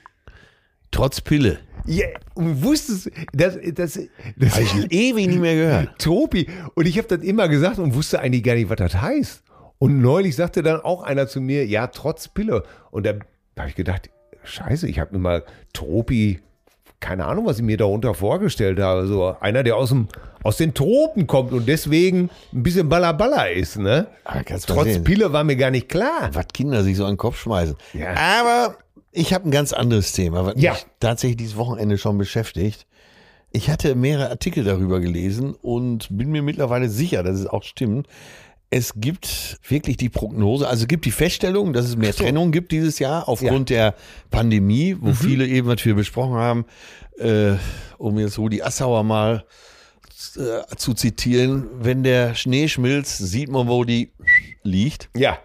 [0.92, 1.60] Trotz Pille.
[1.86, 2.06] Ja,
[2.36, 4.00] und wusstest, das, das,
[4.36, 6.00] das Habe ich ewig nicht mehr gehört.
[6.00, 6.48] Tropi.
[6.76, 9.44] Und ich habe das immer gesagt und wusste eigentlich gar nicht, was das heißt.
[9.80, 12.64] Und neulich sagte dann auch einer zu mir, ja, trotz Pille.
[12.92, 13.16] Und da
[13.58, 14.10] habe ich gedacht,
[14.44, 16.40] scheiße, ich habe mir mal Tropi,
[17.00, 19.08] keine Ahnung, was ich mir darunter vorgestellt habe.
[19.08, 20.08] So einer, der aus, dem,
[20.44, 24.08] aus den Tropen kommt und deswegen ein bisschen Ballaballa ist, ne?
[24.24, 25.04] Ah, Trotz.
[25.04, 26.30] Pille war mir gar nicht klar.
[26.34, 27.76] Was Kinder sich so an den Kopf schmeißen.
[27.94, 28.14] Ja.
[28.16, 28.78] Aber
[29.16, 30.74] ich habe ein ganz anderes Thema, was Ja.
[30.74, 32.86] mich tatsächlich dieses Wochenende schon beschäftigt.
[33.52, 38.08] Ich hatte mehrere Artikel darüber gelesen und bin mir mittlerweile sicher, dass es auch stimmt.
[38.70, 42.72] Es gibt wirklich die Prognose, also es gibt die Feststellung, dass es mehr Trennung gibt
[42.74, 43.94] dieses Jahr aufgrund der
[44.32, 45.00] Pandemie, Mhm.
[45.02, 46.66] wo viele eben, was wir besprochen haben,
[47.18, 47.54] äh,
[47.98, 49.46] um jetzt Rudi Assauer mal
[50.38, 54.12] äh, zu zitieren, wenn der Schnee schmilzt, sieht man, wo die
[54.64, 55.10] liegt.
[55.16, 55.38] Ja.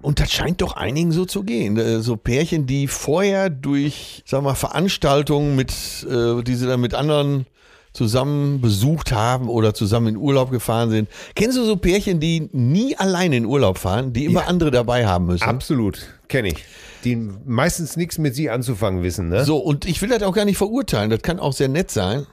[0.00, 1.76] Und das scheint doch einigen so zu gehen.
[1.76, 5.72] Äh, So Pärchen, die vorher durch, sag mal, Veranstaltungen mit,
[6.08, 7.46] äh, die sie dann mit anderen
[7.92, 11.08] zusammen besucht haben oder zusammen in Urlaub gefahren sind.
[11.34, 15.26] Kennst du so Pärchen, die nie alleine in Urlaub fahren, die immer andere dabei haben
[15.26, 15.42] müssen?
[15.42, 16.64] Absolut, kenne ich.
[17.04, 19.44] Die meistens nichts mit sie anzufangen wissen, ne?
[19.44, 21.10] So, und ich will das auch gar nicht verurteilen.
[21.10, 22.26] Das kann auch sehr nett sein.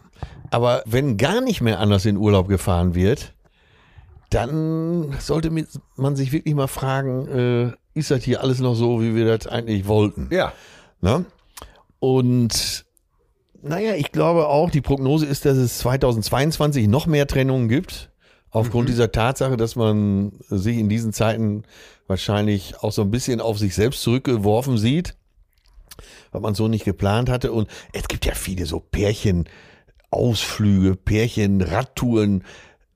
[0.52, 3.34] Aber wenn gar nicht mehr anders in Urlaub gefahren wird,
[4.36, 5.50] dann sollte
[5.96, 9.48] man sich wirklich mal fragen, äh, ist das hier alles noch so, wie wir das
[9.48, 10.28] eigentlich wollten.
[10.30, 10.52] Ja.
[11.00, 11.24] Ne?
[12.00, 12.86] Und
[13.62, 18.12] naja, ich glaube auch, die Prognose ist, dass es 2022 noch mehr Trennungen gibt.
[18.52, 21.64] Aufgrund dieser Tatsache, dass man sich in diesen Zeiten
[22.08, 25.16] wahrscheinlich auch so ein bisschen auf sich selbst zurückgeworfen sieht,
[26.32, 27.52] was man so nicht geplant hatte.
[27.52, 32.44] Und es gibt ja viele so Pärchenausflüge, Pärchenradtouren,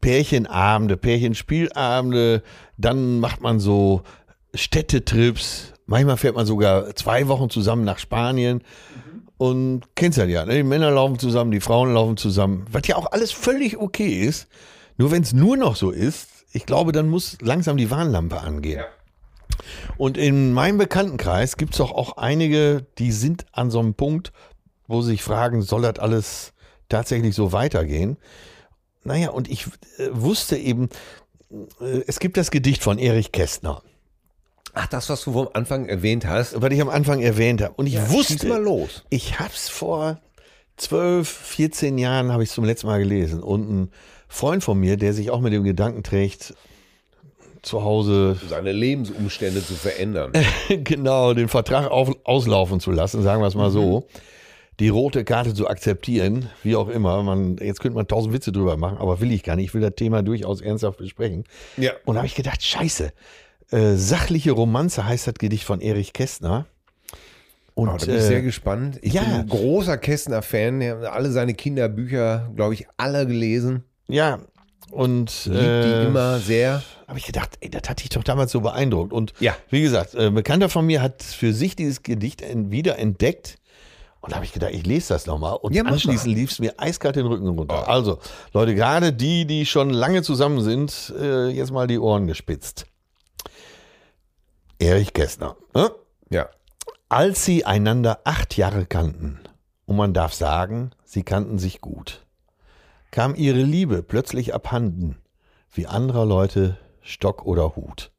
[0.02, 2.44] Pärchenabende, Pärchenspielabende.
[2.78, 4.02] Dann macht man so
[4.54, 5.74] Städtetrips.
[5.86, 8.62] Manchmal fährt man sogar zwei Wochen zusammen nach Spanien.
[9.38, 10.56] Und kennst ja ja, ne?
[10.56, 14.50] die Männer laufen zusammen, die Frauen laufen zusammen, was ja auch alles völlig okay ist.
[14.98, 18.84] Nur wenn es nur noch so ist, ich glaube, dann muss langsam die Warnlampe angehen.
[19.98, 24.34] Und in meinem Bekanntenkreis gibt es doch auch einige, die sind an so einem Punkt,
[24.88, 26.54] wo sie sich fragen, soll das alles
[26.90, 28.18] tatsächlich so weitergehen?
[29.10, 29.66] Naja, und ich
[29.98, 30.90] äh, wusste eben,
[31.82, 33.82] äh, es gibt das Gedicht von Erich Kästner,
[34.76, 36.62] Ach, das, was du vom Anfang erwähnt hast.
[36.62, 37.74] was ich am Anfang erwähnt habe.
[37.76, 39.04] Und ich Schieß wusste, mal los.
[39.10, 40.20] ich habe es vor
[40.78, 43.42] 12, 14 Jahren, habe ich zum letzten Mal gelesen.
[43.42, 43.92] Und ein
[44.28, 46.54] Freund von mir, der sich auch mit dem Gedanken trägt,
[47.64, 50.34] zu Hause Seine Lebensumstände zu verändern.
[50.84, 54.08] genau den Vertrag auf, auslaufen zu lassen, sagen wir es mal so,
[54.80, 57.22] die rote Karte zu akzeptieren, wie auch immer.
[57.24, 59.66] Man, jetzt könnte man tausend Witze drüber machen, aber will ich gar nicht.
[59.68, 61.44] Ich will das Thema durchaus ernsthaft besprechen.
[61.78, 61.92] Ja.
[62.06, 63.12] Und da habe ich gedacht, scheiße,
[63.72, 66.66] äh, sachliche Romanze heißt das Gedicht von Erich Kästner.
[67.76, 69.00] Und Oh, da bin ich sehr äh, gespannt.
[69.02, 69.22] Ich ja.
[69.24, 70.82] bin ein großer Kästner-Fan.
[71.06, 73.84] Alle seine Kinderbücher, glaube ich, alle gelesen.
[74.08, 74.40] ja,
[74.92, 76.82] und äh, die immer sehr.
[77.08, 79.14] habe ich gedacht, ey, das hat dich doch damals so beeindruckt.
[79.14, 79.56] Und Ja.
[79.70, 83.59] wie gesagt, äh, ein Bekannter von mir hat für sich dieses Gedicht wieder entdeckt.
[84.22, 85.56] Und da habe ich gedacht, ich lese das nochmal.
[85.56, 87.88] Und Ja, anschließend lief es mir eiskalt den Rücken runter.
[87.88, 88.20] Also,
[88.54, 92.86] Leute, gerade die, die schon lange zusammen sind, äh, jetzt mal die Ohren gespitzt.
[94.78, 95.56] Erich Kästner.
[95.74, 95.92] Ne?
[96.30, 96.50] Ja.
[97.08, 99.40] Als sie einander acht Jahre kannten,
[99.86, 102.26] und man darf sagen, sie kannten sich gut,
[103.12, 105.18] kam ihre Liebe plötzlich abhanden,
[105.72, 108.12] wie anderer Leute Stock oder Hut.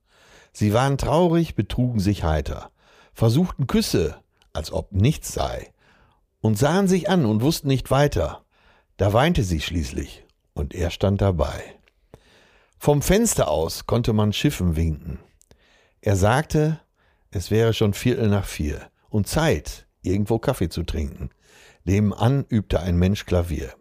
[0.53, 2.71] Sie waren traurig, betrugen sich heiter,
[3.13, 4.17] versuchten Küsse,
[4.53, 5.73] als ob nichts sei,
[6.41, 8.45] und sahen sich an und wussten nicht weiter.
[8.97, 11.63] Da weinte sie schließlich, und er stand dabei.
[12.79, 15.19] Vom Fenster aus konnte man Schiffen winken.
[16.01, 16.81] Er sagte,
[17.31, 21.31] es wäre schon Viertel nach vier und Zeit, irgendwo Kaffee zu trinken.
[21.85, 23.75] Nebenan übte ein Mensch Klavier.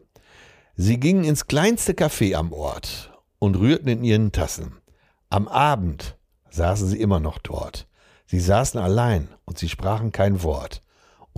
[0.75, 4.77] Sie gingen ins kleinste Café am Ort und rührten in ihren Tassen.
[5.29, 6.17] Am Abend
[6.49, 7.87] saßen sie immer noch dort.
[8.25, 10.81] Sie saßen allein und sie sprachen kein Wort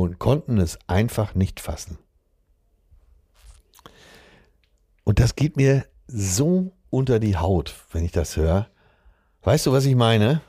[0.01, 1.97] und konnten es einfach nicht fassen.
[5.03, 8.67] Und das geht mir so unter die Haut, wenn ich das höre.
[9.43, 10.41] Weißt du, was ich meine?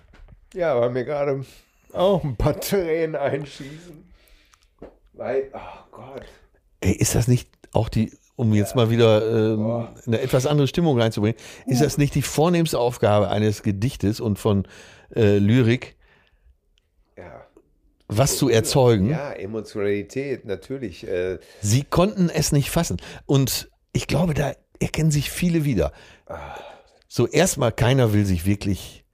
[0.55, 1.45] Ja, weil mir gerade
[1.93, 4.05] auch ein paar Tränen einschießen.
[5.15, 6.23] Weil, oh Gott.
[6.81, 11.01] Ey, ist das nicht auch die, um jetzt mal wieder ähm, eine etwas andere Stimmung
[11.01, 14.67] reinzubringen, ist das nicht die vornehmste Aufgabe eines Gedichtes und von
[15.15, 15.97] äh, Lyrik.
[18.19, 19.11] Was zu erzeugen?
[19.11, 21.07] Ja, Emotionalität, natürlich.
[21.07, 22.99] Äh, Sie konnten es nicht fassen.
[23.27, 25.93] Und ich glaube, da erkennen sich viele wieder.
[27.09, 29.05] So, erstmal, keiner will sich wirklich,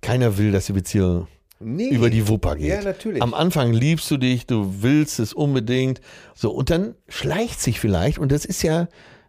[0.00, 1.28] keiner will, dass die Beziehung
[1.60, 1.88] nee.
[1.88, 2.68] über die Wupper geht.
[2.68, 3.22] Ja, natürlich.
[3.22, 6.00] Am Anfang liebst du dich, du willst es unbedingt.
[6.34, 8.88] So, und dann schleicht sich vielleicht, und das ist ja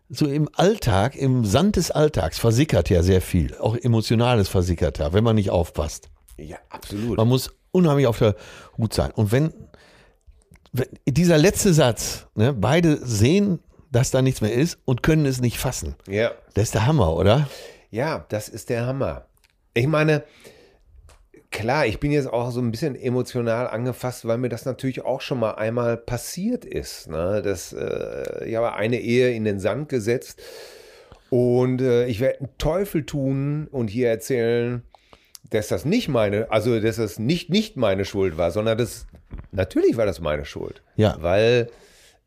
[0.09, 3.55] so im Alltag, im Sand des Alltags versickert ja sehr viel.
[3.57, 6.09] Auch emotionales versickert da, wenn man nicht aufpasst.
[6.37, 7.17] ja, absolut.
[7.17, 8.35] Man muss unheimlich auf der
[8.77, 9.11] Hut sein.
[9.11, 9.53] Und wenn,
[10.71, 13.59] wenn dieser letzte Satz, ne, beide sehen,
[13.91, 15.95] dass da nichts mehr ist und können es nicht fassen.
[16.07, 16.31] Ja.
[16.53, 17.47] Das ist der Hammer, oder?
[17.91, 19.25] Ja, das ist der Hammer.
[19.75, 20.23] Ich meine,
[21.51, 25.21] klar, ich bin jetzt auch so ein bisschen emotional angefasst, weil mir das natürlich auch
[25.21, 27.07] schon mal einmal passiert ist.
[27.07, 27.41] Ne?
[27.43, 30.41] Das, äh, ich habe eine Ehe in den Sand gesetzt
[31.29, 34.83] und äh, ich werde einen Teufel tun und hier erzählen,
[35.53, 39.05] dass das nicht meine, also dass das nicht nicht meine Schuld war, sondern das
[39.51, 40.81] natürlich war das meine Schuld.
[40.95, 41.17] Ja.
[41.19, 41.69] Weil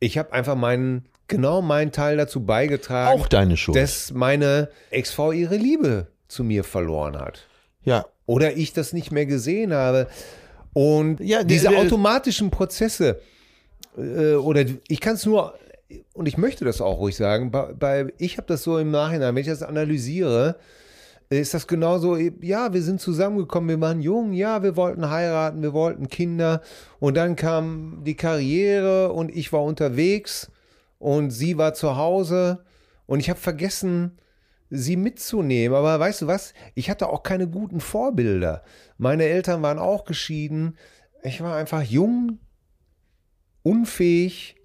[0.01, 3.77] ich habe einfach meinen genau meinen Teil dazu beigetragen, Auch deine Schuld.
[3.77, 7.47] dass meine Ex-Frau ihre Liebe zu mir verloren hat.
[7.83, 8.07] Ja.
[8.27, 10.07] Oder ich das nicht mehr gesehen habe.
[10.73, 13.21] Und Ja, die- diese die- automatischen Prozesse,
[13.97, 15.55] äh, oder ich kann es nur,
[16.13, 19.35] und ich möchte das auch ruhig sagen, bei, bei ich habe das so im Nachhinein,
[19.35, 20.57] wenn ich das analysiere,
[21.29, 25.73] ist das genauso, ja, wir sind zusammengekommen, wir waren jung, ja, wir wollten heiraten, wir
[25.73, 26.63] wollten Kinder
[27.01, 30.51] und dann kam die Karriere und ich war unterwegs
[30.99, 32.65] und sie war zu Hause
[33.07, 34.19] und ich habe vergessen,
[34.71, 35.77] sie mitzunehmen.
[35.77, 36.55] Aber weißt du was?
[36.75, 38.63] Ich hatte auch keine guten Vorbilder.
[38.99, 40.77] Meine Eltern waren auch geschieden.
[41.23, 42.39] Ich war einfach jung,
[43.63, 44.57] unfähig,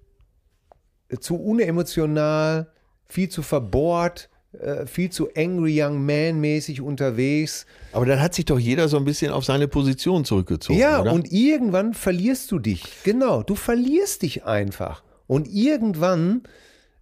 [1.20, 2.72] zu unemotional,
[3.06, 7.66] viel zu verbohrt, äh, viel zu angry young man mäßig unterwegs.
[7.92, 10.78] Aber dann hat sich doch jeder so ein bisschen auf seine Position zurückgezogen.
[10.78, 11.12] Ja, oder?
[11.12, 12.84] und irgendwann verlierst du dich.
[13.04, 15.02] Genau, du verlierst dich einfach.
[15.26, 16.42] Und irgendwann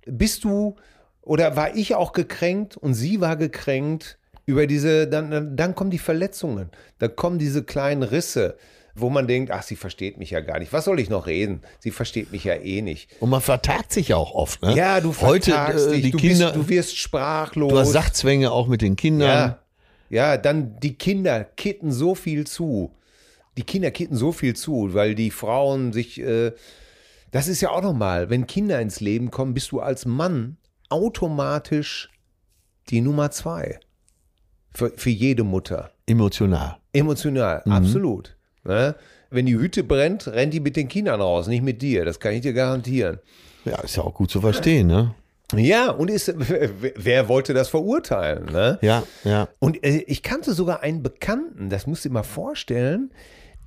[0.07, 0.77] bist du,
[1.23, 5.91] oder war ich auch gekränkt und sie war gekränkt über diese, dann, dann, dann kommen
[5.91, 8.57] die Verletzungen, dann kommen diese kleinen Risse,
[9.01, 10.73] wo man denkt, ach, sie versteht mich ja gar nicht.
[10.73, 11.63] Was soll ich noch reden?
[11.79, 13.11] Sie versteht mich ja eh nicht.
[13.21, 14.63] Und man vertagt sich ja auch oft.
[14.63, 14.75] Ne?
[14.75, 17.73] Ja, du Heute vertagst äh, dich, die du, Kinder, bist, du wirst sprachlos.
[17.73, 19.29] du hast Sachzwänge auch mit den Kindern.
[19.29, 19.59] Ja,
[20.11, 22.95] ja, dann die Kinder kitten so viel zu.
[23.57, 26.53] Die Kinder kitten so viel zu, weil die Frauen sich, äh,
[27.31, 30.57] das ist ja auch nochmal, wenn Kinder ins Leben kommen, bist du als Mann
[30.89, 32.11] automatisch
[32.89, 33.79] die Nummer zwei.
[34.73, 35.91] Für, für jede Mutter.
[36.07, 36.77] Emotional.
[36.93, 38.37] Emotional, absolut.
[38.65, 38.95] Ne?
[39.31, 42.05] Wenn die Hütte brennt, rennt die mit den Kindern raus, nicht mit dir.
[42.05, 43.19] Das kann ich dir garantieren.
[43.65, 45.15] Ja, ist ja auch gut zu verstehen, ne?
[45.55, 48.47] Ja, und ist, wer wollte das verurteilen?
[48.47, 48.79] Ne?
[48.83, 49.49] Ja, ja.
[49.59, 53.11] Und äh, ich kannte sogar einen Bekannten, das musst du dir mal vorstellen,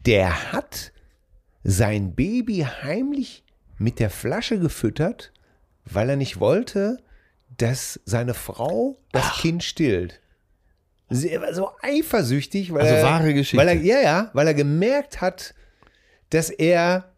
[0.05, 0.91] der hat
[1.63, 3.43] sein Baby heimlich
[3.77, 5.31] mit der Flasche gefüttert,
[5.85, 6.97] weil er nicht wollte,
[7.57, 10.21] dass seine Frau das Kind stillt.
[11.13, 13.57] Er war so eifersüchtig, weil Also er, wahre Geschichte.
[13.57, 15.53] Weil er, ja, ja, weil er gemerkt hat,
[16.29, 17.11] dass er,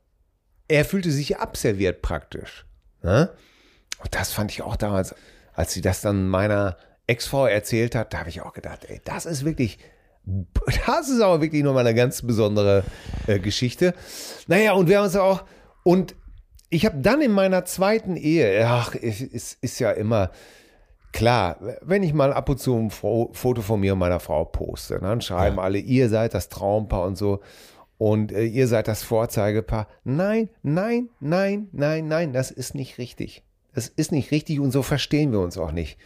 [0.67, 2.65] er fühlte sich abserviert praktisch.
[3.03, 3.29] Ne?
[4.03, 5.15] Und das fand ich auch damals,
[5.53, 6.77] als sie das dann meiner
[7.07, 9.79] Ex-Frau erzählt hat, da habe ich auch gedacht, ey, das ist wirklich,
[10.85, 12.83] das ist aber wirklich nochmal eine ganz besondere
[13.27, 13.93] äh, Geschichte.
[14.47, 15.43] Naja, und wir haben uns auch,
[15.83, 16.15] und
[16.69, 20.31] ich habe dann in meiner zweiten Ehe, ach, es ist, ist ja immer
[21.15, 24.45] klar, wenn ich mal ab und zu ein Fo- Foto von mir und meiner Frau
[24.45, 27.39] poste, dann schreiben alle, ihr seid das Traumpaar und so.
[27.97, 29.87] Und äh, ihr seid das Vorzeigepaar.
[30.03, 33.43] Nein, nein, nein, nein, nein, das ist nicht richtig.
[33.73, 35.97] Das ist nicht richtig und so verstehen wir uns auch nicht.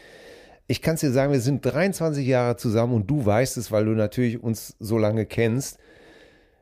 [0.68, 3.86] Ich kann es dir sagen, wir sind 23 Jahre zusammen und du weißt es, weil
[3.86, 5.80] du natürlich uns so lange kennst.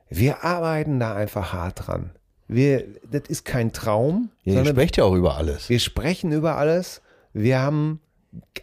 [0.09, 2.11] Wir arbeiten da einfach hart dran.
[2.47, 5.67] Wir, das ist kein Traum, ja ihr sprecht ja auch über alles.
[5.67, 7.01] wir sprechen über alles.
[7.33, 7.99] Wir haben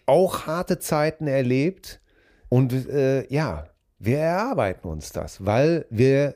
[0.07, 2.01] auch harte Zeiten erlebt.
[2.49, 3.67] Und äh, ja,
[3.99, 6.35] wir erarbeiten uns das, weil wir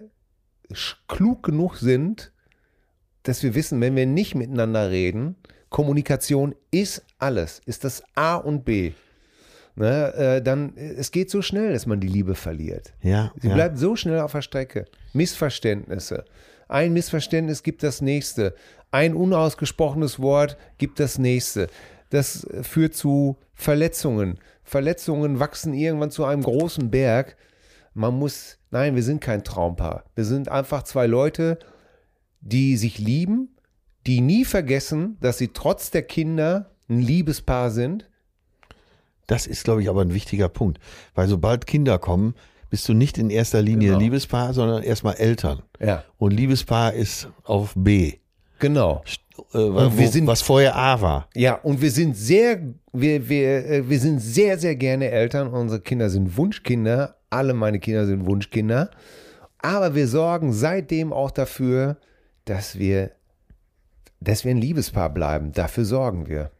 [1.06, 2.32] klug genug sind,
[3.22, 5.36] dass wir wissen, wenn wir nicht miteinander reden,
[5.68, 8.92] Kommunikation ist alles, ist das A und B.
[9.74, 12.94] Ne, äh, dann, äh, es geht so schnell, dass man die Liebe verliert.
[13.00, 13.54] Ja, Sie ja.
[13.54, 14.86] bleibt so schnell auf der Strecke.
[15.12, 16.24] Missverständnisse.
[16.66, 18.54] Ein Missverständnis gibt das nächste.
[18.90, 21.68] Ein unausgesprochenes Wort gibt das nächste.
[22.10, 24.38] Das führt zu Verletzungen.
[24.64, 27.36] Verletzungen wachsen irgendwann zu einem großen Berg.
[27.94, 30.04] Man muss, nein, wir sind kein Traumpaar.
[30.14, 31.58] Wir sind einfach zwei Leute,
[32.40, 33.56] die sich lieben,
[34.06, 38.08] die nie vergessen, dass sie trotz der Kinder ein Liebespaar sind.
[39.26, 40.78] Das ist, glaube ich, aber ein wichtiger Punkt.
[41.14, 42.34] Weil sobald Kinder kommen,
[42.70, 43.98] bist du nicht in erster Linie Genau.
[44.00, 45.62] Liebespaar, sondern erstmal Eltern.
[45.80, 48.14] Ja, Und Liebespaar ist auf B.
[48.58, 49.02] genau.
[49.52, 51.28] Äh, wo, wir sind- was vorher A war.
[51.34, 52.60] Ja, und wir sind sehr,
[52.92, 55.48] wir, wir, äh, wir sind sehr, sehr gerne Eltern.
[55.48, 57.16] Unsere Kinder sind Wunschkinder.
[57.30, 58.90] Alle meine Kinder sind Wunschkinder.
[59.60, 61.96] Aber wir sorgen seitdem auch dafür,
[62.44, 63.10] dass wir,
[64.20, 65.52] dass wir ein Liebespaar bleiben.
[65.52, 66.50] Dafür sorgen wir.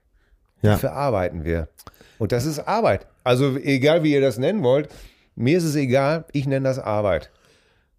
[0.63, 0.73] Ja.
[0.73, 1.69] Dafür arbeiten wir.
[2.19, 3.07] Und das ist Arbeit.
[3.25, 4.89] Also egal, wie ihr das nennen wollt,
[5.37, 6.25] mir ist es egal.
[6.33, 7.31] Ich nenne das Arbeit.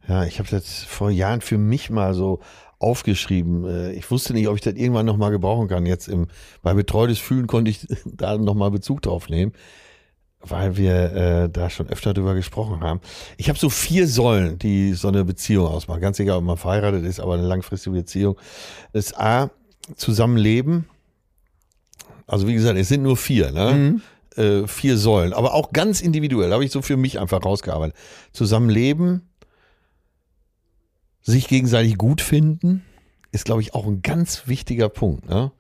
[0.07, 2.39] Ja, ich habe das vor Jahren für mich mal so
[2.80, 3.65] aufgeschrieben.
[3.65, 5.86] Äh, Ich wusste nicht, ob ich das irgendwann nochmal gebrauchen kann.
[5.86, 6.27] Jetzt im,
[6.61, 9.53] bei Betreutes Fühlen konnte ich da nochmal Bezug drauf nehmen,
[10.41, 13.01] weil wir äh, da schon öfter drüber gesprochen haben.
[13.38, 16.01] Ich habe so vier Säulen, die so eine Beziehung ausmachen.
[16.01, 18.38] Ganz egal, ob man verheiratet ist, aber eine langfristige Beziehung.
[18.93, 19.51] Das ist A,
[19.95, 20.86] Zusammenleben.
[22.27, 24.01] Also wie gesagt, es sind nur vier, ne?
[24.36, 27.97] Äh, vier Säulen, aber auch ganz individuell, habe ich so für mich einfach rausgearbeitet.
[28.32, 29.28] Zusammenleben,
[31.30, 32.84] sich gegenseitig gut finden,
[33.32, 35.30] ist, glaube ich, auch ein ganz wichtiger Punkt.
[35.30, 35.51] Ne?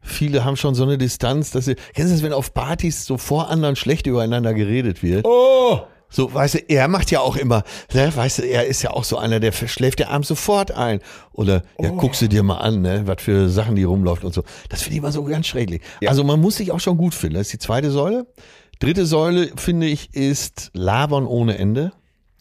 [0.00, 3.18] Viele haben schon so eine Distanz, dass sie, kennst du das, wenn auf Partys so
[3.18, 5.26] vor anderen schlecht übereinander geredet wird?
[5.26, 5.80] Oh!
[6.08, 9.04] So, weißt du, er macht ja auch immer, ne, weißt du, er ist ja auch
[9.04, 11.00] so einer, der schläft ja abends sofort ein.
[11.32, 14.44] Oder, ja, guckst du dir mal an, ne, was für Sachen die rumläuft und so.
[14.68, 15.80] Das finde ich immer so ganz schrecklich.
[16.02, 16.10] Ja.
[16.10, 17.36] Also man muss sich auch schon gut finden.
[17.36, 18.26] Das ist die zweite Säule.
[18.78, 21.92] Dritte Säule, finde ich, ist Labern ohne Ende.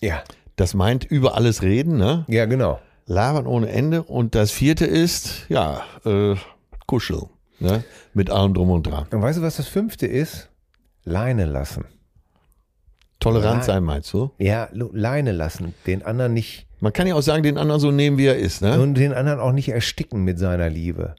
[0.01, 0.21] Ja,
[0.61, 2.23] Das meint über alles reden, ne?
[2.27, 2.79] ja, genau.
[3.07, 4.03] Labern ohne Ende.
[4.03, 6.35] Und das vierte ist, ja, äh,
[6.85, 7.23] Kuscheln.
[7.57, 7.83] Ne?
[8.13, 9.07] Mit allem drum und dran.
[9.09, 10.49] Und weißt du, was das fünfte ist?
[11.03, 11.85] Leine lassen.
[13.19, 14.33] Tolerant sein, meinst du?
[14.37, 15.73] Ja, Leine lassen.
[15.87, 18.61] Den anderen nicht Man kann ja auch sagen, den anderen so nehmen, wie er ist,
[18.61, 18.79] ne?
[18.79, 21.15] und den anderen auch nicht ersticken mit seiner Liebe.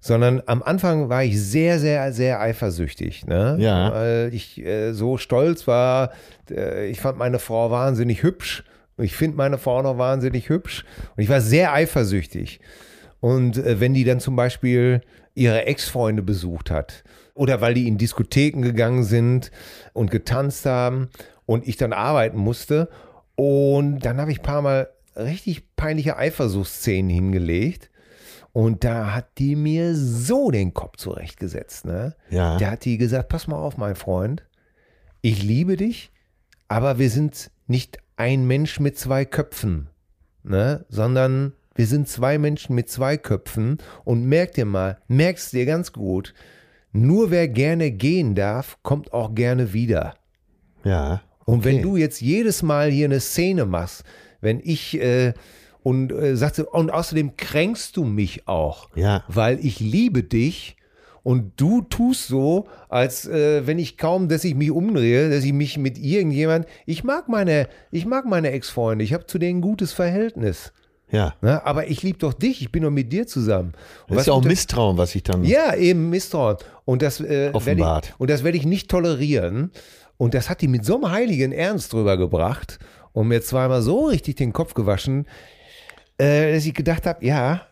[0.00, 3.24] Sondern am Anfang war ich sehr, sehr, sehr eifersüchtig.
[3.24, 3.56] Ne?
[3.60, 3.92] Ja.
[3.92, 6.10] Weil ich äh, so stolz war.
[6.50, 8.64] Äh, ich fand meine Frau wahnsinnig hübsch.
[9.00, 10.84] Ich finde meine Frau noch wahnsinnig hübsch.
[11.16, 12.60] Und ich war sehr eifersüchtig.
[13.20, 15.02] Und äh, wenn die dann zum Beispiel
[15.34, 19.50] ihre Ex-Freunde besucht hat oder weil die in Diskotheken gegangen sind
[19.92, 21.08] und getanzt haben
[21.46, 22.88] und ich dann arbeiten musste
[23.36, 27.90] und dann habe ich ein paar Mal richtig peinliche Eifersuchtsszenen hingelegt
[28.52, 31.84] und da hat die mir so den Kopf zurechtgesetzt.
[31.84, 32.16] Ne?
[32.30, 32.58] Ja.
[32.58, 34.42] Da hat die gesagt, pass mal auf, mein Freund,
[35.22, 36.10] ich liebe dich,
[36.68, 39.88] aber wir sind nicht ein Mensch mit zwei Köpfen,
[40.42, 40.84] ne?
[40.90, 45.92] sondern wir sind zwei Menschen mit zwei Köpfen und merk dir mal, merkst dir ganz
[45.92, 46.34] gut,
[46.92, 50.14] nur wer gerne gehen darf, kommt auch gerne wieder.
[50.84, 51.22] Ja.
[51.46, 51.82] Und wenn Okay.
[51.82, 54.04] du jetzt jedes Mal hier eine Szene machst,
[54.42, 55.32] wenn ich äh,
[55.82, 59.24] und äh, sagst und außerdem kränkst du mich auch, Ja.
[59.28, 60.76] weil ich liebe dich
[61.22, 65.52] und du tust so, als äh, wenn ich kaum, dass ich mich umdrehe, dass ich
[65.52, 69.62] mich mit irgendjemand, ich mag meine, ich mag meine Ex-Freunde, ich habe zu denen ein
[69.62, 70.72] gutes Verhältnis.
[71.10, 71.34] Ja.
[71.42, 71.64] Ne?
[71.66, 73.72] Aber ich liebe doch dich, ich bin doch mit dir zusammen.
[74.08, 75.42] Und Das ist ja auch Misstrauen, was ich dann.
[75.44, 76.56] ja, eben Misstrauen.
[76.84, 78.06] Und das, äh, werde Offenbart.
[78.14, 79.72] ich, und das werde ich nicht tolerieren.
[80.18, 82.78] Und das hat die mit so einem heiligen Ernst drüber gebracht
[83.12, 85.26] und mir zweimal so richtig den Kopf gewaschen,
[86.18, 87.62] äh, dass ich gedacht habe, ja,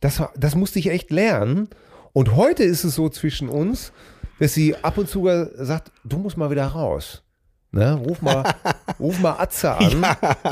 [0.00, 1.68] das, war- das musste ich echt lernen.
[2.12, 3.92] Und heute ist es so zwischen uns,
[4.38, 7.22] dass sie ab und zu sagt, du musst mal wieder raus.
[7.70, 7.94] Ne?
[7.94, 8.54] Ruf mal,
[9.00, 10.04] ruf mal Atze an.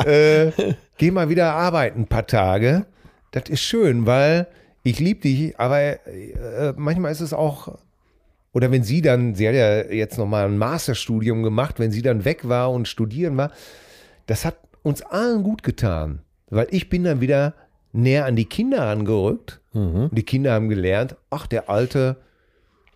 [0.06, 0.52] Äh,
[0.96, 2.86] geh mal wieder arbeiten ein paar Tage.
[3.32, 4.46] Das ist schön, weil
[4.82, 7.78] ich liebe dich, aber äh, manchmal ist es auch,
[8.52, 12.24] oder wenn sie dann, sie hat ja jetzt nochmal ein Masterstudium gemacht, wenn sie dann
[12.24, 13.52] weg war und studieren war,
[14.26, 17.54] das hat uns allen gut getan, weil ich bin dann wieder
[17.92, 19.60] näher an die Kinder angerückt.
[20.08, 22.16] Und die Kinder haben gelernt, ach, der Alte,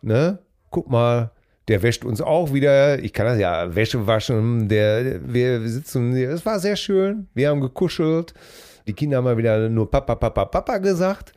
[0.03, 0.39] ne,
[0.71, 1.31] guck mal,
[1.69, 2.99] der wäscht uns auch wieder.
[2.99, 4.69] Ich kann das ja Wäsche waschen.
[4.69, 7.29] Der, wir sitzen, es war sehr schön.
[7.35, 8.35] Wir haben gekuschelt.
[8.87, 11.33] Die Kinder haben mal wieder nur Papa, Papa, Papa gesagt.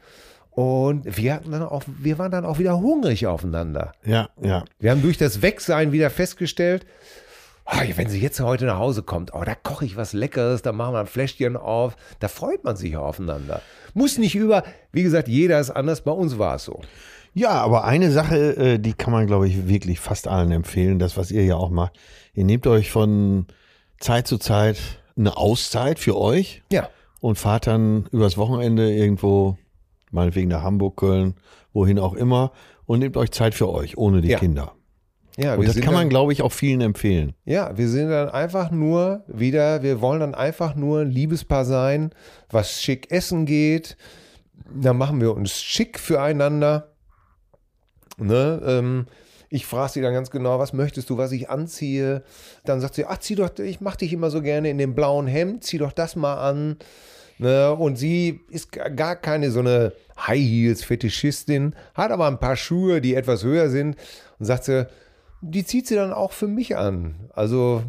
[0.51, 3.91] Und wir hatten dann auch, wir waren dann auch wieder hungrig aufeinander.
[4.03, 4.65] Ja, ja.
[4.79, 6.85] Wir haben durch das Wegsein wieder festgestellt,
[7.67, 10.71] ah, wenn sie jetzt heute nach Hause kommt, oh, da koche ich was Leckeres, da
[10.71, 13.61] machen wir ein Fläschchen auf, da freut man sich aufeinander.
[13.93, 16.81] Muss nicht über, wie gesagt, jeder ist anders, bei uns war es so.
[17.33, 21.17] Ja, aber eine Sache, äh, die kann man, glaube ich, wirklich fast allen empfehlen, das,
[21.17, 21.93] was ihr ja auch macht.
[22.33, 23.45] Ihr nehmt euch von
[23.99, 24.77] Zeit zu Zeit
[25.17, 26.89] eine Auszeit für euch Ja,
[27.21, 29.57] und fahrt dann übers Wochenende irgendwo,
[30.11, 31.35] meinetwegen nach Hamburg, Köln,
[31.73, 32.51] wohin auch immer,
[32.85, 34.39] und nehmt euch Zeit für euch, ohne die Ja.
[34.39, 34.73] Kinder.
[35.37, 37.33] Ja, Und das kann man, dann, glaube ich, auch vielen empfehlen.
[37.45, 42.09] ja, wir sind dann einfach nur wieder, wir wollen dann einfach nur ein Liebespaar sein,
[42.49, 43.97] was schick essen geht.
[44.73, 46.91] Dann machen wir uns schick füreinander.
[48.17, 49.05] Ne, ähm,
[49.49, 52.23] ich frage sie dann ganz genau, was möchtest du, was ich anziehe?
[52.65, 55.27] Dann sagt sie, ach, zieh doch, ich mache dich immer so gerne in dem blauen
[55.27, 56.77] Hemd, zieh doch das mal an.
[57.37, 62.55] Ne, und sie ist gar keine so eine High Heels Fetischistin, hat aber ein paar
[62.55, 63.95] Schuhe, die etwas höher sind
[64.39, 64.87] und sagt sie,
[65.41, 67.29] die zieht sie dann auch für mich an.
[67.33, 67.83] Also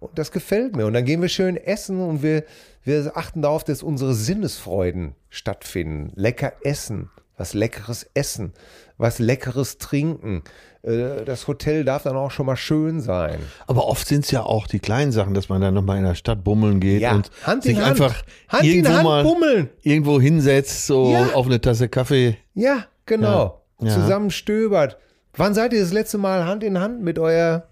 [0.00, 0.86] und das gefällt mir.
[0.86, 2.44] Und dann gehen wir schön essen und wir,
[2.84, 6.12] wir achten darauf, dass unsere Sinnesfreuden stattfinden.
[6.14, 7.08] Lecker essen,
[7.38, 8.52] was Leckeres essen,
[8.98, 10.42] was Leckeres trinken.
[10.82, 13.38] Äh, Das Hotel darf dann auch schon mal schön sein.
[13.66, 16.14] Aber oft sind es ja auch die kleinen Sachen, dass man dann nochmal in der
[16.16, 17.86] Stadt bummeln geht Ja, und Hand sich Hand.
[17.86, 19.70] einfach Hand irgendwo mal bummeln.
[19.82, 21.28] irgendwo hinsetzt, so Ja.
[21.34, 22.36] auf eine Tasse Kaffee.
[22.54, 23.62] Ja, genau.
[23.80, 23.94] Ja.
[23.94, 24.98] Zusammen stöbert.
[25.38, 27.68] Wann seid ihr das letzte Mal Hand in Hand mit euer,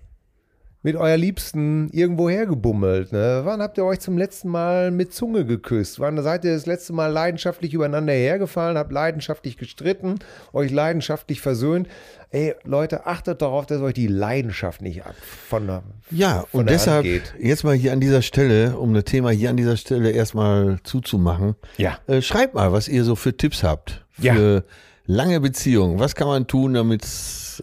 [0.83, 3.11] mit euer Liebsten irgendwo hergebummelt?
[3.11, 3.41] Ne?
[3.43, 5.99] Wann habt ihr euch zum letzten Mal mit Zunge geküsst?
[5.99, 10.21] Wann seid ihr das letzte Mal leidenschaftlich übereinander hergefallen, habt leidenschaftlich gestritten,
[10.53, 11.89] euch leidenschaftlich versöhnt?
[12.31, 15.17] Ey, Leute, achtet darauf, dass euch die Leidenschaft nicht ab
[15.49, 17.05] von der, Ja, von und der deshalb
[17.37, 21.57] jetzt mal hier an dieser Stelle, um das Thema hier an dieser Stelle erstmal zuzumachen.
[21.79, 21.99] Ja.
[22.07, 24.35] Äh, schreibt mal, was ihr so für Tipps habt Ja.
[24.37, 24.65] für
[25.07, 25.99] lange Beziehungen.
[25.99, 27.03] Was kann man tun, damit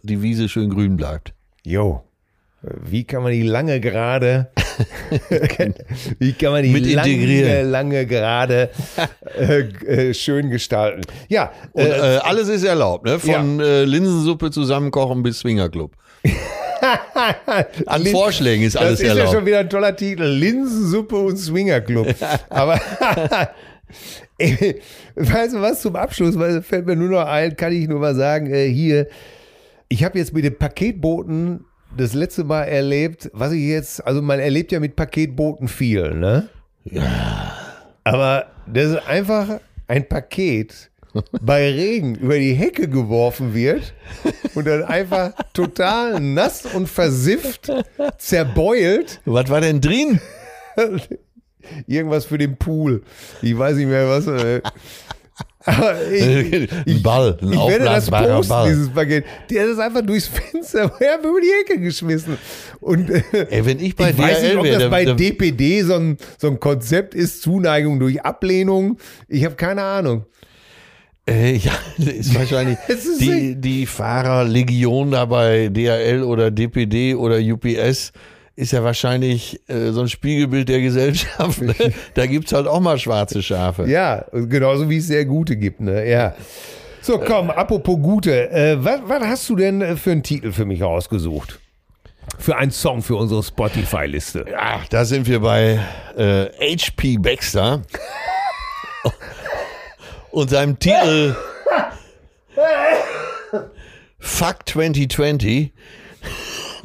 [0.04, 1.34] die Wiese schön grün bleibt?
[1.64, 2.04] Jo.
[2.62, 4.48] Wie kann man die lange gerade,
[6.20, 7.70] wie kann man die Mit lange, integrieren.
[7.72, 8.70] lange gerade
[9.38, 9.60] äh,
[10.10, 11.02] äh, schön gestalten?
[11.28, 13.20] Ja, Und äh, äh, alles ist erlaubt, ne?
[13.20, 15.92] Von äh, Linsensuppe zusammenkochen bis Swingerclub.
[17.86, 19.32] An Lin- Vorschlägen ist das alles ist ja erlaubt.
[19.36, 20.24] schon wieder ein toller Titel.
[20.24, 22.08] Linsensuppe und Swingerclub.
[22.50, 22.80] Aber
[24.38, 24.82] ey,
[25.16, 28.16] weißt du was zum Abschluss, weil fällt mir nur noch ein, kann ich nur mal
[28.16, 29.08] sagen, äh, hier,
[29.94, 31.66] Ich habe jetzt mit den Paketbooten
[31.96, 36.50] das letzte Mal erlebt, was ich jetzt, also man erlebt ja mit Paketbooten viel, ne?
[36.84, 37.54] Ja.
[38.04, 40.90] Aber das ist einfach ein Paket
[41.44, 43.94] bei Regen über die Hecke geworfen wird
[44.56, 47.72] und dann einfach total nass und versifft,
[48.18, 49.22] zerbeult.
[49.26, 50.20] Was war denn drin?
[51.86, 53.04] Irgendwas für den Pool.
[53.44, 54.26] Ich weiß nicht mehr was.
[55.66, 58.70] Ich, Ein Ball, ein ich werde das posten, Ball.
[58.70, 59.26] dieses Paket.
[59.50, 62.38] Der ist einfach durchs Fenster her über die Ecke geschmissen.
[62.82, 65.96] Und äh, Ey, wenn ich bei ich weiß nicht, ob das bei dann- DPD so
[65.96, 68.98] ein, so ein Konzept ist, Zuneigung durch Ablehnung.
[69.28, 70.26] Ich habe keine Ahnung.
[71.26, 78.12] Äh, ja, ist wahrscheinlich ist die, die Fahrerlegion da bei DHL oder DPD oder UPS
[78.56, 81.62] ist ja wahrscheinlich äh, so ein Spiegelbild der Gesellschaft.
[81.62, 81.74] Ne?
[82.14, 83.90] Da gibt's halt auch mal schwarze Schafe.
[83.90, 86.08] Ja, genauso wie es sehr gute gibt, ne?
[86.08, 86.36] Ja.
[87.02, 88.50] So, komm, apropos gute.
[88.52, 91.60] Äh, was, was hast du denn äh, für einen Titel für mich ausgesucht?
[92.40, 94.46] Für einen Song für unsere Spotify-Liste.
[94.58, 95.80] Ach, da sind wir bei
[96.16, 96.46] äh,
[96.78, 97.82] HP Baxter
[100.32, 101.36] und seinem Titel
[104.20, 105.74] Fuck 2020.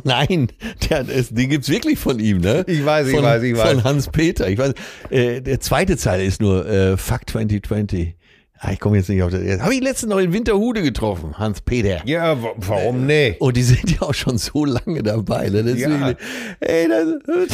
[0.09, 0.49] Nein,
[0.89, 2.65] der, den gibt's wirklich von ihm, ne?
[2.67, 3.71] Ich weiß, ich von, weiß, ich weiß.
[3.73, 4.49] Von Hans Peter.
[4.49, 4.73] Ich weiß,
[5.11, 8.15] äh, der zweite Zeile ist nur äh, Fuck 2020.
[8.61, 9.41] Ah, ich komme jetzt nicht auf das.
[9.61, 12.01] Habe ich letztens noch in Winterhude getroffen, Hans Peter.
[12.07, 13.37] Ja, wa- warum nee?
[13.39, 15.49] Und die sind ja auch schon so lange dabei.
[15.49, 15.63] Ne?
[15.63, 16.15] Deswegen, Ja.
[16.59, 17.21] ey, dann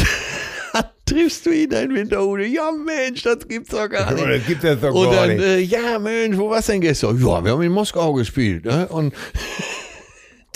[1.04, 2.46] triffst du ihn in Winterhude.
[2.46, 4.26] Ja, Mensch, das gibt's doch gar nicht.
[4.26, 5.44] Das gibt es doch Und gar dann, nicht.
[5.44, 7.18] äh, ja, Mensch, wo warst denn gestern?
[7.20, 8.64] Ja, wir haben in Moskau gespielt.
[8.64, 8.86] Ne?
[8.88, 9.12] Und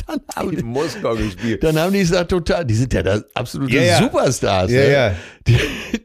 [0.08, 1.62] dann haben, In die, Moskau gespielt.
[1.62, 3.98] dann haben die gesagt, total, die sind ja da absolute Ja, ja.
[3.98, 4.70] Superstars.
[4.70, 4.92] Ja, ne?
[4.92, 5.14] ja.
[5.46, 5.58] Die,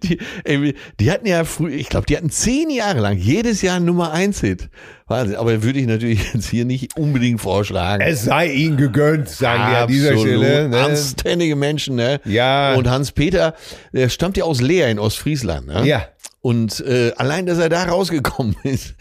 [0.03, 3.79] die, ey, die hatten ja früh, ich glaube, die hatten zehn Jahre lang jedes Jahr
[3.79, 4.69] Nummer eins Hit.
[5.07, 5.35] Wahnsinn.
[5.37, 8.03] Aber würde ich natürlich jetzt hier nicht unbedingt vorschlagen.
[8.05, 10.27] Es sei ihnen gegönnt, sagen wir an dieser Absolut.
[10.45, 10.69] Stelle.
[10.69, 10.77] Ne?
[10.77, 12.19] Anständige Menschen, ne?
[12.25, 12.75] Ja.
[12.75, 13.55] Und Hans-Peter,
[13.91, 15.85] der stammt ja aus Leer in Ostfriesland, ne?
[15.85, 16.07] Ja.
[16.41, 18.95] Und äh, allein, dass er da rausgekommen ist.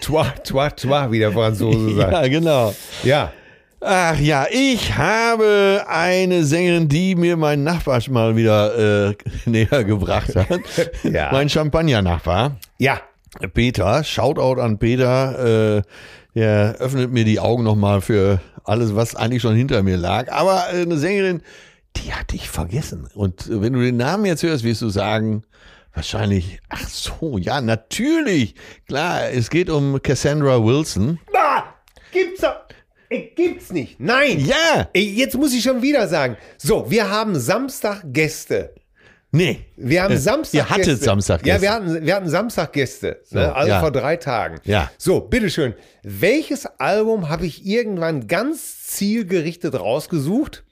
[0.00, 2.12] Toi, toi, toi, wie der Franzose sagt.
[2.12, 2.74] ja, genau.
[3.04, 3.32] Ja.
[3.82, 9.14] Ach ja, ich habe eine Sängerin, die mir mein Nachbar schon mal wieder äh,
[9.46, 10.48] näher gebracht hat.
[11.02, 11.30] Ja.
[11.32, 12.56] Mein Champagner-Nachbar.
[12.78, 13.00] Ja.
[13.54, 15.82] Peter, Shoutout an Peter, äh,
[16.34, 20.30] der öffnet mir die Augen nochmal für alles, was eigentlich schon hinter mir lag.
[20.30, 21.42] Aber äh, eine Sängerin,
[21.96, 23.08] die hatte ich vergessen.
[23.14, 25.44] Und äh, wenn du den Namen jetzt hörst, wirst du sagen,
[25.94, 28.54] wahrscheinlich, ach so, ja, natürlich.
[28.86, 31.18] Klar, es geht um Cassandra Wilson.
[31.34, 31.64] Ah,
[32.12, 32.56] gibt's doch.
[33.10, 33.98] Ey, Gibt's nicht.
[34.00, 34.38] Nein.
[34.40, 36.36] Ja, Ey, jetzt muss ich schon wieder sagen.
[36.58, 38.72] So, wir haben Samstag Gäste.
[39.32, 39.66] nee.
[39.76, 41.04] Wir haben Äh, Samstag Ihr hattet Gäste.
[41.04, 41.62] Samstag Ja, Gäste.
[41.62, 43.20] wir hatten, wir hatten Samstag Gäste.
[43.30, 43.54] Ne?
[43.54, 43.80] Also ja.
[43.80, 44.58] vor drei Tagen.
[44.64, 44.90] Ja.
[44.96, 45.74] So, bitteschön.
[46.02, 50.64] Welches Album habe ich irgendwann ganz zielgerichtet rausgesucht?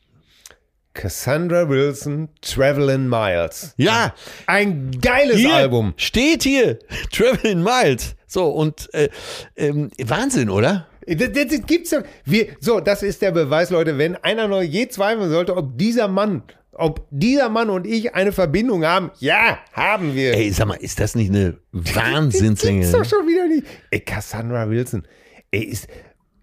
[0.95, 3.72] Cassandra Wilson, Travelin' Miles.
[3.76, 4.14] Ja,
[4.47, 5.95] Ein geiles hier Album.
[5.97, 6.80] steht hier,
[7.12, 8.16] Traveling Miles.
[8.26, 9.09] So, und äh,
[9.57, 10.88] ähm, Wahnsinn, oder?
[11.16, 12.02] Das, das, das gibt's ja.
[12.24, 13.98] Wir, so, das ist der Beweis, Leute.
[13.98, 16.42] Wenn einer noch je zweifeln sollte, ob dieser Mann,
[16.72, 20.34] ob dieser Mann und ich eine Verbindung haben, ja, haben wir.
[20.34, 22.92] Ey, sag mal, ist das nicht eine Das gibt's Wahnsinnssängerin?
[22.92, 23.66] doch schon wieder nicht.
[23.90, 25.06] Ey, Cassandra Wilson.
[25.50, 25.88] Ey, ist,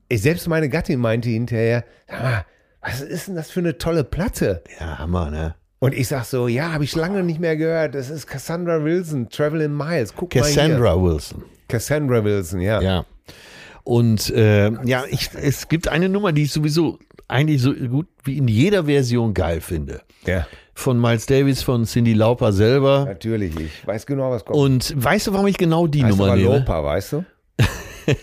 [0.09, 2.45] ey, selbst meine Gattin meinte hinterher, sag mal,
[2.81, 4.63] was ist denn das für eine tolle Platte?
[4.79, 5.55] Ja, Hammer, ne?
[5.79, 7.95] Und ich sag so, ja, habe ich lange nicht mehr gehört.
[7.95, 10.13] Das ist Cassandra Wilson, Traveling Miles.
[10.15, 10.55] Guck mal hier.
[10.55, 11.43] Cassandra Wilson.
[11.67, 12.81] Cassandra Wilson, ja.
[12.81, 13.05] Ja.
[13.85, 18.37] Und äh, ja, ich, es gibt eine Nummer, die ich sowieso eigentlich so gut wie
[18.37, 20.01] in jeder Version geil finde.
[20.25, 23.05] Ja, Von Miles Davis, von Cindy Lauper selber.
[23.05, 23.55] natürlich.
[23.57, 24.57] Ich weiß genau, was kommt.
[24.57, 26.57] Und weißt du, warum ich genau die heißt Nummer nehme?
[26.59, 27.25] Lopa, weißt du?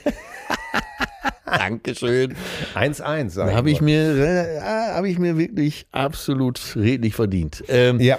[1.47, 2.35] Dankeschön.
[2.75, 7.63] 1-1, sag Da habe ich mir, äh, habe ich mir wirklich absolut redlich verdient.
[7.69, 8.19] Ähm, Ja.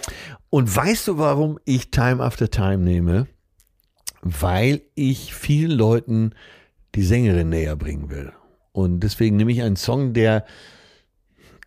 [0.49, 3.27] Und weißt du, warum ich Time After Time nehme?
[4.21, 6.33] Weil ich vielen Leuten
[6.95, 8.31] die Sängerin näher bringen will.
[8.71, 10.45] Und deswegen nehme ich einen Song, der,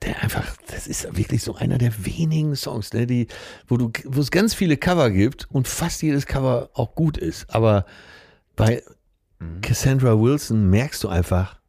[0.03, 3.29] der einfach, das ist wirklich so einer der wenigen Songs, ne, die,
[3.68, 7.49] wo du, wo es ganz viele Cover gibt und fast jedes Cover auch gut ist.
[7.55, 7.87] Aber
[8.57, 8.83] bei
[9.62, 11.61] Cassandra Wilson merkst du einfach,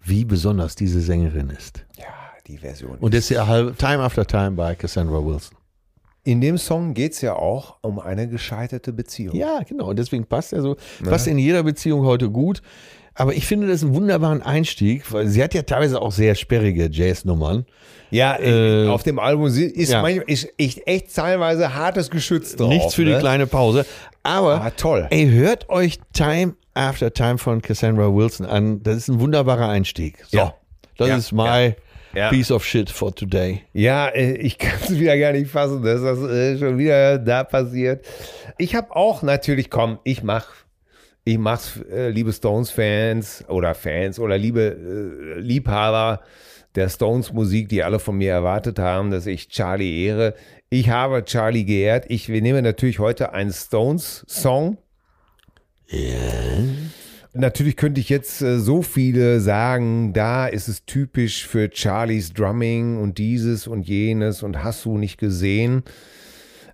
[0.00, 1.84] wie besonders diese Sängerin ist.
[1.98, 2.04] Ja,
[2.46, 2.98] die Version.
[2.98, 5.56] Und das ist ja Time After Time bei Cassandra Wilson.
[6.26, 9.34] In dem Song geht es ja auch um eine gescheiterte Beziehung.
[9.36, 9.88] Ja, genau.
[9.90, 12.60] Und deswegen passt er so, passt in jeder Beziehung heute gut.
[13.14, 16.90] Aber ich finde das einen wunderbaren Einstieg, weil sie hat ja teilweise auch sehr sperrige
[16.92, 17.64] Jazznummern.
[18.10, 20.02] Ja, Äh, auf dem Album ist ja.
[20.02, 22.68] manchmal ist echt, echt teilweise hartes Geschütz drauf.
[22.68, 23.14] Nichts für ne?
[23.14, 23.86] die kleine Pause.
[24.22, 25.06] Aber Ah, toll.
[25.10, 28.82] ey, hört euch Time After Time von Cassandra Wilson an.
[28.82, 30.22] Das ist ein wunderbarer Einstieg.
[30.28, 30.54] So, Ja.
[30.98, 31.74] Das Ja, ist my
[32.16, 32.30] Ja.
[32.30, 33.62] piece of shit for today.
[33.74, 37.44] Ja, äh, ich kann es wieder gar nicht fassen, dass das äh, schon wieder da
[37.44, 38.06] passiert.
[38.56, 40.46] Ich habe auch natürlich, komm, ich mach,
[41.24, 46.22] ich mach's, äh, liebe Stones-Fans oder Fans oder liebe Liebhaber
[46.74, 50.34] der Stones-Musik, die alle von mir erwartet haben, dass ich Charlie ehre.
[50.70, 52.06] Ich habe Charlie geehrt.
[52.08, 54.78] Ich wir nehmen natürlich heute einen Stones-Song.
[57.38, 62.98] Natürlich könnte ich jetzt äh, so viele sagen, da ist es typisch für Charlies Drumming
[62.98, 65.82] und dieses und jenes und hast du nicht gesehen.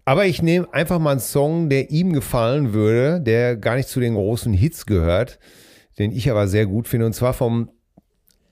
[0.05, 4.01] Aber ich nehme einfach mal einen Song, der ihm gefallen würde, der gar nicht zu
[4.01, 5.39] den großen Hits gehört,
[5.99, 7.71] den ich aber sehr gut finde, und zwar vom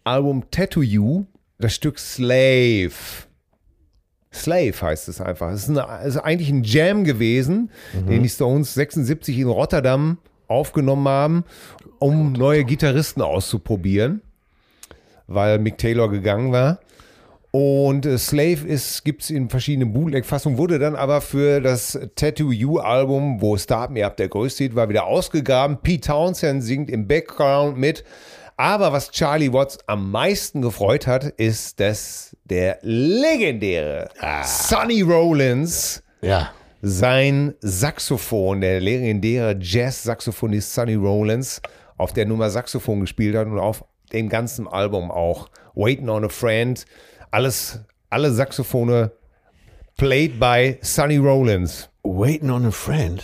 [0.05, 1.27] Album Tattoo You,
[1.59, 2.93] das Stück Slave.
[4.33, 5.51] Slave heißt es einfach.
[5.51, 7.71] Es ist, eine, es ist eigentlich ein Jam gewesen,
[8.09, 10.19] den die Stones 76 in Rotterdam
[10.51, 11.45] aufgenommen haben,
[11.99, 14.23] um neue Gitarristen auszuprobieren,
[15.27, 16.81] weil Mick Taylor gegangen war.
[17.53, 22.53] Und äh, Slave ist, gibt es in verschiedenen Bootleg-Fassungen, wurde dann aber für das Tattoo
[22.53, 25.79] You-Album, wo Start Me Up der größte Hit war, wieder ausgegraben.
[25.83, 28.05] Pete Townsend singt im Background mit.
[28.57, 34.11] Aber was Charlie Watts am meisten gefreut hat, ist, dass der legendäre
[34.45, 36.51] Sonny Rollins Ja.
[36.83, 41.61] Sein Saxophon, der legendäre Jazz-Saxophonist Sonny Rollins,
[41.97, 45.49] auf der Nummer Saxophon gespielt hat und auf dem ganzen Album auch.
[45.75, 46.85] Waiting on a Friend,
[47.31, 49.11] alles, alle Saxophone
[49.97, 51.89] played by Sonny Rollins.
[52.03, 53.23] Waiting on a friend.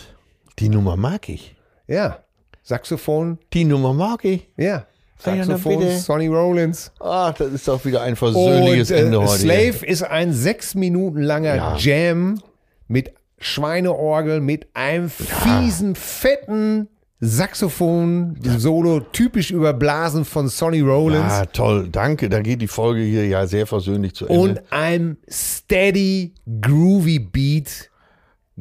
[0.59, 1.57] Die Nummer mag ich.
[1.87, 2.19] Ja,
[2.63, 4.49] Saxophon, Die Nummer mag ich.
[4.57, 4.87] ja.
[5.19, 5.91] Saxophon.
[5.99, 6.93] Sonny Rollins.
[7.01, 9.31] Ach, das ist doch wieder ein versöhnliches Und, äh, Ende heute.
[9.39, 11.77] Slave ist ein sechs Minuten langer Ja.
[11.79, 12.39] Jam
[12.87, 16.89] mit Schweineorgel, mit einem fiesen, fetten
[17.21, 21.33] Saxophon-Solo, typisch überblasen von Sonny Rollins.
[21.33, 21.89] Ja, toll.
[21.91, 22.29] Danke.
[22.29, 24.41] Da geht die Folge hier ja sehr versöhnlich zu Ende.
[24.41, 27.91] und einem steady, groovy Beat.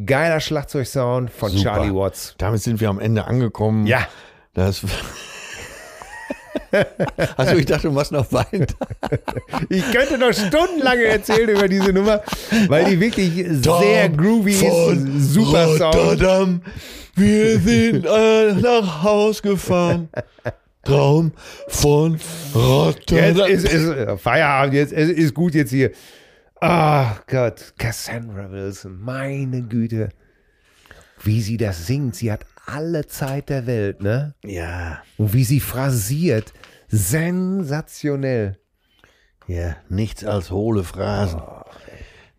[0.05, 1.63] Geiler Schlagzeugsound von Super.
[1.63, 2.35] Charlie Watts.
[2.37, 3.87] Damit sind wir am Ende angekommen.
[3.87, 4.05] Ja.
[4.53, 4.81] Das.
[7.37, 8.75] also ich dachte, du machst noch weiter.
[9.69, 12.21] Ich könnte noch stundenlang erzählen über diese Nummer,
[12.67, 15.33] weil die wirklich sehr groovy ist.
[15.33, 15.95] Super Sound.
[15.95, 16.61] Rotterdam.
[17.15, 20.09] Wir sind äh, nach Haus gefahren.
[20.83, 21.31] Traum
[21.67, 23.49] von Jetzt Rotterdam.
[23.49, 25.91] ist, ist äh, Feierabend, jetzt es ist gut jetzt hier.
[26.61, 30.09] Ach Gott, Cassandra Wilson, meine Güte.
[31.23, 34.33] Wie sie das singt, sie hat alle Zeit der Welt, ne?
[34.43, 36.53] ja, Und wie sie phrasiert,
[36.87, 38.57] sensationell.
[39.47, 41.41] ja, nichts als hohle Phrasen.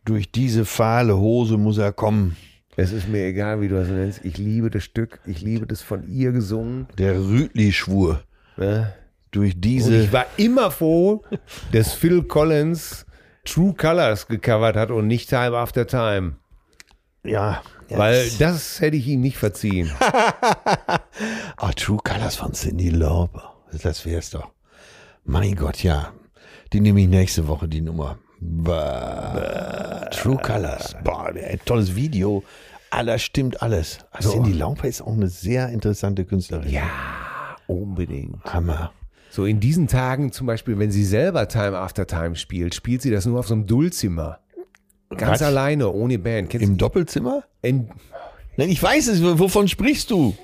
[0.05, 2.37] Durch diese fahle Hose muss er kommen.
[2.77, 4.25] Es ist mir egal, wie du das nennst.
[4.25, 6.87] Ich liebe das Stück, ich liebe das von ihr gesungen.
[6.99, 8.21] Der Rütli-Schwur.
[8.57, 8.93] Ne?
[9.31, 9.97] Durch Und diese.
[9.97, 11.25] ich war immer froh,
[11.73, 13.05] dass Phil Collins
[13.45, 16.37] True Colors gecovert hat und nicht Time After Time.
[17.25, 17.63] ja.
[17.89, 19.91] Ja, Weil das hätte ich ihm nicht verziehen.
[21.57, 23.55] Ah, True Colors von Cindy Lauper.
[23.73, 24.51] Das wär's doch.
[25.25, 26.13] Mein Gott, ja.
[26.73, 28.19] Die nehme ich nächste Woche, die Nummer.
[28.41, 30.09] Bah.
[30.11, 30.95] True Colors.
[31.05, 32.43] Boah, ey, tolles Video.
[32.91, 33.99] Alles stimmt alles.
[34.11, 36.71] Also Cindy Lauper ist auch eine sehr interessante Künstlerin.
[36.71, 36.89] Ja,
[37.67, 38.45] unbedingt.
[38.45, 38.93] Hammer.
[39.31, 43.11] So in diesen Tagen zum Beispiel, wenn sie selber Time After Time spielt, spielt sie
[43.11, 44.39] das nur auf so einem Dulzimmer.
[45.11, 45.43] Ganz Was?
[45.43, 46.51] alleine, ohne Band.
[46.51, 46.77] Kennst Im?
[46.77, 47.45] Doppelzimmer?
[47.63, 47.89] In,
[48.57, 49.23] Nein, ich weiß es.
[49.23, 50.35] Wovon sprichst du?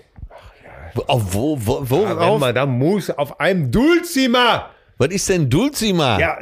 [1.07, 2.41] Auf wo, wo, ja, wenn worauf?
[2.41, 4.71] man da muss, auf einem Dulzimmer.
[4.99, 6.19] Was ist denn Dulcima?
[6.21, 6.39] Ja,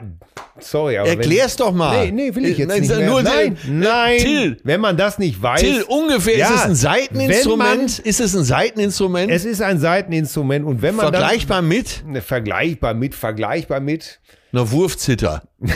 [0.58, 2.06] sorry, aber Erklär's doch mal.
[2.06, 3.22] Nee, nee, will ich jetzt Nein, nicht mehr.
[3.22, 4.18] nein, nein.
[4.18, 4.56] Till.
[4.64, 5.60] Wenn man das nicht weiß.
[5.60, 7.98] Till, ungefähr Ja, ist es ein wenn Seiteninstrument?
[8.00, 9.30] Ist es ein Seiteninstrument?
[9.30, 14.20] Es ist ein Seiteninstrument und wenn man Vergleichbar mit dann, ne, vergleichbar mit, vergleichbar mit,
[14.52, 15.42] einer Wurfzitter.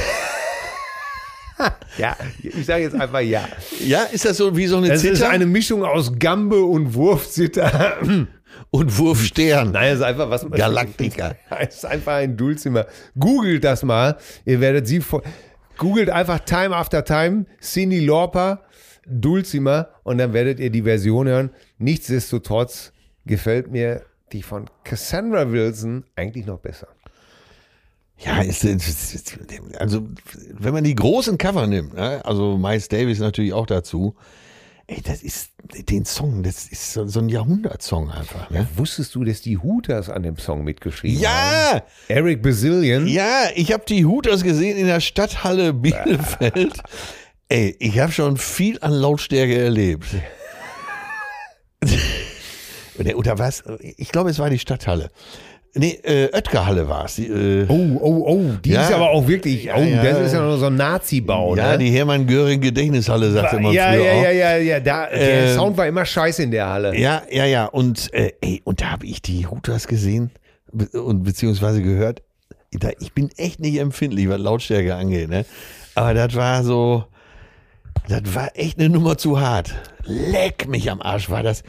[1.99, 3.49] ja, ich sage jetzt einfach ja.
[3.81, 6.95] Ja, ist das so wie so eine Es ist Zither eine Mischung aus Gambe und
[6.95, 7.99] Wurfzitter.
[8.71, 9.73] und Wurfstern?
[9.73, 10.49] Nein, es ist einfach was.
[10.51, 11.37] Galaktiker.
[11.61, 12.87] Es ist einfach ein Dulcimer.
[13.19, 14.17] Googelt das mal.
[14.45, 15.23] Ihr werdet sie vor.
[15.77, 18.63] Googelt einfach Time After Time, Cindy Lauper,
[19.07, 21.51] Dulcimer und dann werdet ihr die Version hören.
[21.79, 22.93] Nichtsdestotrotz
[23.27, 24.03] gefällt mir
[24.33, 26.89] die von Cassandra Wilson eigentlich noch besser.
[28.19, 29.39] Ja, ist, ist, ist,
[29.79, 30.07] also
[30.51, 32.25] wenn man die großen Cover nimmt, ne?
[32.25, 34.15] also Miles Davis natürlich auch dazu,
[34.87, 35.51] ey, das ist
[35.89, 38.51] den Song, das ist so, so ein Jahrhundertsong einfach.
[38.51, 38.67] Ne?
[38.77, 41.79] Wusstest du, dass die Hooters an dem Song mitgeschrieben haben?
[41.79, 43.07] Ja, Eric Bazillion.
[43.07, 46.81] ja, ich habe die Hooters gesehen in der Stadthalle Bielefeld.
[47.49, 50.07] Ey, ich habe schon viel an Lautstärke erlebt.
[53.17, 53.65] Oder was?
[53.81, 55.11] Ich glaube, es war die Stadthalle.
[55.77, 57.19] Nee, äh, Oetker-Halle war es.
[57.19, 58.83] Äh, Oh, oh, oh, die Ja.
[58.83, 60.03] ist aber auch wirklich, oh, ja.
[60.05, 61.79] das ist ja noch so ein Nazi-Bau, ja, ne?
[61.79, 64.23] die Hermann-Göring-Gedächtnishalle, sagte man ja, früher ja, auch.
[64.23, 66.97] ja, ja, ja, da, der Ähm, Sound war immer scheiße in der Halle.
[66.97, 67.65] Ja, ja, ja.
[67.67, 70.31] Und, äh, ey, und da habe ich die Hutas gesehen
[70.93, 72.23] und beziehungsweise gehört.
[72.73, 75.45] Da, ich bin echt nicht empfindlich, was Lautstärke angeht, ne?
[75.97, 77.05] Aber das war so,
[78.09, 79.75] das war echt eine Nummer zu hart.
[80.05, 81.63] Leck mich am Arsch, war das.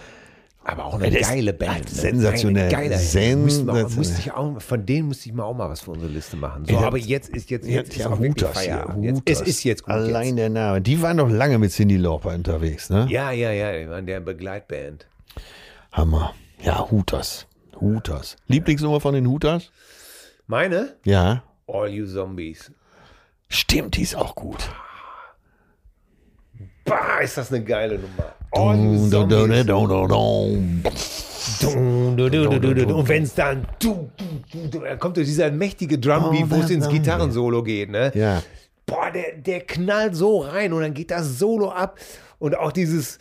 [0.67, 1.85] Aber auch eine ist geile Band.
[1.85, 1.89] ne?
[1.91, 2.71] sensationell.
[2.71, 2.97] Geile.
[2.97, 4.31] Sensationell.
[4.33, 6.65] Auch- von denen müsste ich mal auch mal was für unsere Liste machen.
[6.65, 9.05] So, Ja, aber jetzt ist jetzt, jetzt ist ja, auch wirklich Feierabend.
[9.05, 9.93] Jetzt, es ist jetzt gut.
[9.93, 10.37] Allein jetzt.
[10.39, 10.81] der Name.
[10.81, 13.05] Die waren noch lange mit Cindy Lauper unterwegs, ne?
[13.11, 15.05] Ja, ja, ja, die waren der Begleitband.
[15.91, 16.33] Hammer.
[16.63, 17.45] Ja, Hutas.
[17.79, 18.35] Hutas.
[18.47, 19.69] Lieblingsnummer von den Hutas?
[20.47, 20.95] Meine?
[21.05, 21.43] Ja.
[21.67, 22.71] All You Zombies.
[23.49, 24.67] Stimmt, die ist auch gut.
[26.85, 28.33] Bah, ist das eine geile Nummer.
[28.55, 29.11] Und
[33.07, 33.67] wenn es dann,
[34.99, 38.11] kommt dieser mächtige Drumbeat, wo es ins Gitarrensolo geht, ne?
[38.15, 38.41] Ja.
[38.85, 41.99] Boah, der, der knallt so rein und dann geht das Solo ab
[42.37, 43.17] und auch dieses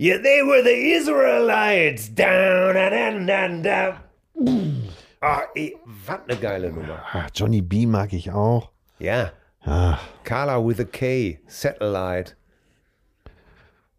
[0.00, 2.14] Yeah, they were the Israelites.
[2.14, 3.94] Down, down, down, down.
[5.20, 5.76] Ah, ey,
[6.06, 7.02] was eine geile Nummer.
[7.12, 8.70] Ah, Johnny B mag ich auch.
[8.98, 9.32] Ja.
[9.64, 12.37] Ah, Carla with a K, Satellite.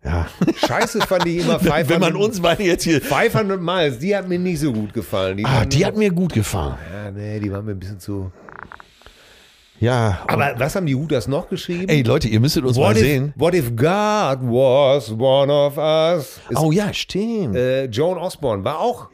[0.04, 0.28] Ja.
[0.68, 3.02] Scheiße fand ich immer 500, Wenn man uns beide jetzt hier.
[3.02, 5.38] 500 Miles, die hat mir nicht so gut gefallen.
[5.38, 6.76] Die, Ah, die hat mir gut gefallen.
[6.94, 8.32] Ja, nee, die waren mir ein bisschen zu.
[9.80, 10.20] Ja.
[10.28, 11.88] Aber was haben die Hutas noch geschrieben?
[11.88, 13.34] Ey, Leute, ihr müsstet uns mal what, if, sehen.
[13.38, 16.40] what if God was one of us?
[16.50, 17.56] Ist, Oh ja, stimmt.
[17.56, 19.08] äh, Joan Osborne war auch.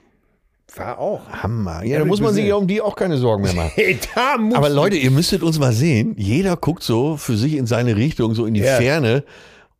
[0.76, 1.22] War auch.
[1.30, 1.84] Hammer.
[1.86, 3.72] Ja, da muss man sich ja um die auch keine Sorgen mehr machen.
[3.76, 6.16] Hey, da muss Aber Leute, ihr müsstet uns mal sehen.
[6.18, 8.76] Jeder guckt so für sich in seine Richtung, so in die Ja.
[8.78, 9.24] Ferne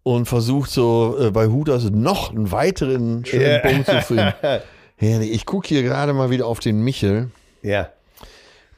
[0.06, 3.58] und versucht so äh, bei Hutas noch einen weiteren schönen Ja.
[3.60, 4.34] Punkt zu finden.
[4.98, 5.32] Herrlich.
[5.32, 7.32] Ich gucke hier gerade mal wieder auf den Michel.
[7.64, 7.90] Ja.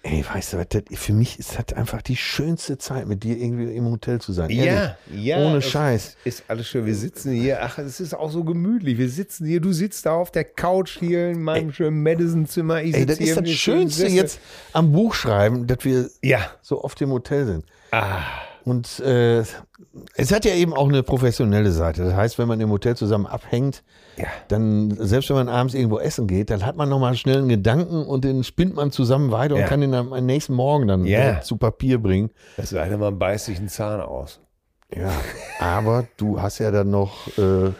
[0.03, 3.35] Ey, weißt du was, das, für mich ist das einfach die schönste Zeit, mit dir
[3.37, 4.49] irgendwie im Hotel zu sein.
[4.51, 4.63] Ja,
[5.11, 5.25] Ehrlich.
[5.25, 5.37] ja.
[5.39, 6.15] Ohne das Scheiß.
[6.23, 6.85] Ist alles schön.
[6.85, 7.59] Wir sitzen hier.
[7.61, 8.97] Ach, es ist auch so gemütlich.
[8.97, 9.59] Wir sitzen hier.
[9.59, 12.83] Du sitzt da auf der Couch hier in meinem schönen Madison-Zimmer.
[12.83, 14.39] Ich Ey, das ist das Schönste jetzt
[14.71, 16.39] am Buch schreiben, dass wir Ja.
[16.61, 17.65] so oft im Hotel sind.
[17.91, 18.21] Ah.
[18.67, 19.39] Und äh,
[20.15, 22.03] es hat ja eben auch eine professionelle Seite.
[22.03, 23.81] Das heißt, wenn man im Hotel zusammen abhängt,
[24.17, 24.25] Ja.
[24.49, 28.05] dann, selbst wenn man abends irgendwo essen geht, dann hat man nochmal schnell einen Gedanken
[28.05, 29.63] und den spinnt man zusammen weiter Ja.
[29.63, 31.39] und kann den am am nächsten Morgen dann Ja.
[31.39, 32.29] zu Papier bringen.
[32.57, 34.41] Das sei denn, man beißt sich einen Zahn aus.
[34.93, 35.11] Ja,
[35.61, 37.71] aber du hast ja dann noch äh,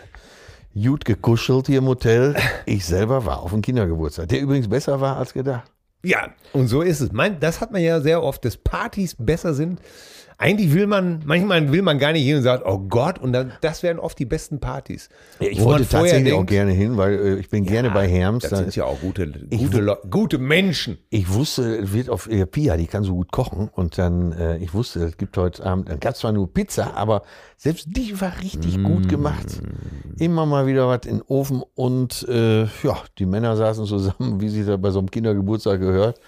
[0.74, 2.34] gut gekuschelt hier im Hotel.
[2.66, 5.70] Ich selber war auf dem Kindergeburtstag, der übrigens besser war als gedacht.
[6.04, 7.12] Ja, und so ist es.
[7.12, 9.82] Mein, das hat man ja sehr oft, dass Partys besser sind.
[10.40, 13.54] Eigentlich will man, manchmal will man gar nicht hin und sagt, oh Gott, und dann,
[13.62, 15.10] das wären oft die besten Partys.
[15.40, 18.08] Ja, ich Wo wollte tatsächlich auch denkt, gerne hin, weil äh, ich bin gerne bei
[18.08, 18.44] Herms.
[18.44, 21.00] Das Da- sind ja auch gute, gute, Leu- gute Menschen.
[21.10, 23.68] Ich wusste, es wird auf äh, Pia, die kann so gut kochen.
[23.74, 26.96] Und dann, äh, ich wusste, es gibt heute Abend, dann gab es zwar nur Pizza,
[26.96, 27.24] aber
[27.58, 29.60] selbst die war richtig gut gemacht.
[30.20, 34.50] Immer mal wieder was in den Ofen und äh, ja, die Männer saßen zusammen, wie
[34.50, 36.20] sich da bei so einem Kindergeburtstag gehört.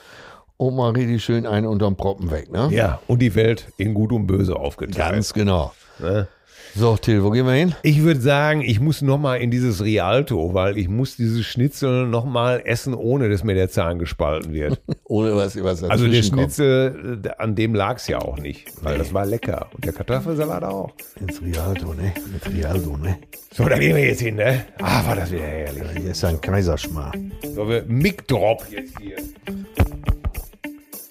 [0.62, 2.68] Und mal richtig schön einen unterm Proppen weg, ne?
[2.72, 5.14] Ja, und die Welt in Gut und Böse aufgeteilt.
[5.14, 5.72] Ganz genau.
[6.00, 6.28] Ne?
[6.76, 7.74] So, Till, wo gehen wir hin?
[7.82, 12.08] Ich würde sagen, ich muss noch mal in dieses Rialto, weil ich muss dieses Schnitzel
[12.08, 14.82] noch mal essen, ohne dass mir der Zahn gespalten wird.
[15.06, 16.42] Ohne was, was Also der dazwischen kommt.
[16.54, 19.68] Schnitzel, äh, an dem lag es ja auch nicht, weil das war lecker.
[19.74, 20.92] Und der Kartoffelsalat auch.
[21.22, 22.14] Ins Rialto, ne?
[22.34, 23.18] Mit Rialto, ne?
[23.54, 24.66] So, da gehen wir jetzt hin, ne?
[24.82, 25.84] Ah, war das wieder herrlich.
[25.98, 27.14] Hier ist ein Kaiserschmarr.
[27.56, 29.16] So, wir Mic Drop jetzt hier.